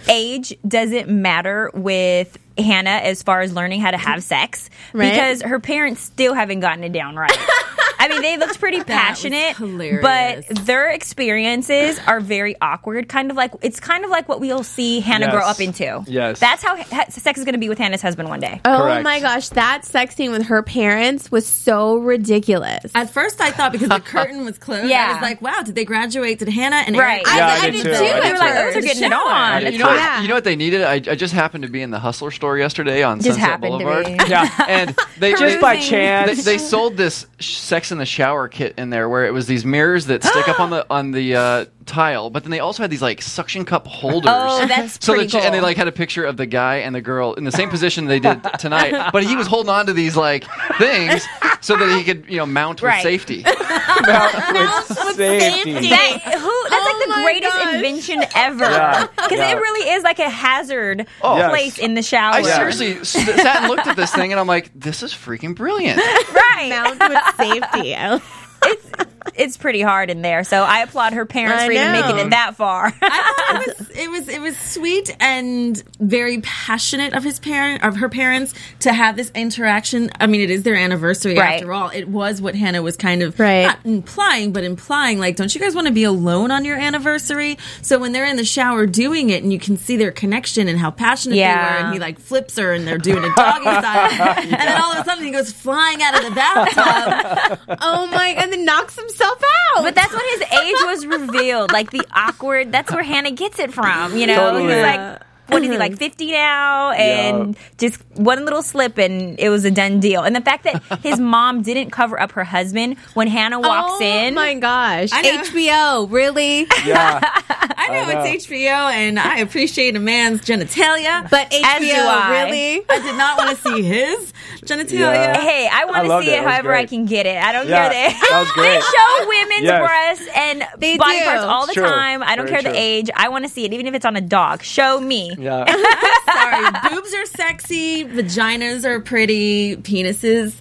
age 0.08 0.54
doesn't 0.66 1.08
matter 1.08 1.70
with 1.74 2.38
Hannah 2.58 2.90
as 2.90 3.22
far 3.22 3.40
as 3.40 3.52
learning 3.52 3.80
how 3.80 3.90
to 3.90 3.96
have 3.98 4.22
sex 4.22 4.68
Right. 4.92 5.10
because 5.10 5.42
her 5.42 5.58
parents 5.60 6.02
still 6.02 6.34
haven't 6.34 6.60
gotten 6.60 6.84
it 6.84 6.92
down 6.92 7.16
right. 7.16 7.30
I 8.02 8.08
mean, 8.08 8.22
they 8.22 8.36
looked 8.36 8.58
pretty 8.58 8.82
passionate, 8.84 9.56
hilarious. 9.56 10.02
but 10.48 10.64
their 10.66 10.90
experiences 10.90 11.98
are 12.06 12.20
very 12.20 12.56
awkward. 12.60 13.08
Kind 13.08 13.30
of 13.30 13.36
like 13.36 13.52
it's 13.62 13.80
kind 13.80 14.04
of 14.04 14.10
like 14.10 14.28
what 14.28 14.40
we'll 14.40 14.62
see 14.64 15.00
Hannah 15.00 15.30
grow 15.30 15.40
up 15.44 15.60
into. 15.60 16.02
Yes. 16.06 16.40
that's 16.40 16.62
how 16.62 16.76
ha- 16.76 17.06
sex 17.10 17.38
is 17.38 17.44
going 17.44 17.54
to 17.54 17.58
be 17.58 17.68
with 17.68 17.78
Hannah's 17.78 18.02
husband 18.02 18.28
one 18.28 18.40
day. 18.40 18.60
oh 18.64 18.78
Correct. 18.78 19.04
my 19.04 19.20
gosh, 19.20 19.48
that 19.50 19.84
sex 19.84 20.14
scene 20.16 20.32
with 20.32 20.44
her 20.46 20.62
parents 20.62 21.30
was 21.30 21.46
so 21.46 21.96
ridiculous. 21.96 22.90
At 22.94 23.10
first, 23.10 23.40
I 23.40 23.50
thought 23.50 23.72
because 23.72 23.88
the 23.88 24.00
curtain 24.04 24.44
was 24.44 24.58
closed, 24.58 24.88
yeah. 24.88 25.06
I 25.10 25.12
was 25.14 25.22
like, 25.22 25.42
"Wow, 25.42 25.62
did 25.64 25.74
they 25.74 25.84
graduate? 25.84 26.38
Did 26.38 26.48
Hannah 26.48 26.82
and 26.86 26.96
Right. 26.96 27.22
Eric?" 27.24 27.28
I, 27.28 27.36
Yeah, 27.36 27.46
I, 27.46 27.66
I 27.66 27.70
did 27.70 27.72
did 27.72 27.82
too. 27.84 27.98
too. 27.98 28.04
I 28.04 28.08
at 28.08 28.14
did 28.14 28.22
They 28.24 28.32
were 28.32 28.38
like, 28.38 28.48
too. 28.50 28.54
"Those 28.54 28.76
are 28.76 28.80
getting 28.86 29.02
it 29.04 29.12
on." 29.12 29.72
You 29.72 29.78
know, 29.78 29.86
what, 29.86 29.96
Yeah. 29.96 30.22
you 30.22 30.28
know 30.28 30.34
what 30.34 30.44
they 30.44 30.56
needed? 30.56 30.82
I, 30.82 30.94
I 30.94 31.14
just 31.14 31.32
happened 31.34 31.62
to 31.64 31.70
be 31.70 31.82
in 31.82 31.90
the 31.90 31.98
Hustler 32.00 32.30
store 32.30 32.58
yesterday 32.58 33.02
on 33.02 33.18
Just 33.18 33.38
Sunset 33.38 33.48
happened 33.48 33.78
to 33.78 33.84
Boulevard. 33.84 34.06
be. 34.06 34.16
Yeah. 34.28 34.48
and 34.68 34.96
they 35.18 35.32
Just 35.34 35.60
by 35.60 35.76
chance. 35.78 36.44
they, 36.44 36.52
they 36.52 36.58
sold 36.72 36.96
this 36.96 37.26
sh- 37.38 37.56
sex 37.56 37.91
in 37.92 37.98
the 37.98 38.06
shower 38.06 38.48
kit 38.48 38.74
in 38.78 38.90
there 38.90 39.08
where 39.08 39.24
it 39.26 39.32
was 39.32 39.46
these 39.46 39.64
mirrors 39.64 40.06
that 40.06 40.24
stick 40.24 40.48
up 40.48 40.58
on 40.58 40.70
the 40.70 40.86
on 40.90 41.10
the 41.12 41.36
uh, 41.36 41.64
tile, 41.86 42.30
but 42.30 42.42
then 42.44 42.50
they 42.50 42.60
also 42.60 42.82
had 42.82 42.90
these 42.90 43.02
like 43.02 43.20
suction 43.22 43.64
cup 43.64 43.86
holders. 43.86 44.30
Oh, 44.32 44.66
that's 44.66 44.98
so 45.04 45.12
pretty 45.14 45.28
the 45.28 45.38
ch- 45.38 45.44
and 45.44 45.54
they 45.54 45.60
like 45.60 45.76
had 45.76 45.88
a 45.88 45.92
picture 45.92 46.24
of 46.24 46.36
the 46.36 46.46
guy 46.46 46.76
and 46.76 46.94
the 46.94 47.00
girl 47.00 47.34
in 47.34 47.44
the 47.44 47.52
same 47.52 47.68
position 47.70 48.06
they 48.06 48.20
did 48.20 48.40
tonight, 48.58 49.10
but 49.12 49.22
he 49.24 49.36
was 49.36 49.46
holding 49.46 49.70
on 49.70 49.86
to 49.86 49.92
these 49.92 50.16
like 50.16 50.44
things 50.78 51.24
so 51.60 51.76
that 51.76 51.96
he 51.96 52.02
could 52.04 52.24
you 52.28 52.38
know 52.38 52.46
mount 52.46 52.80
with 52.82 52.88
Right. 52.88 53.02
safety. 53.02 53.44
With 54.02 55.16
safety. 55.16 55.88
That, 55.88 56.20
who, 56.38 56.68
that's 56.68 56.74
Oh 56.74 56.91
like 56.91 56.91
the 57.08 57.16
my 57.16 57.22
greatest 57.22 57.52
gosh. 57.56 57.74
invention 57.74 58.22
ever. 58.36 59.08
Because 59.16 59.38
Yeah. 59.38 59.52
it 59.52 59.56
really 59.56 59.90
is 59.90 60.02
like 60.02 60.18
a 60.18 60.28
hazard 60.30 61.06
Oh. 61.22 61.48
place 61.48 61.78
Yes. 61.78 61.78
in 61.78 61.94
the 61.94 62.02
shower. 62.02 62.34
I 62.34 62.42
seriously 62.42 63.02
sat 63.04 63.62
and 63.62 63.68
looked 63.68 63.86
at 63.86 63.96
this 63.96 64.12
thing 64.14 64.32
and 64.32 64.40
I'm 64.40 64.46
like, 64.46 64.70
this 64.74 65.02
is 65.02 65.12
freaking 65.12 65.54
brilliant. 65.54 65.98
Right. 65.98 66.68
Mount 66.70 66.98
with 67.08 67.36
safety. 67.36 67.96
It's, 68.64 68.86
it's 69.34 69.56
pretty 69.56 69.80
hard 69.82 70.10
in 70.10 70.22
there. 70.22 70.44
So 70.44 70.62
I 70.62 70.80
applaud 70.80 71.12
her 71.12 71.24
parents 71.26 71.62
I 71.62 71.66
for 71.66 71.72
even 71.72 71.92
know. 71.92 72.00
making 72.00 72.18
it 72.26 72.30
that 72.30 72.56
far. 72.56 72.92
I 73.02 73.64
it 73.64 73.78
was, 73.78 73.90
it 73.90 74.10
was 74.10 74.28
it 74.28 74.40
was 74.40 74.56
sweet 74.58 75.14
and 75.20 75.82
very 76.00 76.40
passionate 76.40 77.12
of 77.14 77.22
his 77.24 77.38
parent 77.38 77.82
of 77.84 77.96
her 77.96 78.08
parents 78.08 78.54
to 78.80 78.92
have 78.92 79.16
this 79.16 79.30
interaction. 79.34 80.10
I 80.20 80.26
mean, 80.26 80.40
it 80.40 80.50
is 80.50 80.62
their 80.62 80.74
anniversary 80.76 81.36
Right. 81.38 81.54
after 81.54 81.72
all. 81.72 81.88
It 81.90 82.08
was 82.08 82.40
what 82.42 82.54
Hannah 82.54 82.82
was 82.82 82.96
kind 82.96 83.22
of 83.22 83.38
Right. 83.38 83.62
not 83.66 83.78
implying, 83.84 84.52
but 84.52 84.64
implying 84.64 85.18
like, 85.18 85.36
don't 85.36 85.54
you 85.54 85.60
guys 85.60 85.74
want 85.74 85.86
to 85.86 85.92
be 85.92 86.04
alone 86.04 86.50
on 86.50 86.64
your 86.64 86.76
anniversary? 86.78 87.58
So 87.82 87.98
when 87.98 88.12
they're 88.12 88.26
in 88.26 88.36
the 88.36 88.44
shower 88.44 88.86
doing 88.86 89.30
it, 89.30 89.42
and 89.42 89.52
you 89.52 89.58
can 89.58 89.76
see 89.76 89.96
their 89.96 90.10
connection 90.12 90.68
and 90.68 90.78
how 90.78 90.90
passionate 90.90 91.36
Yeah. 91.36 91.54
they 91.54 91.60
were, 91.82 91.84
and 91.86 91.94
he 91.94 92.00
like 92.00 92.18
flips 92.18 92.56
her, 92.58 92.72
and 92.72 92.86
they're 92.86 92.98
doing 92.98 93.22
a 93.24 93.34
doggy 93.34 93.62
style, 93.78 94.34
and 94.38 94.50
then 94.52 94.80
all 94.82 94.92
of 94.92 94.98
a 94.98 95.04
sudden 95.04 95.24
he 95.24 95.30
goes 95.30 95.52
flying 95.52 96.02
out 96.02 96.16
of 96.18 96.24
the 96.24 96.30
bathtub. 96.34 97.58
oh 97.80 98.06
my! 98.08 98.34
And 98.38 98.52
then 98.52 98.64
knocks 98.64 98.96
himself 98.96 99.11
out. 99.20 99.82
But 99.82 99.94
that's 99.94 100.12
when 100.12 100.28
his 100.30 100.42
age 100.42 100.76
was 100.84 101.06
revealed. 101.06 101.72
Like 101.72 101.90
the 101.90 102.04
awkward, 102.14 102.72
that's 102.72 102.92
where 102.92 103.02
Hannah 103.02 103.32
gets 103.32 103.58
it 103.58 103.72
from, 103.72 104.16
you 104.16 104.26
know? 104.26 104.36
Totally. 104.36 104.74
He's 104.74 104.82
like, 104.82 105.22
what 105.52 105.62
is 105.62 105.70
he 105.70 105.78
like 105.78 105.92
mm-hmm. 105.92 105.98
50 105.98 106.32
now 106.32 106.90
and 106.92 107.56
just 107.78 108.00
one 108.14 108.44
little 108.44 108.62
slip 108.62 108.98
and 108.98 109.38
it 109.38 109.48
was 109.48 109.64
a 109.64 109.70
done 109.70 110.00
deal 110.00 110.22
and 110.22 110.34
the 110.34 110.40
fact 110.40 110.64
that 110.64 110.82
his 111.02 111.18
mom 111.32 111.62
didn't 111.62 111.90
cover 111.90 112.18
up 112.20 112.32
her 112.32 112.44
husband 112.44 112.96
when 113.14 113.28
hannah 113.28 113.60
walks 113.60 113.92
oh 114.00 114.02
in 114.02 114.32
oh 114.32 114.36
my 114.36 114.54
gosh. 114.54 115.10
HBO, 115.10 116.10
really? 116.10 116.66
Yeah. 116.84 117.20
I 117.22 117.88
know, 117.88 117.94
I 117.94 118.14
know. 118.14 118.22
it's 118.24 118.46
HBO, 118.46 118.92
and 118.92 119.18
I 119.18 119.38
appreciate 119.38 119.94
a 119.96 120.00
man's 120.00 120.40
genitalia, 120.42 121.28
But 121.30 121.50
HBO, 121.50 121.62
I. 122.06 122.44
really? 122.44 122.82
I 122.88 122.98
did 123.02 123.16
not 123.16 123.38
want 123.38 123.50
to 123.50 123.56
see 123.62 123.82
his 123.82 124.32
genitalia. 124.62 125.00
Yeah. 125.00 125.40
Hey, 125.40 125.68
I 125.70 125.82
I 125.82 125.84
want 125.84 126.06
to 126.06 126.22
see 126.22 126.30
it. 126.30 126.34
it 126.34 126.38
It 126.38 126.44
was 126.44 126.52
however 126.52 126.74
I 126.74 126.86
can 126.86 127.06
get 127.06 127.26
it. 127.26 127.36
I 127.36 127.52
don't 127.52 127.68
Yeah, 127.68 127.88
care 127.88 128.10
that 128.10 128.20
that 128.30 128.52
they 128.56 128.80
show 128.80 129.28
women's 129.28 129.62
Yes. 129.64 129.86
breasts 129.86 130.28
and 130.36 130.64
They 130.78 130.96
body 130.98 131.18
do. 131.18 131.24
parts 131.24 131.42
all 131.44 131.66
the 131.66 131.72
true. 131.74 131.84
time. 131.84 132.22
I 132.22 132.36
don't 132.36 132.46
Very 132.48 132.62
care 132.62 132.72
the 132.72 132.78
age. 132.78 133.10
I 133.14 133.28
want 133.28 133.44
to 133.44 133.50
see 133.50 133.64
it, 133.64 133.72
even 133.72 133.86
if 133.86 133.94
it's 133.94 134.04
on 134.04 134.16
a 134.16 134.20
dog. 134.20 134.62
Show 134.62 135.00
me. 135.00 135.34
Yeah. 135.42 135.64
Sorry, 136.32 136.90
boobs 136.90 137.12
are 137.14 137.26
sexy, 137.26 138.04
vaginas 138.04 138.84
are 138.84 139.00
pretty, 139.00 139.76
penises. 139.76 140.54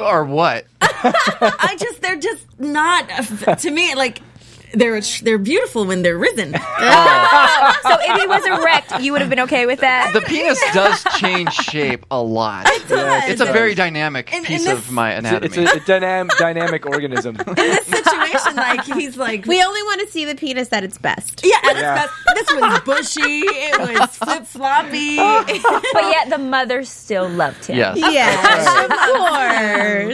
or 0.00 0.24
what? 0.24 0.66
I 0.80 1.76
just, 1.78 2.00
they're 2.00 2.16
just 2.16 2.46
not, 2.58 3.06
to 3.58 3.70
me, 3.70 3.94
like, 3.94 4.20
they're 4.74 5.00
they're 5.22 5.38
beautiful 5.38 5.84
when 5.86 6.02
they're 6.02 6.18
risen. 6.18 6.54
So 7.84 7.96
if 8.00 8.20
he 8.20 8.26
was 8.26 8.44
erect, 8.46 9.00
you 9.02 9.12
would 9.12 9.20
have 9.20 9.28
been 9.30 9.40
okay 9.40 9.66
with 9.66 9.80
that. 9.80 10.12
The 10.14 10.20
penis 10.22 10.60
does 10.72 11.04
change 11.18 11.52
shape 11.52 12.04
a 12.10 12.20
lot. 12.22 12.66
does. 12.88 13.28
It's 13.30 13.40
a 13.40 13.44
very 13.46 13.74
dynamic 13.74 14.32
In- 14.32 14.38
in 14.38 14.44
piece 14.44 14.64
this- 14.64 14.72
of 14.78 14.90
my 14.90 15.12
anatomy. 15.12 15.46
it's 15.46 15.56
a, 15.56 15.76
a 15.76 15.80
dynam- 15.80 16.30
dynamic 16.38 16.86
organism. 16.86 17.36
In 17.46 17.54
this 17.54 17.86
situation, 17.86 18.56
like 18.56 18.84
he's 18.84 19.16
like, 19.16 19.44
We 19.46 19.62
only 19.62 19.82
want 19.82 20.00
to 20.00 20.06
see 20.08 20.24
the 20.24 20.34
penis 20.34 20.72
at 20.72 20.82
its 20.84 20.96
best. 20.98 21.42
yeah, 21.44 21.56
and 21.68 21.78
Yeah. 21.78 21.94
best, 22.06 22.12
this 22.34 22.54
was 22.54 22.80
bushy, 22.80 23.40
it 23.44 23.78
was 24.00 24.16
flip 24.16 24.46
floppy. 24.46 25.16
But 25.16 26.04
yet 26.04 26.30
the 26.30 26.38
mother 26.38 26.84
still 26.84 27.28
loved 27.28 27.66
him. 27.66 27.76
yes. 27.76 27.96
Yes, 27.98 28.84
of 28.84 28.90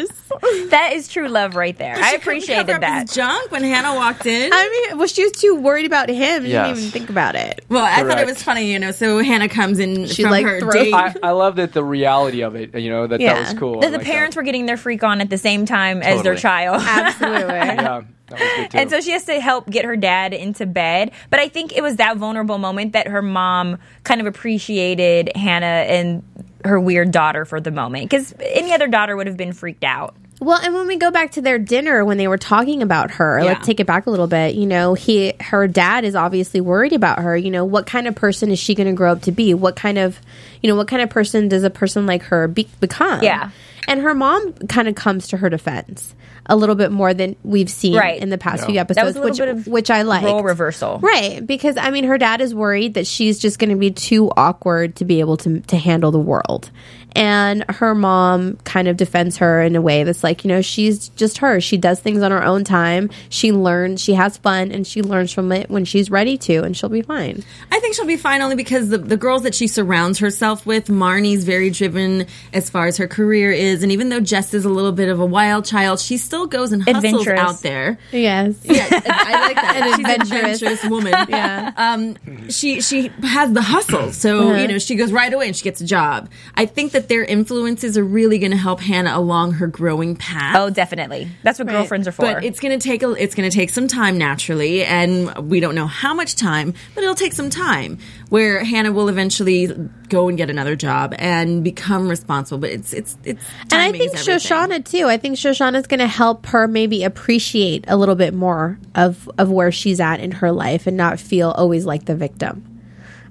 course. 0.06 0.70
That 0.70 0.92
is 0.94 1.08
true 1.08 1.28
love 1.28 1.54
right 1.56 1.76
there. 1.76 1.94
I 1.96 2.12
Cover 2.12 2.16
appreciated 2.16 2.80
that. 2.80 3.10
junk 3.10 3.50
when 3.50 3.62
Hannah 3.62 3.94
walked 3.94 4.26
in. 4.26 4.49
I 4.52 4.86
mean, 4.90 4.98
well, 4.98 5.06
she 5.06 5.22
was 5.22 5.32
too 5.32 5.54
worried 5.56 5.86
about 5.86 6.08
him. 6.08 6.44
She 6.44 6.50
Yes. 6.50 6.66
didn't 6.68 6.78
even 6.78 6.90
think 6.90 7.10
about 7.10 7.34
it. 7.34 7.64
Well, 7.68 7.84
I 7.84 7.96
thought 7.96 8.06
it 8.06 8.12
Correct. 8.14 8.26
was 8.26 8.42
funny, 8.42 8.70
you 8.72 8.78
know. 8.78 8.90
So 8.90 9.18
Hannah 9.22 9.48
comes 9.48 9.78
in 9.78 10.06
She, 10.06 10.22
from 10.22 10.30
like, 10.32 10.44
her 10.44 10.60
throws- 10.60 10.74
date. 10.74 10.94
I, 10.94 11.14
I 11.22 11.30
love 11.30 11.56
that 11.56 11.72
the 11.72 11.84
reality 11.84 12.42
of 12.42 12.54
it. 12.56 12.74
You 12.74 12.90
know 12.90 13.06
that 13.06 13.20
Yeah. 13.20 13.34
that 13.34 13.40
was 13.50 13.58
cool. 13.58 13.80
That 13.80 13.92
the 13.92 13.98
like 13.98 14.06
parents 14.06 14.36
were 14.36 14.42
getting 14.42 14.66
their 14.66 14.76
freak 14.76 15.02
on 15.04 15.20
at 15.20 15.30
the 15.30 15.38
same 15.38 15.66
time 15.66 16.02
as 16.02 16.22
their 16.22 16.34
Totally. 16.34 16.40
child. 16.40 16.82
Absolutely. 16.86 17.54
Yeah, 18.30 18.36
that 18.36 18.40
was 18.40 18.48
good 18.56 18.70
too. 18.70 18.78
And 18.78 18.90
so 18.90 19.00
she 19.00 19.10
has 19.10 19.24
to 19.24 19.40
help 19.40 19.68
get 19.68 19.84
her 19.84 19.96
dad 19.96 20.32
into 20.32 20.64
bed. 20.66 21.10
But 21.30 21.40
I 21.40 21.48
think 21.48 21.76
it 21.76 21.82
was 21.82 21.96
that 21.96 22.16
vulnerable 22.16 22.58
moment 22.58 22.92
that 22.92 23.08
her 23.08 23.22
mom 23.22 23.78
kind 24.04 24.20
of 24.20 24.26
appreciated 24.28 25.32
Hannah 25.36 25.66
and 25.66 26.22
her 26.64 26.78
weird 26.78 27.10
daughter 27.10 27.44
for 27.44 27.60
the 27.60 27.70
moment. 27.72 28.08
Because 28.08 28.32
any 28.40 28.72
other 28.72 28.86
daughter 28.86 29.16
would 29.16 29.26
have 29.26 29.36
been 29.36 29.52
freaked 29.52 29.82
out. 29.82 30.14
Well, 30.40 30.58
and 30.62 30.74
when 30.74 30.86
we 30.86 30.96
go 30.96 31.10
back 31.10 31.32
to 31.32 31.42
their 31.42 31.58
dinner 31.58 32.02
when 32.04 32.16
they 32.16 32.26
were 32.26 32.38
talking 32.38 32.82
about 32.82 33.10
her, 33.12 33.38
Yeah. 33.38 33.44
let's 33.52 33.66
take 33.66 33.78
it 33.78 33.86
back 33.86 34.06
a 34.06 34.10
little 34.10 34.26
bit. 34.26 34.54
You 34.54 34.66
know, 34.66 34.94
he 34.94 35.34
her 35.40 35.68
dad 35.68 36.04
is 36.04 36.14
obviously 36.16 36.60
worried 36.62 36.94
about 36.94 37.18
her. 37.20 37.36
You 37.36 37.50
know, 37.50 37.64
what 37.64 37.86
kind 37.86 38.08
of 38.08 38.14
person 38.14 38.50
is 38.50 38.58
she 38.58 38.74
going 38.74 38.86
to 38.88 38.94
grow 38.94 39.12
up 39.12 39.22
to 39.22 39.32
be? 39.32 39.52
What 39.54 39.76
kind 39.76 39.98
of, 39.98 40.18
you 40.62 40.68
know, 40.68 40.76
what 40.76 40.88
kind 40.88 41.02
of 41.02 41.10
person 41.10 41.48
does 41.48 41.62
a 41.62 41.70
person 41.70 42.06
like 42.06 42.22
her 42.24 42.48
be- 42.48 42.68
become? 42.80 43.22
Yeah. 43.22 43.50
And 43.86 44.00
her 44.00 44.14
mom 44.14 44.52
kind 44.68 44.88
of 44.88 44.94
comes 44.94 45.28
to 45.28 45.36
her 45.38 45.50
defense 45.50 46.14
a 46.46 46.56
little 46.56 46.74
bit 46.74 46.90
more 46.90 47.12
than 47.14 47.36
we've 47.44 47.70
seen 47.70 47.96
Right. 47.96 48.20
in 48.20 48.30
the 48.30 48.38
past 48.38 48.62
Yeah. 48.62 48.66
few 48.66 48.74
That 48.76 48.80
episodes, 48.90 49.06
was 49.06 49.16
a 49.16 49.20
which 49.20 49.38
bit 49.38 49.48
of 49.48 49.66
which 49.66 49.90
I 49.90 50.02
like. 50.02 50.24
Role 50.24 50.42
reversal. 50.42 50.98
Right, 51.00 51.46
because 51.46 51.76
I 51.76 51.90
mean, 51.90 52.04
her 52.04 52.18
dad 52.18 52.40
is 52.40 52.54
worried 52.54 52.94
that 52.94 53.06
she's 53.06 53.38
just 53.38 53.58
going 53.58 53.70
to 53.70 53.76
be 53.76 53.90
too 53.90 54.30
awkward 54.36 54.96
to 54.96 55.04
be 55.04 55.20
able 55.20 55.36
to 55.38 55.60
to 55.60 55.76
handle 55.76 56.10
the 56.10 56.18
world, 56.18 56.70
and 57.12 57.64
her 57.70 57.94
mom 57.94 58.56
kind 58.64 58.88
of 58.88 58.96
defends 58.96 59.36
her 59.38 59.62
in 59.62 59.76
a 59.76 59.80
way 59.80 60.04
that's 60.04 60.22
like, 60.22 60.44
you 60.44 60.48
know, 60.48 60.60
she's 60.62 61.08
just 61.10 61.38
her. 61.38 61.60
She 61.60 61.76
does 61.76 62.00
things 62.00 62.22
on 62.22 62.30
her 62.30 62.42
own 62.44 62.64
time. 62.64 63.10
She 63.28 63.52
learns, 63.52 64.00
she 64.02 64.14
has 64.14 64.36
fun, 64.38 64.70
and 64.72 64.86
she 64.86 65.02
learns 65.02 65.32
from 65.32 65.50
it 65.52 65.70
when 65.70 65.84
she's 65.84 66.10
ready 66.10 66.38
to, 66.38 66.62
and 66.62 66.76
she'll 66.76 66.88
be 66.88 67.02
fine. 67.02 67.44
I 67.72 67.80
think 67.80 67.94
she'll 67.94 68.06
be 68.06 68.16
fine 68.16 68.42
only 68.42 68.56
because 68.56 68.88
the, 68.88 68.98
the 68.98 69.16
girls 69.16 69.42
that 69.42 69.54
she 69.54 69.66
surrounds 69.66 70.18
herself 70.18 70.66
with, 70.66 70.86
Marnie's 70.88 71.44
very 71.44 71.70
driven 71.70 72.26
as 72.52 72.68
far 72.70 72.86
as 72.86 72.96
her 72.98 73.08
career 73.08 73.50
is. 73.52 73.82
And 73.82 73.92
even 73.92 74.08
though 74.08 74.20
Jess 74.20 74.54
is 74.54 74.64
a 74.64 74.68
little 74.70 74.92
bit 74.92 75.08
of 75.08 75.20
a 75.20 75.26
wild 75.26 75.64
child, 75.64 76.00
she 76.00 76.16
still 76.16 76.46
goes 76.46 76.72
and 76.72 76.82
hustles 76.82 77.04
Adventurous. 77.04 77.40
out 77.40 77.60
there. 77.62 77.98
Yes. 78.12 78.56
Yeah, 78.64 78.86
I 78.90 79.46
like 79.46 79.56
that. 79.56 79.76
An 79.80 79.84
She's 79.90 79.98
adventurous. 80.00 80.62
adventurous 80.62 80.84
woman. 80.90 81.14
Yeah. 81.30 81.72
Um, 81.76 82.48
she 82.48 82.80
she 82.80 83.08
has 83.22 83.52
the 83.52 83.62
hustle, 83.62 84.12
so 84.12 84.50
Uh-huh. 84.50 84.60
you 84.62 84.68
know 84.68 84.78
she 84.78 84.94
goes 84.96 85.12
right 85.12 85.32
away 85.32 85.46
and 85.46 85.56
she 85.56 85.62
gets 85.62 85.80
a 85.80 85.86
job. 85.86 86.28
I 86.54 86.66
think 86.66 86.92
that 86.92 86.99
their 87.08 87.24
influences 87.24 87.96
are 87.98 88.04
really 88.04 88.38
going 88.38 88.50
to 88.50 88.56
help 88.56 88.80
Hannah 88.80 89.16
along 89.16 89.52
her 89.52 89.66
growing 89.66 90.16
path. 90.16 90.56
Oh, 90.56 90.70
definitely. 90.70 91.28
That's 91.42 91.58
what 91.58 91.68
Right. 91.68 91.74
girlfriends 91.74 92.08
are 92.08 92.12
for. 92.12 92.22
But 92.22 92.44
it's 92.44 92.60
going 92.60 92.78
to 92.78 92.82
take 92.88 93.02
a, 93.02 93.10
it's 93.12 93.34
going 93.34 93.48
to 93.48 93.54
take 93.54 93.70
some 93.70 93.88
time 93.88 94.18
naturally, 94.18 94.84
and 94.84 95.48
we 95.50 95.60
don't 95.60 95.74
know 95.74 95.86
how 95.86 96.14
much 96.14 96.34
time, 96.36 96.74
but 96.94 97.02
it'll 97.04 97.14
take 97.14 97.32
some 97.32 97.50
time 97.50 97.98
where 98.28 98.64
Hannah 98.64 98.92
will 98.92 99.08
eventually 99.08 99.66
go 100.08 100.28
and 100.28 100.36
get 100.36 100.50
another 100.50 100.76
job 100.76 101.14
and 101.18 101.62
become 101.62 102.08
responsible. 102.08 102.58
But 102.58 102.70
it's 102.70 102.92
it's 102.92 103.16
it's 103.24 103.44
And 103.72 103.80
I 103.80 103.92
think. 103.92 104.12
Shoshanna 104.12 104.84
too. 104.84 105.06
I 105.06 105.16
think 105.16 105.36
Shoshanna's 105.36 105.86
going 105.86 106.00
to 106.00 106.06
help 106.08 106.46
her 106.46 106.66
maybe 106.68 107.04
appreciate 107.04 107.84
a 107.88 107.96
little 107.96 108.14
bit 108.16 108.34
more 108.34 108.78
of 108.94 109.30
of 109.38 109.50
where 109.50 109.70
she's 109.72 110.00
at 110.00 110.20
in 110.20 110.32
her 110.32 110.50
life 110.52 110.86
and 110.86 110.96
not 110.96 111.20
feel 111.20 111.50
always 111.50 111.84
like 111.86 112.04
the 112.06 112.14
victim. 112.16 112.64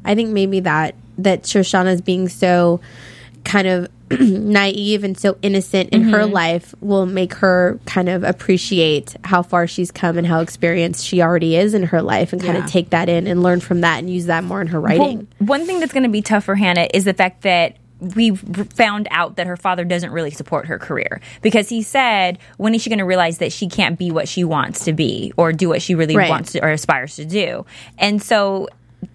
I 0.05 0.15
think 0.15 0.29
maybe 0.29 0.61
that 0.61 0.95
that 1.17 1.43
Shoshanna's 1.43 1.99
being 2.01 2.29
so 2.29 2.79
kind 3.43 3.67
of 3.67 3.87
naive 4.11 5.03
and 5.03 5.17
so 5.17 5.37
innocent 5.41 5.89
in 5.89 6.03
her 6.03 6.19
mm-hmm. 6.19 6.33
life 6.33 6.73
will 6.81 7.05
make 7.05 7.33
her 7.35 7.79
kind 7.85 8.09
of 8.09 8.23
appreciate 8.23 9.15
how 9.23 9.41
far 9.43 9.67
she's 9.67 9.91
come 9.91 10.17
and 10.17 10.25
how 10.25 10.39
experienced 10.39 11.05
she 11.05 11.21
already 11.21 11.55
is 11.55 11.73
in 11.73 11.83
her 11.83 12.01
life 12.01 12.33
and 12.33 12.41
kind 12.41 12.57
Yeah. 12.57 12.63
of 12.65 12.69
take 12.71 12.89
that 12.89 13.07
in 13.07 13.27
and 13.27 13.43
learn 13.43 13.59
from 13.59 13.81
that 13.81 13.99
and 13.99 14.09
use 14.09 14.25
that 14.25 14.43
more 14.43 14.61
in 14.61 14.67
her 14.67 14.81
writing. 14.81 15.27
Well, 15.39 15.47
one 15.47 15.65
thing 15.65 15.79
that's 15.79 15.93
going 15.93 16.03
to 16.03 16.09
be 16.09 16.21
tough 16.23 16.45
for 16.45 16.55
Hannah 16.55 16.87
is 16.93 17.03
the 17.03 17.13
fact 17.13 17.43
that 17.43 17.77
we've 18.15 18.39
found 18.73 19.07
out 19.11 19.35
that 19.35 19.45
her 19.45 19.57
father 19.57 19.83
doesn't 19.83 20.11
really 20.11 20.31
support 20.31 20.67
her 20.67 20.79
career 20.79 21.19
because 21.41 21.67
he 21.67 21.81
said 21.81 22.39
when 22.57 22.73
is 22.73 22.81
she 22.81 22.89
going 22.89 22.99
to 22.99 23.03
realize 23.05 23.39
that 23.39 23.51
she 23.51 23.67
can't 23.67 23.99
be 23.99 24.09
what 24.09 24.25
she 24.27 24.43
wants 24.43 24.85
to 24.85 24.93
be 24.93 25.33
or 25.35 25.51
do 25.51 25.67
what 25.67 25.81
she 25.81 25.95
really 25.95 26.15
Right. 26.15 26.29
wants 26.29 26.53
to 26.53 26.63
or 26.63 26.69
aspires 26.71 27.17
to 27.17 27.25
do 27.25 27.65
and 27.97 28.23
so 28.23 28.69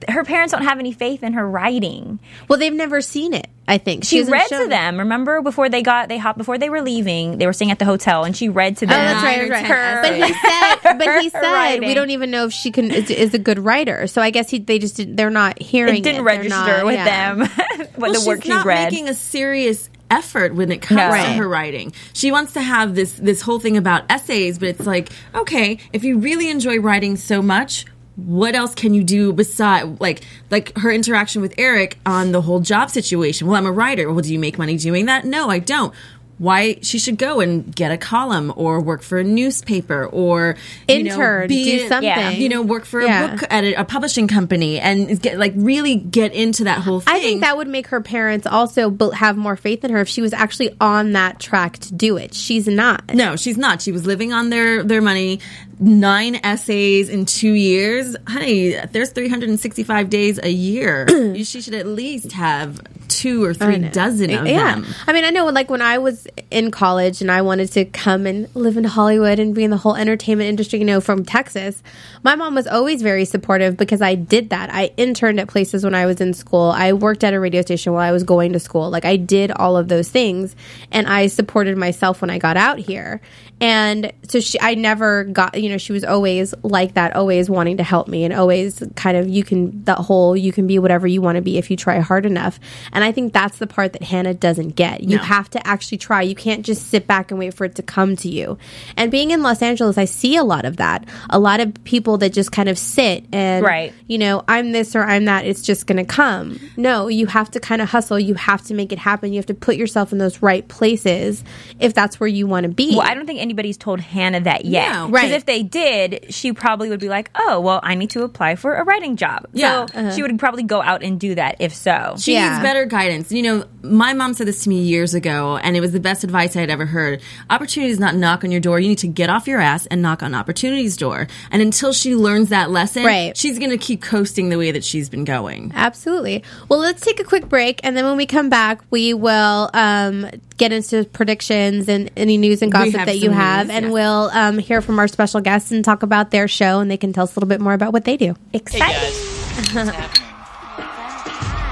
her 0.08 0.24
parents 0.24 0.52
don't 0.52 0.62
have 0.64 0.78
any 0.78 0.92
faith 0.92 1.22
in 1.22 1.32
her 1.34 1.48
writing 1.48 2.18
well, 2.48 2.58
they've 2.58 2.72
never 2.72 3.00
seen 3.00 3.34
it. 3.34 3.48
I 3.66 3.78
think 3.78 4.04
she 4.04 4.18
hasn't 4.18 4.32
read 4.32 4.48
shown 4.48 4.62
to 4.64 4.68
them 4.68 4.98
remember 4.98 5.40
before 5.40 5.68
they 5.68 5.82
got 5.82 6.08
they 6.08 6.18
hopped 6.18 6.36
before 6.38 6.58
they 6.58 6.68
were 6.68 6.82
leaving 6.82 7.38
they 7.38 7.46
were 7.46 7.52
staying 7.52 7.70
at 7.70 7.78
the 7.78 7.84
hotel 7.86 8.24
and 8.24 8.36
she 8.36 8.48
read 8.48 8.76
to 8.78 8.86
oh, 8.86 8.88
them 8.88 9.00
Oh, 9.00 9.04
that's 9.04 9.22
right, 9.24 9.48
that's 9.48 9.66
ten 9.68 10.02
right. 10.02 10.02
But 10.02 10.26
he 10.28 10.34
said, 10.34 10.98
but 10.98 11.22
he 11.22 11.28
said, 11.30 11.52
writing. 11.52 11.88
we 11.88 11.94
don't 11.94 12.10
even 12.10 12.30
know 12.30 12.44
if 12.46 12.52
she 12.52 12.70
can 12.70 12.90
is, 12.90 13.10
is 13.10 13.32
a 13.34 13.38
good 13.38 13.58
writer. 13.58 14.06
So 14.06 14.20
I 14.20 14.30
guess 14.30 14.50
he, 14.50 14.58
they 14.58 14.78
just 14.78 14.96
did, 14.96 15.16
they're 15.16 15.30
not 15.30 15.60
hearing. 15.60 15.96
it 15.96 16.02
didn't 16.04 16.20
it. 16.20 16.24
Register 16.24 16.50
not- 16.50 16.84
with 16.84 16.94
yeah. 16.96 17.34
them 17.34 17.40
what 17.96 17.98
Well, 17.98 18.12
the 18.12 18.28
work 18.28 18.42
she's 18.42 18.48
not 18.50 18.60
she's 18.60 18.66
read 18.66 18.92
making 18.92 19.08
a 19.08 19.14
serious 19.14 19.88
effort 20.10 20.54
when 20.54 20.70
it 20.70 20.82
comes 20.82 20.98
No. 20.98 21.10
to 21.10 21.32
her 21.34 21.48
writing. 21.48 21.92
She 22.12 22.30
wants 22.30 22.52
to 22.54 22.60
have 22.60 22.94
this 22.94 23.12
this 23.14 23.40
whole 23.40 23.58
thing 23.60 23.76
about 23.76 24.04
essays, 24.10 24.58
but 24.58 24.68
it's 24.68 24.86
like, 24.86 25.10
okay, 25.34 25.78
if 25.92 26.04
you 26.04 26.18
really 26.18 26.50
enjoy 26.50 26.78
writing 26.80 27.16
so 27.16 27.40
much, 27.42 27.86
what 28.16 28.54
else 28.54 28.74
can 28.74 28.94
you 28.94 29.02
do 29.04 29.32
beside 29.32 30.00
like 30.00 30.22
like 30.50 30.76
her 30.78 30.92
interaction 30.92 31.42
with 31.42 31.54
Eric 31.58 31.98
on 32.06 32.32
the 32.32 32.40
whole 32.42 32.60
job 32.60 32.90
situation? 32.90 33.46
Well, 33.48 33.56
I'm 33.56 33.66
a 33.66 33.72
writer. 33.72 34.10
Well, 34.12 34.22
do 34.22 34.32
you 34.32 34.38
make 34.38 34.56
money 34.58 34.76
doing 34.76 35.06
that? 35.06 35.24
No, 35.24 35.50
I 35.50 35.58
don't. 35.58 35.92
Why 36.36 36.78
she 36.82 36.98
should 36.98 37.16
go 37.16 37.38
and 37.38 37.72
get 37.74 37.92
a 37.92 37.96
column 37.96 38.52
or 38.56 38.80
work 38.80 39.02
for 39.02 39.18
a 39.20 39.24
newspaper 39.24 40.04
or 40.06 40.56
you 40.88 41.04
know, 41.04 41.10
Intern, 41.12 41.46
be 41.48 41.64
do 41.64 41.82
in- 41.84 41.88
something. 41.88 42.40
you 42.40 42.48
know, 42.48 42.60
work 42.60 42.84
for 42.86 43.00
Yeah. 43.02 43.24
a 43.24 43.30
book 43.36 43.44
at 43.50 43.62
a, 43.62 43.74
a 43.74 43.84
publishing 43.84 44.26
company 44.26 44.80
and 44.80 45.22
get 45.22 45.38
like 45.38 45.52
really 45.54 45.94
get 45.94 46.32
into 46.34 46.64
that 46.64 46.78
whole 46.80 46.98
thing. 46.98 47.14
I 47.14 47.20
think 47.20 47.40
that 47.42 47.56
would 47.56 47.68
make 47.68 47.86
her 47.86 48.00
parents 48.00 48.48
also 48.48 48.96
have 49.12 49.36
more 49.36 49.54
faith 49.54 49.84
in 49.84 49.92
her 49.92 50.00
if 50.00 50.08
she 50.08 50.22
was 50.22 50.32
actually 50.32 50.74
on 50.80 51.12
that 51.12 51.38
track 51.38 51.78
to 51.78 51.94
do 51.94 52.16
it. 52.16 52.34
She's 52.34 52.66
not. 52.66 53.14
No, 53.14 53.36
she's 53.36 53.56
not. 53.56 53.80
She 53.80 53.92
was 53.92 54.04
living 54.04 54.32
on 54.32 54.50
their 54.50 54.82
their 54.82 55.00
money. 55.02 55.38
Nine 55.78 56.36
essays 56.36 57.10
in 57.10 57.26
two 57.26 57.52
years, 57.52 58.16
honey. 58.26 58.76
There's 58.92 59.10
365 59.10 60.08
days 60.08 60.38
a 60.42 60.50
year. 60.50 61.34
she 61.44 61.60
should 61.60 61.74
at 61.74 61.86
least 61.86 62.32
have 62.32 62.80
two 63.08 63.44
or 63.44 63.52
three 63.52 63.78
dozen 63.78 64.30
of 64.30 64.46
yeah. 64.46 64.76
them. 64.76 64.86
I 65.06 65.12
mean, 65.12 65.24
I 65.24 65.30
know 65.30 65.46
like 65.46 65.70
when 65.70 65.82
I 65.82 65.98
was 65.98 66.14
was 66.14 66.26
in 66.50 66.70
college 66.70 67.20
and 67.20 67.30
I 67.30 67.42
wanted 67.42 67.72
to 67.72 67.84
come 67.84 68.26
and 68.26 68.54
live 68.54 68.76
in 68.76 68.84
Hollywood 68.84 69.38
and 69.38 69.54
be 69.54 69.64
in 69.64 69.70
the 69.70 69.76
whole 69.76 69.96
entertainment 69.96 70.48
industry, 70.48 70.78
you 70.78 70.84
know, 70.84 71.00
from 71.00 71.24
Texas, 71.24 71.82
my 72.22 72.36
mom 72.36 72.54
was 72.54 72.66
always 72.66 73.02
very 73.02 73.24
supportive 73.24 73.76
because 73.76 74.00
I 74.00 74.14
did 74.14 74.50
that. 74.50 74.72
I 74.72 74.92
interned 74.96 75.40
at 75.40 75.48
places 75.48 75.84
when 75.84 75.94
I 75.94 76.06
was 76.06 76.20
in 76.20 76.34
school. 76.34 76.70
I 76.70 76.92
worked 76.92 77.24
at 77.24 77.34
a 77.34 77.40
radio 77.40 77.62
station 77.62 77.92
while 77.92 78.02
I 78.02 78.12
was 78.12 78.22
going 78.22 78.52
to 78.52 78.60
school. 78.60 78.90
Like 78.90 79.04
I 79.04 79.16
did 79.16 79.50
all 79.50 79.76
of 79.76 79.88
those 79.88 80.08
things 80.08 80.54
and 80.92 81.06
I 81.06 81.26
supported 81.26 81.76
myself 81.76 82.20
when 82.20 82.30
I 82.30 82.38
got 82.38 82.56
out 82.56 82.78
here. 82.78 83.20
And 83.60 84.12
so 84.28 84.40
she, 84.40 84.60
I 84.60 84.74
never 84.74 85.24
got, 85.24 85.54
you 85.64 85.70
know, 85.70 85.78
she 85.78 85.92
was 85.92 86.04
always 86.04 86.54
like 86.62 86.94
that, 86.94 87.16
always 87.16 87.48
wanting 87.48 87.78
to 87.78 87.82
help 87.82 88.06
me 88.06 88.24
and 88.24 88.34
always 88.34 88.82
kind 88.96 89.16
of, 89.16 89.28
you 89.28 89.42
can, 89.42 89.82
that 89.84 89.98
whole, 89.98 90.36
you 90.36 90.52
can 90.52 90.66
be 90.66 90.78
whatever 90.78 91.06
you 91.06 91.22
want 91.22 91.36
to 91.36 91.42
be 91.42 91.56
if 91.58 91.70
you 91.70 91.76
try 91.76 91.98
hard 92.00 92.26
enough. 92.26 92.60
And 92.92 93.02
I 93.02 93.10
think 93.12 93.32
that's 93.32 93.58
the 93.58 93.66
part 93.66 93.94
that 93.94 94.02
Hannah 94.02 94.34
doesn't 94.34 94.70
get. 94.76 95.02
You 95.02 95.16
No. 95.16 95.22
have 95.22 95.48
to 95.50 95.66
actually 95.66 95.98
try. 95.98 96.22
You 96.22 96.34
can't 96.34 96.64
just 96.64 96.88
sit 96.88 97.06
back 97.06 97.30
and 97.30 97.38
wait 97.40 97.54
for 97.54 97.64
it 97.64 97.74
to 97.76 97.82
come 97.82 98.14
to 98.16 98.28
you. 98.28 98.58
And 98.96 99.10
being 99.10 99.30
in 99.30 99.42
Los 99.42 99.62
Angeles, 99.62 99.96
I 99.98 100.04
see 100.04 100.36
a 100.36 100.44
lot 100.44 100.64
of 100.66 100.76
that. 100.76 101.04
A 101.30 101.38
lot 101.38 101.60
of 101.60 101.72
people 101.84 102.18
that 102.18 102.32
just 102.34 102.52
kind 102.52 102.68
of 102.68 102.76
sit 102.78 103.24
and, 103.32 103.64
Right. 103.64 103.92
you 104.06 104.18
know, 104.18 104.44
I'm 104.46 104.72
this 104.72 104.94
or 104.94 105.02
I'm 105.02 105.24
that. 105.24 105.46
It's 105.46 105.62
just 105.62 105.86
going 105.86 105.96
to 105.98 106.04
come. 106.04 106.60
No, 106.76 107.08
you 107.08 107.26
have 107.26 107.50
to 107.52 107.60
kind 107.60 107.80
of 107.80 107.88
hustle. 107.88 108.18
You 108.20 108.34
have 108.34 108.62
to 108.66 108.74
make 108.74 108.92
it 108.92 108.98
happen. 108.98 109.32
You 109.32 109.38
have 109.38 109.46
to 109.46 109.54
put 109.54 109.76
yourself 109.76 110.12
in 110.12 110.18
those 110.18 110.42
right 110.42 110.66
places 110.68 111.42
if 111.80 111.94
that's 111.94 112.20
where 112.20 112.28
you 112.28 112.46
want 112.46 112.64
to 112.64 112.68
be. 112.68 112.90
Well, 112.96 113.06
I 113.06 113.14
don't 113.14 113.26
think 113.26 113.40
anybody's 113.40 113.76
told 113.76 114.00
Hannah 114.00 114.40
that 114.40 114.64
yet. 114.64 114.92
No. 114.92 115.06
Because 115.06 115.22
Right. 115.22 115.30
if 115.32 115.46
they 115.46 115.53
did, 115.62 116.26
she 116.34 116.52
probably 116.52 116.88
would 116.88 117.00
be 117.00 117.08
like, 117.08 117.30
"Oh, 117.34 117.60
well, 117.60 117.80
I 117.82 117.94
need 117.94 118.10
to 118.10 118.22
apply 118.22 118.56
for 118.56 118.74
a 118.74 118.84
writing 118.84 119.16
job." 119.16 119.46
Yeah. 119.52 119.86
So 119.86 120.10
she 120.10 120.22
would 120.22 120.38
probably 120.38 120.62
go 120.62 120.82
out 120.82 121.02
and 121.02 121.18
do 121.20 121.34
that 121.34 121.56
if 121.60 121.74
so. 121.74 122.16
She 122.18 122.32
Yeah. 122.34 122.50
needs 122.50 122.62
better 122.62 122.84
guidance. 122.86 123.30
You 123.32 123.42
know, 123.42 123.64
my 123.82 124.12
mom 124.14 124.34
said 124.34 124.46
this 124.46 124.62
to 124.64 124.68
me 124.68 124.80
years 124.82 125.14
ago, 125.14 125.56
and 125.62 125.76
it 125.76 125.80
was 125.80 125.92
the 125.92 126.00
best 126.00 126.24
advice 126.24 126.56
I 126.56 126.60
had 126.60 126.70
ever 126.70 126.86
heard. 126.86 127.20
Opportunity 127.50 127.90
does 127.92 128.00
not 128.00 128.14
knock 128.16 128.44
on 128.44 128.50
your 128.50 128.60
door. 128.60 128.80
You 128.80 128.88
need 128.88 128.98
to 128.98 129.06
get 129.08 129.30
off 129.30 129.46
your 129.46 129.60
ass 129.60 129.86
and 129.86 130.00
knock 130.02 130.22
on 130.22 130.34
opportunity's 130.34 130.96
door. 130.96 131.26
And 131.50 131.60
until 131.62 131.92
she 131.92 132.14
learns 132.16 132.48
that 132.48 132.70
lesson, 132.70 133.04
Right. 133.04 133.36
she's 133.36 133.58
going 133.58 133.70
to 133.70 133.78
keep 133.78 134.02
coasting 134.02 134.48
the 134.48 134.58
way 134.58 134.70
that 134.72 134.84
she's 134.84 135.08
been 135.08 135.24
going. 135.24 135.72
Absolutely. 135.74 136.42
Well, 136.68 136.78
let's 136.78 137.02
take 137.02 137.20
a 137.20 137.24
quick 137.24 137.48
break, 137.48 137.80
and 137.84 137.96
then 137.96 138.04
when 138.04 138.16
we 138.16 138.26
come 138.26 138.48
back, 138.48 138.80
we 138.90 139.12
will 139.14 139.70
um, 139.74 140.26
get 140.56 140.72
into 140.72 141.04
predictions 141.04 141.88
and 141.88 142.10
any 142.16 142.36
news 142.38 142.62
and 142.62 142.72
gossip 142.72 143.04
that 143.04 143.18
you 143.18 143.30
have, 143.30 143.66
news, 143.68 143.76
and 143.76 143.84
yes. 143.86 143.92
we'll 143.92 144.30
um, 144.32 144.58
hear 144.58 144.80
from 144.80 144.98
our 144.98 145.08
special 145.08 145.40
guests 145.44 145.70
and 145.70 145.84
talk 145.84 146.02
about 146.02 146.30
their 146.32 146.48
show, 146.48 146.80
and 146.80 146.90
they 146.90 146.96
can 146.96 147.12
tell 147.12 147.24
us 147.24 147.36
a 147.36 147.38
little 147.38 147.48
bit 147.48 147.60
more 147.60 147.74
about 147.74 147.92
what 147.92 148.04
they 148.04 148.16
do. 148.16 148.34
Hey 148.52 148.58
Exciting. 148.58 148.88
guys. 148.88 150.20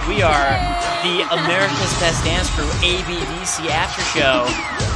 We 0.09 0.21
are 0.21 0.51
the 1.03 1.23
America's 1.31 1.95
Best 2.01 2.25
Dance 2.25 2.51
Crew 2.51 2.65
ABDC 2.83 3.69
After 3.71 4.03
Show 4.19 4.47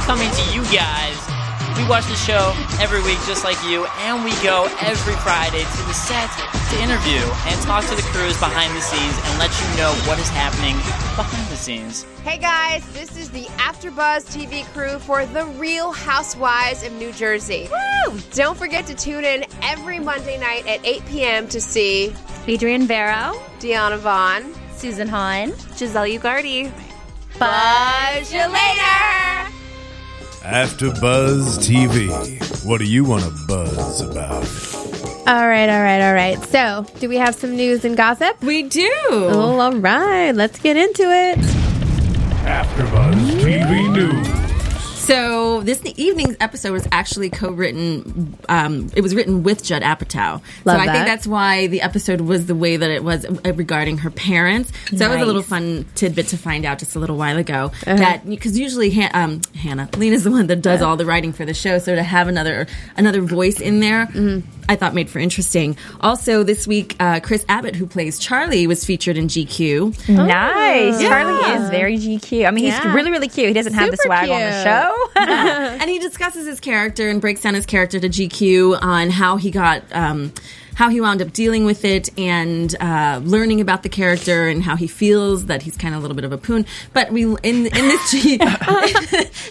coming 0.05 0.29
to 0.31 0.53
you 0.53 0.63
guys. 0.75 1.36
We 1.77 1.87
watch 1.87 2.07
the 2.07 2.15
show 2.15 2.55
every 2.81 3.03
week 3.03 3.19
just 3.27 3.43
like 3.43 3.57
you, 3.63 3.85
and 3.99 4.23
we 4.23 4.31
go 4.41 4.65
every 4.81 5.13
Friday 5.17 5.61
to 5.61 5.81
the 5.85 5.93
set 5.93 6.27
to 6.71 6.81
interview 6.81 7.21
and 7.45 7.61
talk 7.61 7.85
to 7.85 7.95
the 7.95 8.01
crews 8.01 8.35
behind 8.39 8.75
the 8.75 8.81
scenes 8.81 9.13
and 9.25 9.37
let 9.37 9.51
you 9.61 9.77
know 9.77 9.91
what 10.09 10.17
is 10.17 10.27
happening 10.29 10.75
behind 11.15 11.47
the 11.49 11.55
scenes. 11.55 12.03
Hey 12.23 12.39
guys, 12.39 12.83
this 12.93 13.15
is 13.15 13.29
the 13.29 13.43
AfterBuzz 13.57 14.25
TV 14.25 14.65
crew 14.73 14.97
for 14.97 15.27
The 15.27 15.45
Real 15.45 15.91
Housewives 15.91 16.81
of 16.81 16.93
New 16.93 17.11
Jersey. 17.11 17.69
Woo! 17.71 18.19
Don't 18.31 18.57
forget 18.57 18.87
to 18.87 18.95
tune 18.95 19.23
in 19.23 19.45
every 19.61 19.99
Monday 19.99 20.39
night 20.39 20.65
at 20.65 20.83
8 20.83 21.05
p.m. 21.05 21.47
to 21.49 21.61
see 21.61 22.11
Adrian 22.47 22.87
Barrow, 22.87 23.39
Deanna 23.59 23.99
Vaughn. 23.99 24.53
Susan 24.77 25.07
Hahn, 25.07 25.53
Giselle 25.75 26.05
Ugardi. 26.05 26.71
Buzz 27.39 28.31
you 28.31 28.47
later! 28.47 29.66
After 30.47 30.91
Buzz 31.01 31.57
TV. 31.59 32.07
What 32.65 32.77
do 32.77 32.85
you 32.85 33.03
want 33.03 33.25
to 33.25 33.31
buzz 33.47 33.99
about? 33.99 34.45
All 35.27 35.45
right, 35.45 35.67
all 35.67 35.81
right, 35.81 36.01
all 36.01 36.13
right. 36.13 36.41
So, 36.45 36.85
do 36.99 37.09
we 37.09 37.17
have 37.17 37.35
some 37.35 37.57
news 37.57 37.83
and 37.83 37.97
gossip? 37.97 38.41
We 38.41 38.63
do. 38.63 38.89
Oh, 39.09 39.59
all 39.59 39.73
right. 39.73 40.31
Let's 40.31 40.57
get 40.57 40.77
into 40.77 41.03
it. 41.03 41.37
After 42.47 42.83
Buzz 42.83 43.17
TV 43.43 43.91
News. 43.93 44.36
So 45.07 45.61
this 45.61 45.81
evening's 45.95 46.35
episode 46.41 46.73
was 46.73 46.85
actually 46.91 47.29
co-written. 47.29 48.37
Um, 48.49 48.89
it 48.93 48.99
was 48.99 49.15
written 49.15 49.41
with 49.41 49.63
Judd 49.63 49.81
Apatow. 49.81 50.33
Love 50.33 50.41
so 50.65 50.71
I 50.71 50.85
that. 50.85 50.91
think 50.91 51.05
that's 51.05 51.25
why 51.25 51.67
the 51.67 51.81
episode 51.81 52.19
was 52.19 52.45
the 52.45 52.55
way 52.55 52.75
that 52.75 52.91
it 52.91 53.05
was 53.05 53.25
uh, 53.25 53.53
regarding 53.53 53.99
her 53.99 54.09
parents. 54.09 54.71
So 54.89 54.97
that 54.97 55.09
was 55.09 55.21
a 55.21 55.25
little 55.25 55.43
fun 55.43 55.85
tidbit 55.95 56.27
to 56.27 56.37
find 56.37 56.65
out 56.65 56.79
just 56.79 56.97
a 56.97 56.99
little 56.99 57.15
while 57.15 57.37
ago. 57.37 57.71
Uh-huh. 57.85 57.95
That 57.95 58.29
because 58.29 58.59
usually 58.59 58.89
Han- 58.91 59.11
um, 59.13 59.41
Hannah, 59.55 59.89
Lena's 59.95 60.25
the 60.25 60.31
one 60.31 60.47
that 60.47 60.61
does 60.61 60.81
all 60.81 60.97
the 60.97 61.05
writing 61.05 61.31
for 61.31 61.45
the 61.45 61.53
show. 61.53 61.79
So 61.79 61.95
to 61.95 62.03
have 62.03 62.27
another 62.27 62.67
another 62.97 63.21
voice 63.21 63.61
in 63.61 63.79
there. 63.79 64.07
Mm-hmm. 64.07 64.56
I 64.69 64.75
thought 64.75 64.93
made 64.93 65.09
for 65.09 65.19
interesting. 65.19 65.77
Also, 66.01 66.43
this 66.43 66.67
week, 66.67 66.95
uh, 66.99 67.19
Chris 67.21 67.45
Abbott, 67.47 67.75
who 67.75 67.85
plays 67.87 68.19
Charlie, 68.19 68.67
was 68.67 68.83
featured 68.85 69.17
in 69.17 69.27
GQ. 69.27 70.07
Nice. 70.09 71.01
Yeah. 71.01 71.09
Charlie 71.09 71.63
is 71.63 71.69
very 71.69 71.97
GQ. 71.97 72.45
I 72.47 72.51
mean, 72.51 72.65
Yeah. 72.65 72.83
he's 72.83 72.93
really, 72.93 73.11
really 73.11 73.27
cute. 73.29 73.47
He 73.47 73.53
doesn't 73.53 73.73
have 73.73 73.91
the 73.91 73.97
Super 73.97 74.07
swag 74.07 74.29
on 74.29 74.39
the 74.41 74.51
cute. 74.51 74.63
show. 74.63 75.09
and 75.81 75.89
he 75.89 75.99
discusses 75.99 76.45
his 76.47 76.59
character 76.59 77.09
and 77.09 77.21
breaks 77.21 77.41
down 77.41 77.53
his 77.53 77.65
character 77.65 77.99
to 77.99 78.09
GQ 78.09 78.81
on 78.81 79.09
how 79.09 79.37
he 79.37 79.51
got. 79.51 79.83
Um, 79.91 80.33
how 80.75 80.89
he 80.89 81.01
wound 81.01 81.23
up 81.23 81.33
dealing 81.33 81.65
with 81.65 81.83
it 81.83 82.07
and 82.19 82.75
uh, 82.79 83.19
learning 83.23 83.61
about 83.61 83.81
the 83.81 83.89
character 83.89 84.47
and 84.47 84.61
how 84.61 84.75
he 84.75 84.85
feels 84.85 85.47
that 85.47 85.63
he's 85.63 85.75
kind 85.75 85.95
of 85.95 85.97
a 85.97 86.01
little 86.03 86.13
bit 86.13 86.23
of 86.23 86.31
a 86.31 86.37
poon. 86.37 86.67
But 86.93 87.11
we 87.11 87.23
in 87.23 87.37
in 87.41 87.65
this 87.65 88.11
G, 88.11 88.33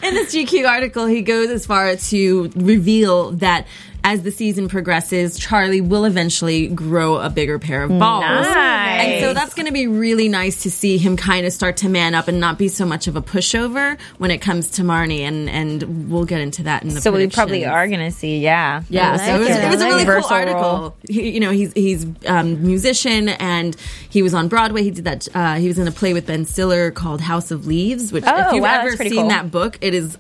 in 0.03 0.15
this 0.15 0.33
GQ 0.33 0.69
article, 0.69 1.07
he 1.07 1.23
goes 1.23 1.51
as 1.51 1.67
far 1.67 1.89
as 1.89 2.09
to 2.11 2.53
reveal 2.55 3.33
that 3.33 3.67
as 4.07 4.23
the 4.23 4.31
season 4.31 4.69
progresses, 4.69 5.37
Charlie 5.37 5.81
will 5.81 6.05
eventually 6.05 6.69
grow 6.69 7.17
a 7.17 7.29
bigger 7.29 7.59
pair 7.59 7.83
of 7.83 7.89
balls. 7.89 8.23
Nice. 8.23 9.01
And 9.01 9.21
so 9.21 9.35
that's 9.35 9.53
going 9.53 9.67
to 9.67 9.73
be 9.73 9.89
really 9.89 10.29
nice 10.29 10.63
to 10.63 10.71
see 10.71 10.97
him 10.97 11.17
kind 11.17 11.45
of 11.45 11.53
start 11.53 11.77
to 11.79 11.89
man 11.89 12.15
up 12.15 12.29
and 12.29 12.39
not 12.39 12.57
be 12.57 12.69
so 12.69 12.87
much 12.87 13.09
of 13.09 13.17
a 13.17 13.21
pushover 13.21 13.99
when 14.19 14.31
it 14.31 14.39
comes 14.39 14.71
to 14.71 14.83
Marnie. 14.83 15.23
And, 15.23 15.51
and 15.51 16.09
we'll 16.09 16.25
get 16.25 16.41
into 16.41 16.63
that 16.63 16.85
in 16.85 16.91
the 16.91 17.01
so 17.01 17.11
we 17.11 17.27
probably 17.27 17.65
are 17.65 17.89
going 17.89 17.99
to 17.99 18.13
see, 18.13 18.39
yeah. 18.39 18.85
Yeah, 18.89 19.15
I 19.15 19.17
so 19.17 19.35
it 19.35 19.39
was, 19.41 19.49
it. 19.49 19.65
it 19.65 19.69
was 19.71 19.81
a 19.81 19.85
like 19.85 20.07
really 20.07 20.19
it. 20.19 20.23
cool 20.23 20.33
article. 20.37 20.97
He, 21.09 21.31
you 21.31 21.41
know, 21.41 21.51
he's 21.51 21.73
he's 21.73 22.07
um, 22.27 22.63
musician 22.65 23.31
and 23.31 23.75
he 24.09 24.23
was 24.23 24.35
on 24.35 24.47
Broadway. 24.47 24.85
He 24.85 24.93
did 24.93 25.05
that. 25.05 25.27
Uh, 25.35 25.57
he 25.57 25.67
was 25.67 25.81
in 25.81 25.89
a 25.89 25.93
play 25.93 26.13
with 26.15 26.29
Ben 26.29 26.45
Stiller 26.45 26.93
called 26.93 27.23
House 27.23 27.51
of 27.51 27.67
Leaves. 27.67 28.13
Which, 28.13 28.23
Oh, 28.25 28.47
if 28.47 28.53
you've 28.53 28.63
wow, 28.63 28.83
ever 28.83 28.97
seen 28.97 29.15
cool. 29.15 29.29
that 29.31 29.51
book, 29.51 29.79
it 29.81 29.95
is. 29.95 30.17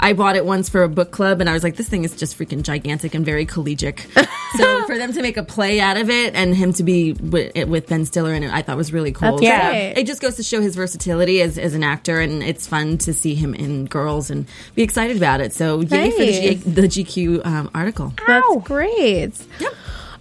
I 0.00 0.14
bought 0.14 0.34
it 0.34 0.46
once 0.46 0.68
for 0.68 0.82
a 0.82 0.88
book 0.88 1.10
club, 1.10 1.40
and 1.40 1.48
I 1.48 1.52
was 1.52 1.62
like, 1.62 1.76
"This 1.76 1.88
thing 1.88 2.04
is 2.04 2.16
just 2.16 2.38
freaking 2.38 2.62
gigantic 2.62 3.14
and 3.14 3.24
very 3.24 3.44
collegic." 3.44 4.00
so 4.56 4.86
for 4.86 4.96
them 4.96 5.12
to 5.12 5.22
make 5.22 5.36
a 5.36 5.42
play 5.42 5.78
out 5.78 5.98
of 5.98 6.08
it 6.08 6.34
and 6.34 6.56
him 6.56 6.72
to 6.72 6.82
be 6.82 7.12
with, 7.12 7.54
with 7.68 7.86
Ben 7.86 8.06
Stiller 8.06 8.34
in 8.34 8.42
it, 8.42 8.52
I 8.52 8.62
thought 8.62 8.76
was 8.76 8.92
really 8.92 9.12
cool. 9.12 9.42
Yeah. 9.42 9.70
it 9.72 10.06
just 10.06 10.22
goes 10.22 10.36
to 10.36 10.42
show 10.42 10.60
his 10.60 10.74
versatility 10.74 11.42
as, 11.42 11.58
as 11.58 11.74
an 11.74 11.84
actor, 11.84 12.18
and 12.18 12.42
it's 12.42 12.66
fun 12.66 12.98
to 12.98 13.12
see 13.12 13.34
him 13.34 13.54
in 13.54 13.84
Girls 13.84 14.30
and 14.30 14.46
be 14.74 14.82
excited 14.82 15.16
about 15.16 15.40
it. 15.40 15.52
So 15.52 15.80
yay 15.82 16.10
for 16.10 16.18
the, 16.18 16.32
G- 16.32 16.54
the 16.54 16.82
GQ 16.82 17.46
um, 17.46 17.70
article. 17.74 18.14
That's 18.26 18.46
great. 18.64 19.32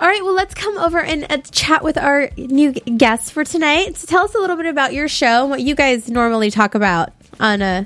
All 0.02 0.08
right, 0.08 0.24
well, 0.24 0.34
let's 0.34 0.54
come 0.54 0.78
over 0.78 1.00
and 1.00 1.26
uh, 1.30 1.38
chat 1.52 1.84
with 1.84 1.98
our 1.98 2.30
new 2.38 2.72
guests 2.72 3.30
for 3.30 3.44
tonight. 3.44 3.98
So 3.98 4.08
tell 4.08 4.24
us 4.24 4.34
a 4.34 4.38
little 4.38 4.56
bit 4.56 4.66
about 4.66 4.94
your 4.94 5.10
show 5.10 5.42
and 5.42 5.50
what 5.50 5.62
you 5.62 5.76
guys 5.76 6.08
normally 6.10 6.52
talk 6.52 6.74
about 6.74 7.12
on 7.40 7.62
a 7.62 7.86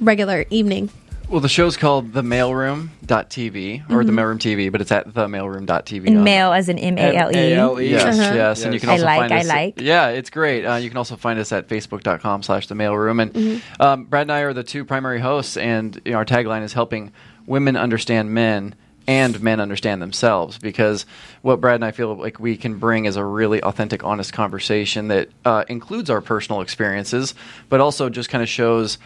regular 0.00 0.46
evening. 0.48 0.88
Well, 1.30 1.38
the 1.38 1.48
show's 1.48 1.76
called 1.76 2.12
The 2.12 2.22
Maleroom.tv 2.22 3.88
or 3.88 4.02
The 4.02 4.10
Maleroom 4.10 4.38
TV, 4.40 4.70
but 4.72 4.80
it's 4.80 4.90
at 4.90 5.06
themaleroom.tv. 5.06 6.08
on- 6.08 6.24
Mail 6.24 6.52
as 6.52 6.68
an 6.68 6.76
M 6.76 6.98
A 6.98 7.14
L 7.14 7.30
E. 7.30 7.36
M-A-L-E. 7.36 7.88
Yes, 7.88 8.16
yes, 8.18 8.64
and 8.64 8.74
you 8.74 8.80
can 8.80 8.88
I 8.88 8.92
also 8.94 9.04
like, 9.04 9.20
find 9.20 9.32
I 9.32 9.38
us. 9.38 9.46
like. 9.46 9.80
Yeah, 9.80 10.08
it's 10.08 10.28
great. 10.28 10.64
Uh, 10.64 10.74
you 10.74 10.88
can 10.88 10.98
also 10.98 11.14
find 11.14 11.38
us 11.38 11.52
at 11.52 11.68
facebook.com 11.68 12.42
slash 12.42 12.66
the 12.66 12.74
maleroom. 12.74 13.20
And 13.22 13.62
um, 13.78 14.04
Brad 14.06 14.22
and 14.22 14.32
I 14.32 14.40
are 14.40 14.52
the 14.52 14.64
two 14.64 14.84
primary 14.84 15.20
hosts, 15.20 15.56
and 15.56 16.00
you 16.04 16.10
know, 16.12 16.18
our 16.18 16.24
tagline 16.24 16.64
is 16.64 16.72
helping 16.72 17.12
women 17.46 17.76
understand 17.76 18.32
men 18.32 18.74
and 19.06 19.40
men 19.40 19.60
understand 19.60 20.02
themselves 20.02 20.58
because 20.58 21.06
what 21.42 21.60
Brad 21.60 21.76
and 21.76 21.84
I 21.84 21.90
feel 21.92 22.14
like 22.16 22.38
we 22.40 22.56
can 22.56 22.78
bring 22.78 23.04
is 23.06 23.14
a 23.16 23.24
really 23.24 23.62
authentic, 23.62 24.02
honest 24.04 24.32
conversation 24.32 25.08
that 25.08 25.28
uh, 25.44 25.64
includes 25.68 26.10
our 26.10 26.20
personal 26.20 26.60
experiences, 26.60 27.34
but 27.68 27.80
also 27.80 28.08
just 28.08 28.28
kind 28.30 28.42
of 28.42 28.48
shows 28.48 28.98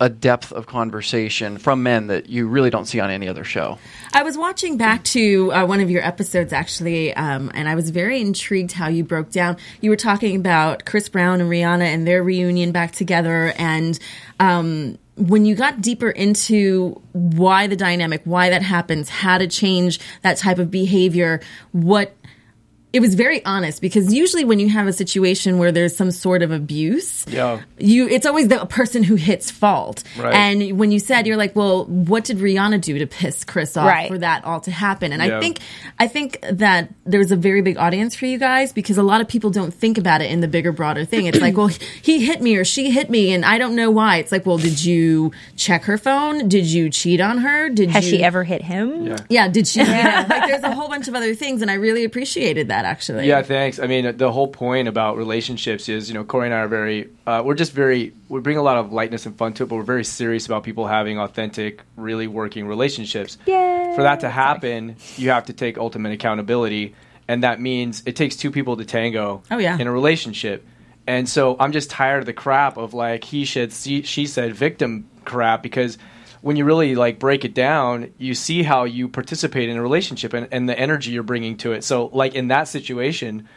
a 0.00 0.08
depth 0.08 0.52
of 0.52 0.66
conversation 0.66 1.58
from 1.58 1.82
men 1.82 2.08
that 2.08 2.28
you 2.28 2.48
really 2.48 2.70
don't 2.70 2.86
see 2.86 3.00
on 3.00 3.10
any 3.10 3.28
other 3.28 3.44
show. 3.44 3.78
I 4.12 4.22
was 4.22 4.36
watching 4.36 4.76
back 4.76 5.04
to 5.04 5.52
uh, 5.52 5.66
one 5.66 5.80
of 5.80 5.90
your 5.90 6.02
episodes 6.02 6.52
actually, 6.52 7.14
um, 7.14 7.50
and 7.54 7.68
I 7.68 7.74
was 7.74 7.90
very 7.90 8.20
intrigued 8.20 8.72
how 8.72 8.88
you 8.88 9.04
broke 9.04 9.30
down. 9.30 9.56
You 9.80 9.90
were 9.90 9.96
talking 9.96 10.36
about 10.36 10.84
Chris 10.84 11.08
Brown 11.08 11.40
and 11.40 11.50
Rihanna 11.50 11.84
and 11.84 12.06
their 12.06 12.22
reunion 12.22 12.72
back 12.72 12.92
together, 12.92 13.52
and 13.56 13.98
um, 14.40 14.98
when 15.16 15.44
you 15.44 15.54
got 15.54 15.80
deeper 15.80 16.10
into 16.10 17.00
why 17.12 17.66
the 17.66 17.76
dynamic, 17.76 18.22
why 18.24 18.50
that 18.50 18.62
happens, 18.62 19.08
how 19.08 19.38
to 19.38 19.46
change 19.46 20.00
that 20.22 20.36
type 20.38 20.58
of 20.58 20.70
behavior, 20.70 21.40
what 21.72 22.16
it 22.94 23.00
was 23.00 23.14
very 23.16 23.44
honest 23.44 23.82
because 23.82 24.14
usually 24.14 24.44
when 24.44 24.58
you 24.60 24.68
have 24.68 24.86
a 24.86 24.92
situation 24.92 25.58
where 25.58 25.72
there's 25.72 25.96
some 25.96 26.10
sort 26.12 26.42
of 26.42 26.52
abuse, 26.52 27.26
Yeah. 27.28 27.60
you 27.76 28.06
it's 28.08 28.24
always 28.24 28.46
the 28.48 28.64
person 28.66 29.02
who 29.02 29.16
hits 29.16 29.50
fault. 29.50 30.04
Right. 30.16 30.32
And 30.32 30.78
when 30.78 30.92
you 30.92 31.00
said 31.00 31.26
you're 31.26 31.36
like, 31.36 31.56
well, 31.56 31.84
what 31.86 32.24
did 32.24 32.38
Rihanna 32.38 32.80
do 32.80 32.98
to 33.00 33.06
piss 33.06 33.42
Chris 33.44 33.76
off 33.76 33.88
Right. 33.88 34.08
for 34.08 34.18
that 34.18 34.44
all 34.44 34.60
to 34.60 34.70
happen? 34.70 35.12
And 35.12 35.20
Yeah. 35.22 35.36
I 35.36 35.40
think 35.40 35.58
I 35.98 36.06
think 36.06 36.38
that 36.52 36.88
there's 37.04 37.32
a 37.32 37.36
very 37.36 37.62
big 37.62 37.76
audience 37.78 38.14
for 38.14 38.26
you 38.26 38.38
guys 38.38 38.72
because 38.72 38.96
a 38.96 39.02
lot 39.02 39.20
of 39.20 39.26
people 39.28 39.50
don't 39.50 39.74
think 39.74 39.98
about 39.98 40.20
it 40.22 40.30
in 40.30 40.40
the 40.40 40.48
bigger, 40.48 40.70
broader 40.72 41.04
thing. 41.04 41.26
It's 41.26 41.40
like, 41.40 41.56
well, 41.56 41.70
he 42.02 42.24
hit 42.24 42.40
me 42.40 42.56
or 42.56 42.64
she 42.64 42.90
hit 42.90 43.10
me, 43.10 43.32
and 43.32 43.44
I 43.44 43.58
don't 43.58 43.74
know 43.74 43.90
why. 43.90 44.18
It's 44.18 44.30
like, 44.30 44.46
well, 44.46 44.58
did 44.58 44.84
you 44.84 45.32
check 45.56 45.84
her 45.84 45.98
phone? 45.98 46.48
Did 46.48 46.66
you 46.66 46.90
cheat 46.90 47.20
on 47.20 47.38
her? 47.38 47.68
Did 47.70 47.90
Has 47.90 48.04
you, 48.04 48.18
she 48.18 48.22
ever 48.24 48.44
hit 48.44 48.62
him? 48.62 49.06
Yeah. 49.06 49.16
Yeah, 49.28 49.48
did 49.48 49.66
she? 49.66 49.80
You 49.80 49.86
know, 50.04 50.26
like, 50.28 50.46
there's 50.48 50.62
a 50.62 50.72
whole 50.72 50.88
bunch 50.88 51.08
of 51.08 51.14
other 51.16 51.34
things, 51.34 51.60
and 51.62 51.70
I 51.70 51.74
really 51.74 52.04
appreciated 52.04 52.68
that 52.68 52.83
actually. 52.84 53.26
Yeah, 53.26 53.42
thanks. 53.42 53.78
I 53.78 53.86
mean, 53.86 54.16
the 54.16 54.30
whole 54.30 54.48
point 54.48 54.88
about 54.88 55.16
relationships 55.16 55.88
is, 55.88 56.08
you 56.08 56.14
know, 56.14 56.24
Corey 56.24 56.46
and 56.46 56.54
I 56.54 56.58
are 56.58 56.68
very, 56.68 57.10
uh, 57.26 57.42
we're 57.44 57.54
just 57.54 57.72
very, 57.72 58.12
we 58.28 58.40
bring 58.40 58.56
a 58.56 58.62
lot 58.62 58.76
of 58.76 58.92
lightness 58.92 59.26
and 59.26 59.36
fun 59.36 59.54
to 59.54 59.64
it, 59.64 59.66
but 59.66 59.76
we're 59.76 59.82
very 59.82 60.04
serious 60.04 60.46
about 60.46 60.64
people 60.64 60.86
having 60.86 61.18
authentic, 61.18 61.82
really 61.96 62.26
working 62.26 62.66
relationships. 62.66 63.38
Yeah. 63.46 63.94
For 63.94 64.02
that 64.02 64.20
to 64.20 64.30
happen, 64.30 64.96
you 65.16 65.30
have 65.30 65.46
to 65.46 65.52
take 65.52 65.78
ultimate 65.78 66.12
accountability, 66.12 66.94
and 67.26 67.42
that 67.42 67.60
means 67.60 68.02
it 68.06 68.16
takes 68.16 68.36
two 68.36 68.50
people 68.50 68.76
to 68.76 68.84
tango. 68.84 69.42
Oh, 69.50 69.58
yeah. 69.58 69.78
In 69.78 69.86
a 69.86 69.92
relationship, 69.92 70.66
and 71.06 71.28
so 71.28 71.56
I'm 71.58 71.72
just 71.72 71.90
tired 71.90 72.20
of 72.20 72.26
the 72.26 72.32
crap 72.32 72.76
of 72.76 72.94
like 72.94 73.24
he 73.24 73.44
said, 73.44 73.72
she, 73.72 74.02
she 74.02 74.26
said, 74.26 74.54
victim 74.54 75.08
crap 75.24 75.62
because 75.62 75.98
when 76.44 76.56
you 76.56 76.66
really 76.66 76.94
like 76.94 77.18
break 77.18 77.46
it 77.46 77.54
down, 77.54 78.12
you 78.18 78.34
see 78.34 78.62
how 78.62 78.84
you 78.84 79.08
participate 79.08 79.70
in 79.70 79.78
a 79.78 79.82
relationship 79.82 80.34
and, 80.34 80.46
and 80.52 80.68
the 80.68 80.78
energy 80.78 81.10
you're 81.10 81.22
bringing 81.22 81.56
to 81.56 81.72
it. 81.72 81.82
So 81.82 82.10
like 82.12 82.34
in 82.34 82.48
that 82.48 82.68
situation, 82.68 83.48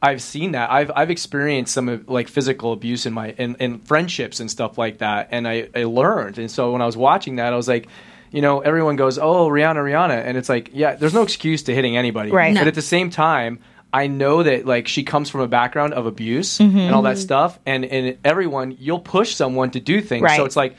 I've 0.00 0.22
seen 0.22 0.52
that. 0.52 0.70
I've 0.70 0.90
I've 0.96 1.10
experienced 1.10 1.74
some 1.74 1.90
of 1.90 2.08
like 2.08 2.28
physical 2.28 2.72
abuse 2.72 3.04
in 3.04 3.12
my 3.12 3.32
in, 3.32 3.56
in 3.56 3.78
friendships 3.80 4.40
and 4.40 4.50
stuff 4.50 4.78
like 4.78 4.98
that, 4.98 5.28
and 5.32 5.46
I, 5.46 5.68
I 5.74 5.84
learned. 5.84 6.38
And 6.38 6.50
so 6.50 6.72
when 6.72 6.80
I 6.80 6.86
was 6.86 6.96
watching 6.96 7.36
that, 7.36 7.52
I 7.52 7.56
was 7.56 7.68
like, 7.68 7.88
you 8.30 8.40
know, 8.40 8.60
everyone 8.60 8.96
goes, 8.96 9.18
"Oh, 9.18 9.50
Rihanna, 9.50 9.76
Rihanna," 9.76 10.24
and 10.24 10.38
it's 10.38 10.48
like, 10.48 10.70
yeah, 10.72 10.94
there's 10.94 11.12
no 11.12 11.22
excuse 11.22 11.64
to 11.64 11.74
hitting 11.74 11.98
anybody, 11.98 12.30
Right. 12.30 12.54
No. 12.54 12.62
But 12.62 12.68
at 12.68 12.74
the 12.74 12.80
same 12.80 13.10
time, 13.10 13.58
I 13.92 14.06
know 14.06 14.42
that 14.42 14.64
like 14.64 14.88
she 14.88 15.02
comes 15.02 15.28
from 15.28 15.42
a 15.42 15.48
background 15.48 15.92
of 15.92 16.06
abuse 16.06 16.56
mm-hmm. 16.56 16.78
and 16.78 16.94
all 16.94 17.02
that 17.02 17.16
mm-hmm. 17.16 17.20
stuff, 17.20 17.58
and 17.66 17.84
and 17.84 18.16
everyone, 18.24 18.78
you'll 18.80 19.00
push 19.00 19.34
someone 19.34 19.72
to 19.72 19.80
do 19.80 20.00
things. 20.00 20.22
Right. 20.22 20.38
So 20.38 20.46
it's 20.46 20.56
like 20.56 20.76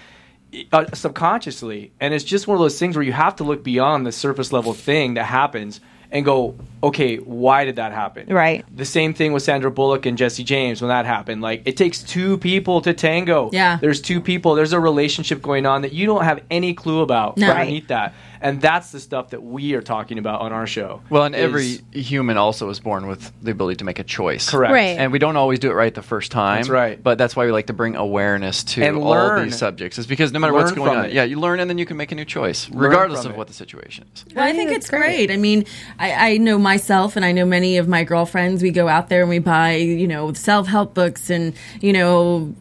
uh, 0.72 0.86
subconsciously, 0.94 1.94
and 2.00 2.14
it's 2.14 2.24
just 2.24 2.48
one 2.48 2.56
of 2.56 2.62
those 2.62 2.80
things 2.80 2.96
where 2.96 3.04
you 3.04 3.14
have 3.14 3.36
to 3.38 3.44
look 3.44 3.64
beyond 3.64 4.06
the 4.06 4.12
surface 4.12 4.52
level 4.52 4.74
thing 4.74 5.14
that 5.16 5.26
happens 5.26 5.80
and 6.12 6.26
go, 6.26 6.56
okay, 6.84 7.18
why 7.18 7.64
did 7.64 7.76
that 7.78 7.92
happen? 7.94 8.28
Right. 8.28 8.66
The 8.76 8.86
same 8.86 9.14
thing 9.14 9.34
with 9.34 9.44
Sandra 9.44 9.70
Bullock 9.72 10.06
and 10.06 10.18
Jesse 10.18 10.44
James 10.44 10.82
when 10.82 10.90
that 10.90 11.06
happened. 11.06 11.42
Like 11.42 11.62
it 11.66 11.78
takes 11.78 12.02
two 12.04 12.38
people 12.40 12.82
to 12.82 12.94
tango. 12.94 13.50
Yeah. 13.54 13.78
There's 13.80 14.02
two 14.02 14.20
people. 14.20 14.56
There's 14.56 14.74
a 14.74 14.80
relationship 14.80 15.42
going 15.42 15.66
on 15.66 15.84
that 15.84 15.94
you 15.94 16.06
don't 16.08 16.24
have 16.24 16.42
any 16.50 16.74
clue 16.74 17.02
about 17.02 17.38
No. 17.38 17.50
underneath 17.52 17.88
that. 17.90 18.14
And 18.44 18.60
that's 18.60 18.92
the 18.92 19.00
stuff 19.00 19.30
that 19.30 19.44
we 19.44 19.76
are 19.76 19.84
talking 19.84 20.18
about 20.18 20.42
on 20.42 20.52
our 20.52 20.66
show. 20.66 21.02
Well, 21.12 21.26
and 21.26 21.36
is- 21.36 21.42
every 21.44 22.02
human 22.02 22.38
also 22.38 22.68
is 22.72 22.80
born 22.80 23.06
with 23.06 23.32
the 23.44 23.52
ability 23.52 23.76
to 23.78 23.84
make 23.86 24.00
a 24.00 24.04
choice. 24.04 24.50
Correct. 24.50 24.74
Right. 24.74 24.98
And 24.98 25.12
we 25.12 25.20
don't 25.20 25.38
always 25.38 25.60
do 25.60 25.70
it 25.70 25.76
right 25.76 25.94
the 25.94 26.02
first 26.02 26.32
time. 26.32 26.58
That's 26.58 26.70
right. 26.70 27.02
But 27.02 27.20
that's 27.20 27.36
why 27.36 27.46
we 27.46 27.52
like 27.52 27.68
to 27.68 27.74
bring 27.74 27.96
awareness 27.96 28.64
to 28.64 28.84
And 28.84 28.98
all 28.98 29.12
learn. 29.12 29.44
these 29.46 29.58
subjects. 29.60 30.00
Is 30.00 30.08
because 30.08 30.32
no 30.34 30.40
matter 30.40 30.54
what's 30.54 30.72
going 30.72 30.98
on, 30.98 31.06
it. 31.06 31.14
yeah, 31.14 31.24
you 31.24 31.40
learn 31.40 31.60
and 31.60 31.70
then 31.70 31.78
you 31.78 31.86
can 31.86 31.98
make 31.98 32.12
a 32.12 32.16
new 32.16 32.26
choice, 32.26 32.68
Learn 32.72 32.80
regardless 32.90 33.26
of 33.26 33.32
it. 33.34 33.38
what 33.38 33.46
the 33.46 33.54
situation 33.54 34.06
is. 34.16 34.26
Well, 34.36 34.44
I 34.44 34.48
I 34.50 34.54
think 34.54 34.70
think 34.70 34.78
it's 34.80 34.90
great. 34.90 35.28
great. 35.28 35.32
I 35.32 35.38
mean, 35.38 35.66
I, 36.02 36.32
I 36.32 36.38
know 36.38 36.58
myself 36.58 37.16
and 37.16 37.24
I 37.24 37.32
know 37.32 37.46
many 37.46 37.78
of 37.78 37.88
my 37.88 38.04
girlfriends, 38.04 38.64
we 38.64 38.72
go 38.72 38.88
out 38.88 39.10
there 39.10 39.22
and 39.22 39.30
we 39.30 39.38
buy, 39.38 39.76
you 39.76 40.08
know, 40.08 40.34
self 40.34 40.66
help 40.66 40.96
books 40.96 41.30
and, 41.30 41.54
you 41.80 41.94
know, 41.94 42.56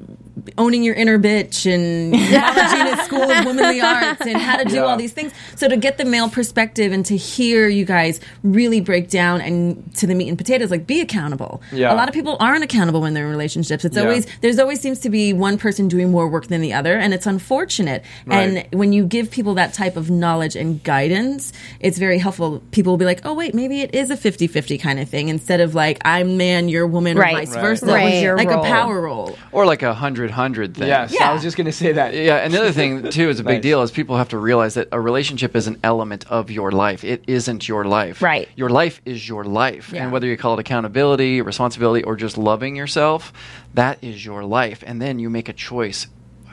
owning 0.59 0.83
your 0.83 0.95
inner 0.95 1.19
bitch 1.19 1.67
and 1.73 2.11
Mama 2.13 2.69
Gena's 2.71 3.05
School 3.07 3.23
of 3.31 3.45
Womanly 3.45 3.81
Arts 3.81 4.21
and 4.27 4.37
how 4.37 4.57
to 4.57 4.65
do 4.65 4.77
Yeah. 4.77 4.83
all 4.83 4.97
these 4.97 5.13
things. 5.13 5.33
So 5.57 5.69
to 5.69 5.77
get 5.77 5.99
the 5.99 6.05
male 6.05 6.29
perspective 6.29 6.93
and 6.93 7.05
to 7.07 7.17
hear 7.17 7.69
you 7.69 7.85
guys 7.85 8.21
really 8.43 8.81
break 8.81 9.09
down 9.11 9.41
and 9.41 9.95
to 9.97 10.07
the 10.07 10.15
meat 10.15 10.29
and 10.29 10.39
potatoes, 10.39 10.71
like 10.71 10.87
be 10.87 11.01
accountable. 11.01 11.63
Yeah. 11.73 11.93
A 11.93 11.97
lot 11.97 12.09
of 12.09 12.15
people 12.15 12.37
aren't 12.41 12.65
accountable 12.65 13.01
when 13.01 13.15
they're 13.15 13.25
in 13.27 13.31
relationships. 13.31 13.85
It's 13.85 13.97
Yeah. 13.97 14.03
always, 14.05 14.27
there's 14.41 14.59
always 14.59 14.81
seems 14.81 15.01
to 15.01 15.11
be 15.11 15.33
one 15.33 15.59
person 15.59 15.89
doing 15.89 16.11
more 16.11 16.29
work 16.29 16.47
than 16.49 16.61
the 16.61 16.73
other 16.73 16.95
and 16.97 17.13
it's 17.15 17.27
unfortunate. 17.27 18.05
Right. 18.27 18.39
And 18.39 18.67
when 18.79 18.93
you 18.93 19.05
give 19.05 19.31
people 19.31 19.55
that 19.55 19.73
type 19.75 19.97
of 19.97 20.11
knowledge 20.11 20.57
and 20.57 20.83
guidance, 20.85 21.53
it's 21.81 21.99
very 21.99 22.19
helpful. 22.19 22.63
People 22.71 22.93
will 22.93 22.99
be 22.99 23.05
like, 23.05 23.21
oh, 23.25 23.35
wait, 23.35 23.55
maybe 23.55 23.81
it 23.83 23.95
is 23.95 24.11
a 24.11 24.17
50 24.17 24.47
50 24.47 24.79
kind 24.79 24.99
of 25.01 25.09
thing 25.09 25.29
instead 25.29 25.61
of 25.61 25.75
like, 25.75 25.99
I'm 26.05 26.37
man, 26.37 26.69
you're 26.69 26.87
woman, 26.87 27.17
Right. 27.19 27.35
or 27.35 27.39
vice 27.39 27.55
Right. 27.55 27.61
versa. 27.61 27.87
What 27.87 28.03
was 28.05 28.23
your 28.23 28.37
like 28.37 28.49
role? 28.49 28.65
a 28.65 28.67
power 28.67 29.01
role. 29.01 29.37
Or 29.53 29.67
like 29.67 29.83
a 29.83 29.95
hundred 29.95 30.30
hundred 30.31 30.75
thing. 30.77 30.89
Yes, 30.89 31.13
Yeah. 31.13 31.31
I 31.31 31.33
was 31.35 31.43
just 31.43 31.57
going 31.57 31.67
to 31.67 31.73
say 31.73 31.93
that. 31.93 32.15
Yeah, 32.15 32.37
and 32.37 32.53
the 32.55 32.61
other 32.61 32.73
thing 32.73 33.11
too 33.11 33.29
is 33.29 33.39
a 33.41 33.45
big 33.45 33.57
Nice. 33.57 33.63
deal 33.63 33.83
is 33.83 33.91
people 33.91 34.17
have 34.17 34.31
to 34.31 34.39
realize 34.39 34.75
that 34.75 34.89
a 34.93 35.01
relationship 35.01 35.55
is 35.55 35.67
an 35.67 35.79
element 35.85 36.25
of 36.31 36.51
your 36.51 36.71
life. 36.73 37.05
It 37.05 37.23
isn't 37.27 37.69
your 37.69 37.85
life. 37.85 38.23
Right. 38.23 38.49
Your 38.57 38.71
life 38.71 39.01
is 39.05 39.29
your 39.29 39.45
life. 39.45 39.93
Yeah. 39.93 40.03
And 40.05 40.13
whether 40.13 40.27
you 40.27 40.37
call 40.37 40.55
it 40.55 40.61
accountability, 40.61 41.43
responsibility, 41.43 42.03
or 42.05 42.17
just 42.17 42.39
loving 42.39 42.77
yourself, 42.77 43.33
that 43.75 43.99
is 44.03 44.25
your 44.25 44.43
life. 44.45 44.83
And 44.87 45.01
then 45.03 45.19
you 45.19 45.29
make 45.31 45.49
a 45.49 45.53
choice. 45.53 46.07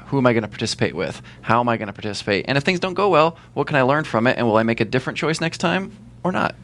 Who 0.08 0.18
am 0.20 0.26
I 0.26 0.34
going 0.34 0.44
to 0.44 0.48
participate 0.48 0.96
with? 0.96 1.22
How 1.42 1.60
am 1.60 1.68
I 1.68 1.76
going 1.78 1.88
to 1.88 1.94
participate? 1.94 2.46
And 2.48 2.58
if 2.58 2.64
things 2.64 2.80
don't 2.80 2.94
go 2.94 3.10
well, 3.10 3.38
what 3.54 3.68
can 3.68 3.76
I 3.76 3.82
learn 3.82 4.04
from 4.06 4.26
it? 4.28 4.38
And 4.38 4.48
will 4.48 4.56
I 4.58 4.64
make 4.64 4.80
a 4.80 4.86
different 4.86 5.18
choice 5.18 5.42
next 5.42 5.58
time 5.58 5.92
or 6.24 6.32
not? 6.32 6.56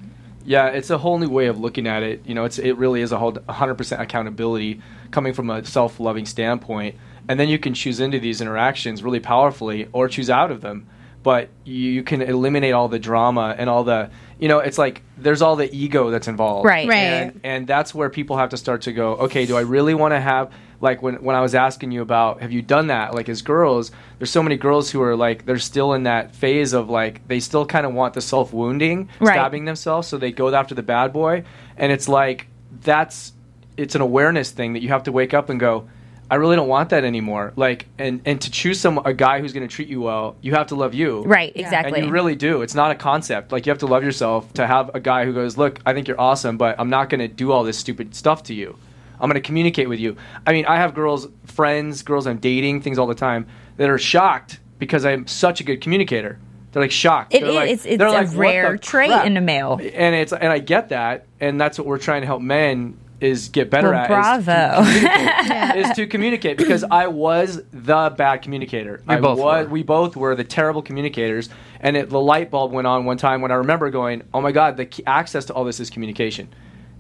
Yeah, 0.46 0.68
it's 0.68 0.90
a 0.90 0.98
whole 0.98 1.18
new 1.20 1.30
way 1.30 1.48
of 1.48 1.58
looking 1.60 1.88
at 1.88 2.04
it. 2.04 2.26
You 2.26 2.36
know, 2.36 2.44
it's 2.44 2.58
it 2.60 2.74
really 2.78 3.02
is 3.02 3.12
a 3.14 3.18
whole 3.18 3.32
100% 3.32 4.00
accountability 4.00 4.82
coming 5.14 5.34
from 5.34 5.50
a 5.50 5.64
self-loving 5.64 6.26
standpoint, 6.26 6.96
and 7.30 7.40
then 7.40 7.48
you 7.48 7.58
can 7.58 7.74
choose 7.74 8.02
into 8.02 8.20
these 8.20 8.42
interactions 8.42 9.02
really 9.02 9.22
powerfully 9.22 9.88
or 9.94 10.10
choose 10.10 10.30
out 10.30 10.52
of 10.52 10.60
them. 10.60 10.88
But 11.22 11.48
you, 11.64 11.76
you 11.78 12.04
can 12.04 12.22
eliminate 12.22 12.74
all 12.74 12.90
the 12.90 13.00
drama 13.00 13.56
and 13.58 13.70
all 13.70 13.86
the, 13.86 14.10
you 14.40 14.50
know, 14.50 14.60
it's 14.60 14.78
like 14.78 15.04
there's 15.18 15.42
all 15.42 15.56
the 15.56 15.74
ego 15.74 16.10
that's 16.10 16.28
involved, 16.28 16.66
Right. 16.66 16.86
Right. 16.86 16.98
And, 16.98 17.40
and 17.46 17.66
that's 17.66 17.96
where 17.96 18.10
people 18.10 18.36
have 18.36 18.50
to 18.50 18.58
start 18.58 18.82
to 18.82 18.92
go. 18.92 19.14
Okay, 19.16 19.46
do 19.46 19.56
I 19.56 19.62
really 19.62 19.94
want 19.94 20.12
to 20.14 20.20
have 20.20 20.52
like 20.82 21.02
when 21.02 21.24
when 21.24 21.34
I 21.38 21.40
was 21.40 21.56
asking 21.56 21.92
you 21.94 22.02
about 22.02 22.42
have 22.42 22.52
you 22.52 22.62
done 22.62 22.88
that 22.88 23.14
like 23.16 23.30
as 23.30 23.42
girls? 23.42 23.90
There's 24.18 24.32
so 24.32 24.44
many 24.44 24.58
girls 24.58 24.92
who 24.92 25.02
are 25.02 25.16
like 25.16 25.46
they're 25.46 25.60
still 25.60 25.94
in 25.94 26.04
that 26.04 26.36
phase 26.36 26.74
of 26.74 26.90
like 26.90 27.26
they 27.30 27.40
still 27.40 27.66
kind 27.66 27.86
of 27.86 27.94
want 27.94 28.16
the 28.16 28.22
self 28.22 28.52
wounding, 28.52 29.08
Right. 29.22 29.36
stabbing 29.36 29.64
themselves, 29.64 30.10
so 30.10 30.18
they 30.18 30.34
go 30.34 30.54
after 30.54 30.76
the 30.76 30.84
bad 30.84 31.14
boy, 31.14 31.46
and 31.78 31.90
it's 31.94 32.10
like 32.10 32.48
that's 32.82 33.32
it's 33.78 33.96
an 33.96 34.02
awareness 34.02 34.52
thing 34.52 34.74
that 34.74 34.82
you 34.82 34.90
have 34.90 35.04
to 35.04 35.12
wake 35.12 35.34
up 35.34 35.50
and 35.50 35.60
go. 35.60 35.88
I 36.32 36.36
really 36.36 36.56
don't 36.56 36.68
want 36.70 36.90
that 36.90 37.04
anymore. 37.04 37.54
Like, 37.56 37.88
and 38.00 38.22
and 38.26 38.42
to 38.42 38.50
choose 38.50 38.80
some 38.80 38.98
a 39.00 39.14
guy 39.14 39.40
who's 39.40 39.54
going 39.54 39.68
to 39.68 39.74
treat 39.74 39.88
you 39.90 40.02
well, 40.02 40.36
you 40.42 40.54
have 40.56 40.68
to 40.68 40.76
love 40.76 40.94
you, 40.94 41.22
Right, 41.24 41.52
exactly. 41.56 42.00
and 42.00 42.08
you 42.08 42.12
really 42.14 42.36
do. 42.36 42.62
It's 42.64 42.74
not 42.74 42.92
a 42.92 42.96
concept. 42.96 43.52
Like 43.52 43.66
you 43.66 43.72
have 43.72 43.80
to 43.80 43.88
love 43.88 44.04
yourself 44.04 44.52
to 44.54 44.66
have 44.66 44.96
a 44.96 45.00
guy 45.00 45.26
who 45.26 45.34
goes, 45.34 45.58
"Look, 45.58 45.80
I 45.86 45.94
think 45.94 46.08
you're 46.08 46.20
awesome, 46.20 46.58
but 46.58 46.80
I'm 46.80 46.90
not 46.90 47.10
going 47.10 47.20
to 47.20 47.28
do 47.28 47.52
all 47.52 47.64
this 47.64 47.78
stupid 47.78 48.16
stuff 48.16 48.44
to 48.44 48.54
you. 48.54 48.76
I'm 49.20 49.30
going 49.30 49.42
to 49.42 49.46
communicate 49.46 49.90
with 49.90 50.00
you." 50.00 50.16
I 50.48 50.54
mean, 50.54 50.66
I 50.66 50.78
have 50.78 50.96
girls, 50.96 51.28
friends, 51.46 52.02
girls 52.02 52.26
I'm 52.26 52.38
dating, 52.38 52.82
things 52.82 52.98
all 52.98 53.08
the 53.08 53.16
time 53.16 53.46
that 53.78 53.90
are 53.90 54.00
shocked 54.00 54.60
because 54.80 55.06
I'm 55.06 55.28
such 55.28 55.60
a 55.62 55.64
good 55.64 55.82
communicator. 55.82 56.40
They're 56.72 56.82
like 56.82 56.92
shocked. 56.92 57.36
It 57.36 57.42
They're 57.42 57.50
is. 57.50 57.56
like- 57.56 57.70
it's 57.70 57.86
it's 57.86 57.98
they're 58.00 58.08
a 58.08 58.12
like, 58.12 58.30
rare 58.36 58.78
trait 58.78 59.10
crap?" 59.12 59.26
in 59.28 59.38
a 59.38 59.42
male. 59.42 59.80
and 59.80 60.16
it's 60.16 60.34
and 60.34 60.48
I 60.52 60.58
get 60.60 60.90
that, 60.90 61.26
and 61.40 61.62
that's 61.62 61.78
what 61.78 61.86
we're 61.86 62.00
trying 62.00 62.22
to 62.22 62.28
help 62.28 62.42
men 62.42 62.98
is 63.24 63.50
get 63.50 63.70
better 63.70 63.92
Well, 63.92 64.00
at. 64.00 64.08
bravo. 64.08 64.82
Is 64.82 64.94
to, 65.02 65.08
communicate, 65.08 65.76
is 65.90 65.96
to 65.96 66.08
communicate 66.08 66.58
because 66.58 66.84
I 66.84 67.08
was 67.08 67.62
the 67.72 68.14
bad 68.18 68.42
communicator. 68.42 69.02
We 69.08 69.16
I 69.16 69.20
both 69.22 69.40
was. 69.40 69.66
were. 69.68 69.72
We 69.72 69.84
both 69.84 70.16
were 70.16 70.36
the 70.36 70.44
terrible 70.44 70.82
communicators, 70.82 71.50
and 71.80 71.96
it, 71.98 72.10
the 72.10 72.20
light 72.20 72.52
bulb 72.52 72.72
went 72.72 72.88
on 72.88 73.06
one 73.06 73.18
time 73.18 73.42
when 73.42 73.52
I 73.52 73.56
remember 73.56 73.90
going, 73.90 74.24
"Oh 74.34 74.42
my 74.42 74.52
God, 74.52 74.78
the 74.78 74.86
key, 74.86 75.04
access 75.06 75.46
to 75.46 75.54
all 75.54 75.64
this 75.64 75.80
is 75.80 75.90
communication." 75.90 76.50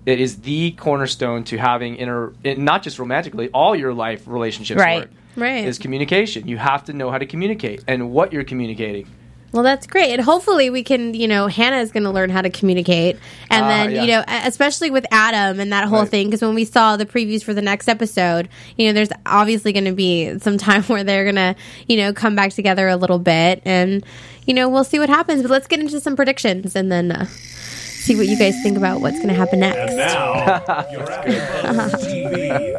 It 0.05 0.19
is 0.19 0.41
the 0.41 0.71
cornerstone 0.71 1.45
to 1.45 1.57
having 1.57 1.95
inner, 1.95 2.33
it, 2.43 2.57
not 2.59 2.83
just 2.83 2.99
romantically, 2.99 3.49
all 3.53 3.73
your 3.73 3.93
life 3.93 4.23
relationships 4.27 4.77
Right. 4.81 5.01
work. 5.03 5.09
Right. 5.37 5.65
Is 5.65 5.79
communication. 5.79 6.45
You 6.47 6.57
have 6.57 6.83
to 6.85 6.93
know 6.93 7.09
how 7.09 7.17
to 7.17 7.25
communicate 7.25 7.83
and 7.87 8.11
what 8.11 8.33
you're 8.33 8.43
communicating. 8.43 9.07
Well, 9.53 9.61
that's 9.63 9.85
great. 9.87 10.11
And 10.13 10.21
hopefully 10.21 10.69
we 10.71 10.83
can, 10.83 11.13
you 11.13 11.27
know, 11.27 11.45
Hannah 11.47 11.77
is 11.77 11.91
going 11.91 12.03
to 12.03 12.09
learn 12.09 12.31
how 12.31 12.41
to 12.41 12.49
communicate. 12.49 13.17
And 13.51 13.63
Ah, 13.65 13.67
then, 13.67 13.91
yeah. 13.91 14.01
you 14.01 14.07
know, 14.07 14.23
especially 14.27 14.89
with 14.89 15.05
Adam 15.11 15.59
and 15.59 15.71
that 15.71 15.87
whole 15.87 15.99
Right. 15.99 16.09
thing, 16.09 16.27
because 16.27 16.41
when 16.41 16.55
we 16.55 16.65
saw 16.65 16.97
the 16.97 17.05
previews 17.05 17.43
for 17.43 17.53
the 17.53 17.61
next 17.61 17.87
episode, 17.87 18.49
you 18.77 18.87
know, 18.87 18.93
there's 18.93 19.11
obviously 19.27 19.71
going 19.71 19.85
to 19.85 19.91
be 19.93 20.39
some 20.39 20.57
time 20.67 20.81
where 20.83 21.03
they're 21.03 21.23
going 21.23 21.35
to, 21.35 21.55
you 21.87 21.97
know, 21.97 22.13
come 22.13 22.35
back 22.35 22.51
together 22.51 22.87
a 22.87 22.95
little 22.97 23.19
bit. 23.19 23.61
And, 23.63 24.03
you 24.47 24.55
know, 24.55 24.67
we'll 24.69 24.83
see 24.83 24.97
what 24.97 25.09
happens. 25.09 25.43
But 25.43 25.51
let's 25.51 25.67
get 25.67 25.79
into 25.79 25.99
some 25.99 26.15
predictions 26.15 26.75
and 26.75 26.91
then 26.91 27.11
uh, 27.11 27.25
see 27.27 28.15
what 28.15 28.25
you 28.27 28.37
guys 28.39 28.55
think 28.63 28.75
about 28.75 29.01
what's 29.01 29.17
going 29.17 29.27
to 29.29 29.35
happen 29.35 29.59
next. 29.59 29.77
And 29.77 29.97
now, 29.97 30.43
your 30.91 31.05
AfterBuzz 31.05 31.93
TV 32.03 32.75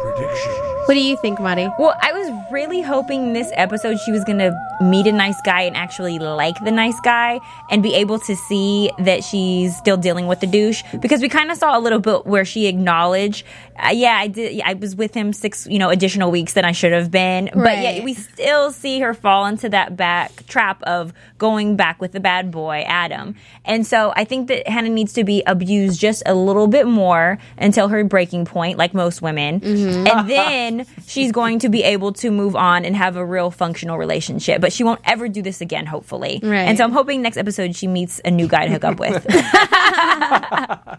prediction. 0.00 0.69
What 0.86 0.94
do 0.94 1.00
you 1.00 1.16
think, 1.16 1.38
Marty? 1.38 1.68
Well, 1.78 1.94
I 2.02 2.12
was 2.12 2.30
really 2.50 2.80
hoping 2.80 3.32
this 3.32 3.50
episode 3.54 3.98
she 4.00 4.10
was 4.10 4.24
gonna 4.24 4.52
meet 4.80 5.06
a 5.06 5.12
nice 5.12 5.40
guy 5.42 5.62
and 5.62 5.76
actually 5.76 6.18
like 6.18 6.56
the 6.64 6.70
nice 6.70 6.98
guy 7.00 7.38
and 7.70 7.82
be 7.82 7.94
able 7.94 8.18
to 8.20 8.34
see 8.34 8.90
that 8.98 9.22
she's 9.22 9.76
still 9.76 9.96
dealing 9.96 10.26
with 10.26 10.40
the 10.40 10.46
douche 10.46 10.82
because 11.00 11.20
we 11.20 11.28
kind 11.28 11.50
of 11.52 11.58
saw 11.58 11.78
a 11.78 11.80
little 11.80 12.00
bit 12.00 12.26
where 12.26 12.44
she 12.44 12.66
acknowledged, 12.66 13.44
uh, 13.84 13.90
yeah, 13.90 14.16
I 14.18 14.26
did, 14.28 14.52
yeah, 14.54 14.68
I 14.68 14.74
was 14.74 14.94
with 14.96 15.14
him 15.14 15.32
six, 15.32 15.66
you 15.66 15.78
know, 15.78 15.90
additional 15.90 16.30
weeks 16.30 16.52
than 16.54 16.64
I 16.64 16.72
should 16.72 16.92
have 16.92 17.10
been, 17.10 17.50
but 17.54 17.78
yet 17.78 18.04
we 18.04 18.14
still 18.14 18.72
see 18.72 19.00
her 19.00 19.14
fall 19.14 19.46
into 19.46 19.68
that 19.70 19.96
back 19.96 20.46
trap 20.46 20.82
of 20.84 21.12
going 21.38 21.76
back 21.76 22.00
with 22.00 22.12
the 22.12 22.20
bad 22.20 22.50
boy 22.50 22.84
Adam, 22.86 23.34
and 23.64 23.86
so 23.86 24.12
I 24.16 24.24
think 24.24 24.48
that 24.48 24.68
Hannah 24.68 24.88
needs 24.88 25.12
to 25.14 25.24
be 25.24 25.42
abused 25.46 26.00
just 26.00 26.22
a 26.26 26.34
little 26.34 26.66
bit 26.66 26.86
more 26.86 27.38
until 27.58 27.88
her 27.88 28.04
breaking 28.04 28.44
point, 28.44 28.78
like 28.78 28.94
most 28.94 29.22
women, 29.22 29.60
Mm-hmm. 29.60 30.06
and 30.06 30.30
then 30.30 30.86
she's 31.06 31.32
going 31.32 31.58
to 31.60 31.68
be 31.68 31.82
able 31.82 32.12
to 32.14 32.30
move 32.30 32.54
on 32.56 32.84
and 32.84 32.94
have 32.96 33.16
a 33.16 33.24
real 33.24 33.50
functional 33.50 33.98
relationship. 33.98 34.60
But 34.60 34.72
she 34.72 34.84
won't 34.84 35.00
ever 35.04 35.28
do 35.28 35.42
this 35.42 35.60
again, 35.60 35.86
hopefully. 35.86 36.40
Right. 36.42 36.58
And 36.60 36.76
so 36.78 36.84
I'm 36.84 36.92
hoping 36.92 37.22
next 37.22 37.36
episode 37.36 37.74
she 37.76 37.86
meets 37.86 38.20
a 38.24 38.30
new 38.30 38.46
guy 38.48 38.66
to 38.66 38.72
hook 38.72 38.84
up 38.84 38.98
with. 39.00 39.26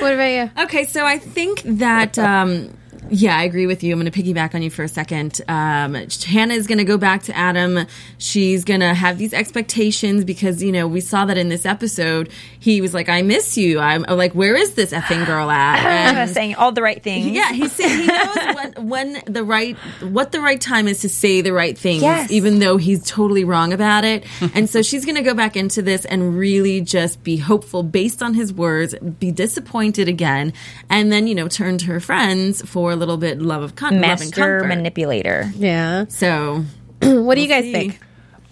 What 0.00 0.12
about 0.14 0.24
you? 0.26 0.50
Okay, 0.64 0.84
so 0.84 1.04
I 1.04 1.18
think 1.18 1.62
that. 1.64 2.17
Um, 2.18 2.70
yeah, 3.10 3.36
I 3.36 3.44
agree 3.44 3.66
with 3.66 3.82
you. 3.82 3.92
I'm 3.94 4.00
going 4.00 4.10
to 4.10 4.22
piggyback 4.22 4.54
on 4.54 4.62
you 4.62 4.70
for 4.70 4.82
a 4.82 4.88
second. 4.88 5.40
Um, 5.48 5.94
Hannah 5.94 6.54
is 6.54 6.66
going 6.66 6.78
to 6.78 6.84
go 6.84 6.98
back 6.98 7.22
to 7.24 7.36
Adam. 7.36 7.86
She's 8.18 8.64
going 8.64 8.80
to 8.80 8.94
have 8.94 9.18
these 9.18 9.32
expectations 9.34 10.24
because, 10.24 10.62
you 10.62 10.72
know, 10.72 10.86
we 10.86 11.00
saw 11.00 11.24
that 11.26 11.38
in 11.38 11.48
this 11.48 11.66
episode. 11.66 12.30
He 12.60 12.80
was 12.80 12.94
like, 12.94 13.08
I 13.08 13.22
miss 13.22 13.56
you. 13.56 13.78
I'm 13.80 14.02
like, 14.02 14.32
where 14.34 14.54
is 14.56 14.74
this 14.74 14.92
effing 14.92 15.26
girl 15.26 15.50
at? 15.50 15.78
And- 16.18 16.30
saying 16.30 16.54
all 16.56 16.72
the 16.72 16.82
right 16.82 17.02
things. 17.02 17.26
yeah, 17.28 17.52
he's 17.52 17.72
saying 17.72 18.00
he 18.00 18.06
knows 18.06 18.36
when, 18.76 18.88
when 18.88 19.22
the 19.26 19.44
right 19.44 19.76
what 20.02 20.32
the 20.32 20.40
right 20.40 20.60
time 20.60 20.86
is 20.88 21.00
to 21.00 21.08
say 21.08 21.40
the 21.40 21.52
right 21.52 21.76
things, 21.78 22.02
Yes. 22.02 22.30
even 22.30 22.58
though 22.58 22.76
he's 22.76 23.04
totally 23.04 23.44
wrong 23.44 23.72
about 23.72 24.04
it. 24.04 24.24
and 24.54 24.68
so 24.68 24.82
she's 24.82 25.04
going 25.04 25.14
to 25.16 25.22
go 25.22 25.34
back 25.34 25.56
into 25.56 25.80
this 25.82 26.04
and 26.04 26.36
really 26.36 26.80
just 26.80 27.22
be 27.24 27.36
hopeful 27.36 27.82
based 27.82 28.22
on 28.22 28.34
his 28.34 28.52
words, 28.52 28.94
be 28.98 29.30
disappointed 29.30 30.08
again, 30.08 30.52
and 30.90 31.10
then 31.12 31.26
you 31.26 31.34
know 31.34 31.48
turn 31.48 31.78
to 31.78 31.86
her 31.86 32.00
friends 32.00 32.62
for 32.68 32.94
little 32.98 33.16
bit 33.16 33.40
love 33.40 33.62
of 33.62 33.74
con- 33.76 33.92
love 33.92 33.92
and 33.94 34.00
Master 34.02 34.60
comfort. 34.60 34.66
manipulator. 34.68 35.50
Yeah. 35.56 36.04
so 36.08 36.64
What 37.02 37.36
do 37.36 37.40
you 37.40 37.48
guys 37.48 37.64
see. 37.64 37.72
think? 37.72 38.00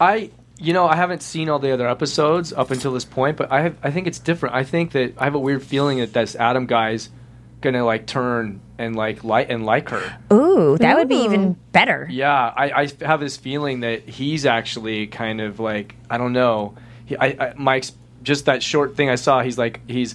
I 0.00 0.30
you 0.58 0.72
know 0.72 0.86
I 0.86 0.96
haven't 0.96 1.22
seen 1.22 1.48
all 1.50 1.58
the 1.58 1.72
other 1.72 1.86
episodes 1.88 2.52
up 2.52 2.70
until 2.70 2.92
this 2.92 3.04
point, 3.04 3.36
but 3.36 3.50
I 3.52 3.60
have, 3.62 3.76
I 3.82 3.90
think 3.90 4.06
it's 4.06 4.18
different. 4.18 4.54
I 4.54 4.64
think 4.64 4.92
that 4.92 5.14
I 5.18 5.24
have 5.24 5.34
a 5.34 5.38
weird 5.38 5.62
feeling 5.62 5.98
that 5.98 6.12
this 6.14 6.34
Adam 6.36 6.66
guy's 6.66 7.10
gonna 7.60 7.84
like 7.84 8.06
turn 8.06 8.60
and 8.78 8.94
like 8.94 9.24
like 9.24 9.48
and 9.50 9.64
like 9.66 9.88
her. 9.90 10.18
Ooh, 10.32 10.76
that 10.78 10.96
would 10.96 11.08
be 11.08 11.16
even 11.24 11.54
better. 11.72 12.06
Yeah, 12.10 12.32
I, 12.54 12.82
I 12.82 12.88
have 13.04 13.20
this 13.20 13.36
feeling 13.36 13.80
that 13.80 14.08
he's 14.08 14.44
actually 14.46 15.06
kind 15.08 15.40
of 15.40 15.58
like 15.60 15.94
I 16.10 16.18
don't 16.18 16.32
know. 16.32 16.74
He, 17.06 17.16
I, 17.16 17.26
I 17.26 17.54
my 17.56 17.82
just 18.22 18.44
that 18.46 18.62
short 18.62 18.96
thing 18.96 19.08
I 19.10 19.14
saw. 19.16 19.42
He's 19.42 19.56
like 19.58 19.80
he's 19.88 20.14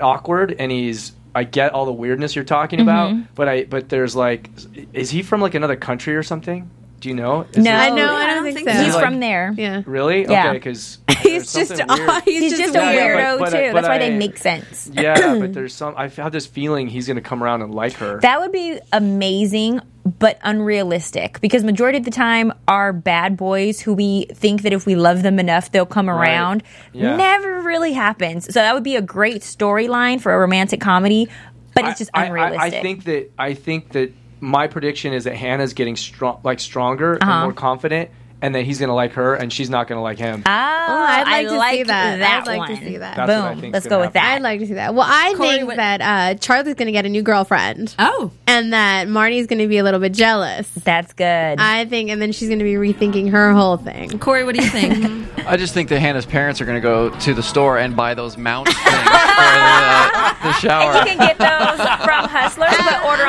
awkward 0.00 0.54
and 0.58 0.70
he's. 0.72 1.12
I 1.36 1.44
get 1.44 1.72
all 1.74 1.84
the 1.84 1.92
weirdness 1.92 2.34
you're 2.34 2.44
talking 2.44 2.80
about, 2.80 3.12
mm-hmm. 3.12 3.22
but 3.34 3.48
I 3.48 3.64
but 3.64 3.88
there's 3.90 4.16
like, 4.16 4.48
is 4.92 5.10
he 5.10 5.22
from 5.22 5.40
like 5.42 5.54
another 5.54 5.76
country 5.76 6.16
or 6.16 6.22
something? 6.22 6.70
Do 6.98 7.10
you 7.10 7.14
know? 7.14 7.42
Is 7.52 7.58
No. 7.58 7.64
there- 7.64 7.76
I 7.76 7.90
know. 7.90 7.96
yeah, 7.96 8.12
I 8.12 8.26
don't 8.34 8.54
think, 8.54 8.68
so. 8.68 8.74
He's 8.82 8.94
like- 8.94 9.04
from 9.04 9.20
there. 9.20 9.52
yeah. 9.56 9.82
Really? 9.84 10.22
Yeah. 10.22 10.48
Okay, 10.48 10.52
because 10.54 10.98
He's 11.20 11.52
just. 11.52 11.72
He's, 12.24 12.42
He's 12.42 12.58
just 12.58 12.74
a 12.74 12.78
Yeah, 12.78 12.92
yeah, 12.92 13.08
weirdo 13.34 13.38
but- 13.38 13.50
but 13.52 13.58
too. 13.58 13.66
But 13.72 13.82
That's 13.82 13.88
why 13.88 13.98
they 13.98 14.16
make 14.16 14.38
sense. 14.38 14.90
yeah, 14.92 15.38
but 15.38 15.52
there's 15.54 15.74
some. 15.74 15.92
I 15.96 16.08
have 16.08 16.32
this 16.32 16.46
feeling 16.46 16.88
he's 16.88 17.06
gonna 17.06 17.20
come 17.20 17.42
around 17.42 17.60
and 17.62 17.74
like 17.74 17.92
her. 17.94 18.18
That 18.20 18.40
would 18.40 18.50
be 18.52 18.78
amazing, 18.94 19.82
but 20.06 20.38
unrealistic 20.42 21.40
because 21.40 21.64
majority 21.64 21.98
of 21.98 22.04
the 22.04 22.10
time 22.10 22.52
our 22.68 22.92
bad 22.92 23.36
boys 23.36 23.80
who 23.80 23.92
we 23.94 24.26
think 24.32 24.62
that 24.62 24.72
if 24.72 24.86
we 24.86 24.94
love 24.94 25.22
them 25.22 25.38
enough 25.38 25.70
they'll 25.72 25.84
come 25.86 26.08
Right. 26.08 26.28
around 26.30 26.62
Yeah. 26.92 27.16
never 27.16 27.60
really 27.60 27.92
happens. 27.92 28.44
So 28.46 28.60
that 28.60 28.72
would 28.74 28.84
be 28.84 28.96
a 28.96 29.02
great 29.02 29.42
storyline 29.42 30.20
for 30.20 30.32
a 30.32 30.38
romantic 30.38 30.80
comedy, 30.80 31.28
but 31.74 31.84
it's 31.86 31.98
just 31.98 32.10
I- 32.14 32.22
I- 32.22 32.26
unrealistic. 32.26 32.74
I, 32.74 32.82
think 32.82 33.04
that 33.04 33.30
I 33.38 33.54
think 33.54 33.92
that 33.92 34.12
my 34.40 34.66
prediction 34.66 35.12
is 35.12 35.24
that 35.24 35.34
Hannah's 35.34 35.72
getting 35.74 35.96
strong, 35.96 36.38
like 36.44 36.60
stronger 36.60 37.18
Uh-huh. 37.20 37.30
and 37.32 37.42
more 37.44 37.52
confident, 37.52 38.10
and 38.42 38.54
that 38.54 38.64
he's 38.64 38.78
gonna 38.78 38.94
like 38.94 39.12
her, 39.12 39.34
and 39.34 39.52
she's 39.52 39.70
not 39.70 39.88
gonna 39.88 40.02
like 40.02 40.18
him. 40.18 40.42
Oh, 40.46 40.50
I'd 40.50 41.24
like 41.24 41.26
I 41.26 41.42
to 41.44 41.76
see 41.78 41.82
that. 41.84 42.18
that 42.18 42.42
I'd 42.42 42.46
like 42.46 42.66
to 42.68 42.74
one. 42.74 42.82
see 42.82 42.96
that. 42.98 43.16
That's 43.16 43.28
what 43.28 43.52
I 43.52 43.54
Boom. 43.60 43.70
Let's 43.72 43.86
go 43.86 43.98
with 44.00 44.14
happen. 44.14 44.22
that. 44.22 44.34
I'd 44.36 44.42
like 44.42 44.60
to 44.60 44.66
see 44.66 44.74
that. 44.74 44.94
Well, 44.94 45.06
I 45.08 45.34
Corey, 45.36 45.48
think 45.50 45.66
what- 45.68 45.76
that 45.76 46.00
uh, 46.00 46.38
Charlie's 46.38 46.74
going 46.74 46.86
to 46.86 46.92
get 46.92 47.06
a 47.06 47.08
new 47.08 47.22
girlfriend, 47.22 47.94
oh 47.98 48.30
and 48.46 48.72
that 48.72 49.08
Marnie's 49.08 49.46
going 49.46 49.58
to 49.60 49.68
be 49.68 49.78
a 49.78 49.82
little 49.84 50.00
bit 50.00 50.12
jealous. 50.12 50.68
That's 50.84 51.12
good. 51.12 51.24
I 51.58 51.84
think, 51.86 52.10
and 52.10 52.20
then 52.22 52.32
she's 52.32 52.48
going 52.48 52.58
to 52.60 52.64
be 52.64 52.74
rethinking 52.74 53.30
her 53.30 53.52
whole 53.52 53.76
thing. 53.76 54.18
Corey, 54.18 54.44
what 54.44 54.54
do 54.56 54.62
you 54.62 54.70
think? 54.70 55.26
I 55.46 55.56
just 55.56 55.74
think 55.74 55.88
that 55.90 56.00
Hannah's 56.00 56.26
parents 56.26 56.60
are 56.60 56.64
going 56.64 56.76
to 56.76 56.80
go 56.80 57.10
to 57.20 57.34
the 57.34 57.42
store 57.42 57.78
and 57.78 57.96
buy 57.96 58.14
those 58.14 58.36
mount 58.36 58.66
things 58.68 58.78
for 58.78 58.90
the, 58.90 60.36
the 60.42 60.52
shower. 60.54 60.98
you 60.98 61.04
can 61.04 61.18
get 61.18 61.38
those 61.38 61.86
from 62.04 62.28
Hustlers, 62.28 62.65
but 62.65 62.65
order 62.65 62.65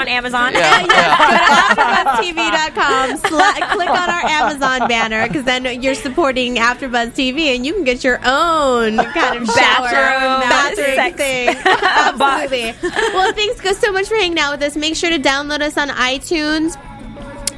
on 0.07 0.13
Amazon. 0.13 0.53
Yeah, 0.53 0.85
yeah. 0.89 2.15
AfterBuzzTV.com. 2.17 3.17
Sla- 3.17 3.71
click 3.73 3.89
on 3.89 4.09
our 4.09 4.25
Amazon 4.25 4.87
banner 4.87 5.27
because 5.27 5.43
then 5.43 5.81
you're 5.81 5.95
supporting 5.95 6.55
AfterBuzz 6.55 7.11
TV, 7.11 7.55
and 7.55 7.65
you 7.65 7.73
can 7.73 7.83
get 7.83 8.03
your 8.03 8.19
own 8.23 8.97
kind 8.97 9.37
of 9.41 9.47
shower 9.47 9.89
Bathroom, 9.89 10.49
bathroom 10.49 11.13
thing. 11.13 11.49
Absolutely. 11.65 12.89
well, 13.13 13.33
thanks 13.33 13.61
guys 13.61 13.77
so 13.77 13.91
much 13.91 14.07
for 14.07 14.15
hanging 14.15 14.39
out 14.39 14.51
with 14.53 14.63
us. 14.63 14.75
Make 14.75 14.95
sure 14.95 15.09
to 15.09 15.19
download 15.19 15.61
us 15.61 15.77
on 15.77 15.89
iTunes. 15.89 16.77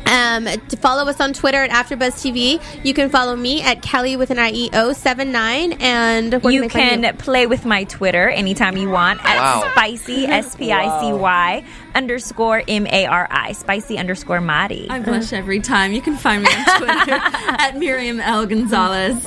Um, 0.10 0.46
to 0.70 0.76
follow 0.78 1.08
us 1.08 1.20
on 1.20 1.34
Twitter 1.34 1.64
at 1.64 1.70
AfterBuzz 1.70 2.14
TV. 2.16 2.60
You 2.84 2.94
can 2.96 3.10
follow 3.12 3.36
me 3.36 3.62
at 3.62 3.84
Kelly 3.84 4.16
with 4.18 4.32
an 4.32 4.38
IEO 4.38 4.96
79 4.96 5.74
and 5.74 6.34
where 6.42 6.52
you 6.52 6.68
can, 6.68 7.06
I 7.06 7.10
find 7.10 7.20
play 7.20 7.46
with 7.46 7.64
my 7.64 7.84
Twitter 7.84 8.28
anytime 8.30 8.76
you 8.76 8.90
want 8.90 9.24
at 9.24 9.38
Wow. 9.38 9.70
spicy 9.72 10.26
s 10.26 10.56
p 10.56 10.72
i 10.72 11.00
c 11.00 11.14
y 11.14 11.64
underscore 11.94 12.64
m 12.68 12.88
a 12.88 13.06
r 13.06 13.28
i 13.30 13.52
spicy 13.52 13.98
underscore 14.00 14.42
Madi. 14.42 14.88
I 14.90 15.00
blush 15.00 15.32
every 15.32 15.60
time. 15.60 15.92
You 15.94 16.02
can 16.02 16.16
find 16.18 16.42
me 16.44 16.50
on 16.50 16.78
Twitter 16.80 17.12
at 17.22 17.78
Miriam 17.78 18.20
L 18.20 18.46
Gonzalez. 18.48 19.26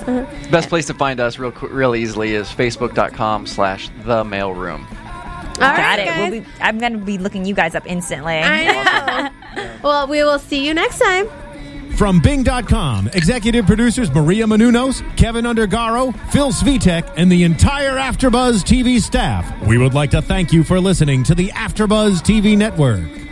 Best 0.50 0.68
place 0.68 0.86
to 0.86 0.94
find 0.94 1.20
us 1.20 1.38
real 1.38 1.52
qu- 1.52 1.68
real 1.68 1.94
easily 1.94 2.34
is 2.34 2.48
facebook.com 2.48 3.46
slash 3.46 3.88
the 4.04 4.24
maleroom. 4.24 4.84
All 5.54 5.58
Got 5.58 5.78
right, 5.78 5.98
it. 5.98 6.04
guys. 6.06 6.30
We'll 6.30 6.40
be, 6.40 6.46
I'm 6.60 6.78
going 6.78 6.92
to 6.92 6.98
be 6.98 7.18
looking 7.18 7.44
you 7.44 7.54
guys 7.54 7.74
up 7.74 7.86
instantly. 7.86 8.38
I 8.38 9.30
know. 9.54 9.68
well, 9.82 10.06
we 10.06 10.22
will 10.24 10.38
see 10.38 10.66
you 10.66 10.74
next 10.74 10.98
time. 10.98 11.28
From 11.96 12.20
Bing.com, 12.20 13.08
executive 13.08 13.66
producers 13.66 14.10
Maria 14.12 14.46
Menounos, 14.46 15.02
Kevin 15.16 15.44
Undergaro, 15.44 16.16
Phil 16.30 16.50
Svitek, 16.50 17.12
and 17.16 17.30
the 17.30 17.44
entire 17.44 17.96
Afterbuzz 17.96 18.62
TV 18.64 19.00
staff, 19.00 19.66
we 19.66 19.76
would 19.78 19.92
like 19.94 20.10
to 20.10 20.22
thank 20.22 20.52
you 20.52 20.64
for 20.64 20.80
listening 20.80 21.22
to 21.24 21.34
the 21.34 21.48
Afterbuzz 21.48 22.20
TV 22.22 22.56
network. 22.56 23.31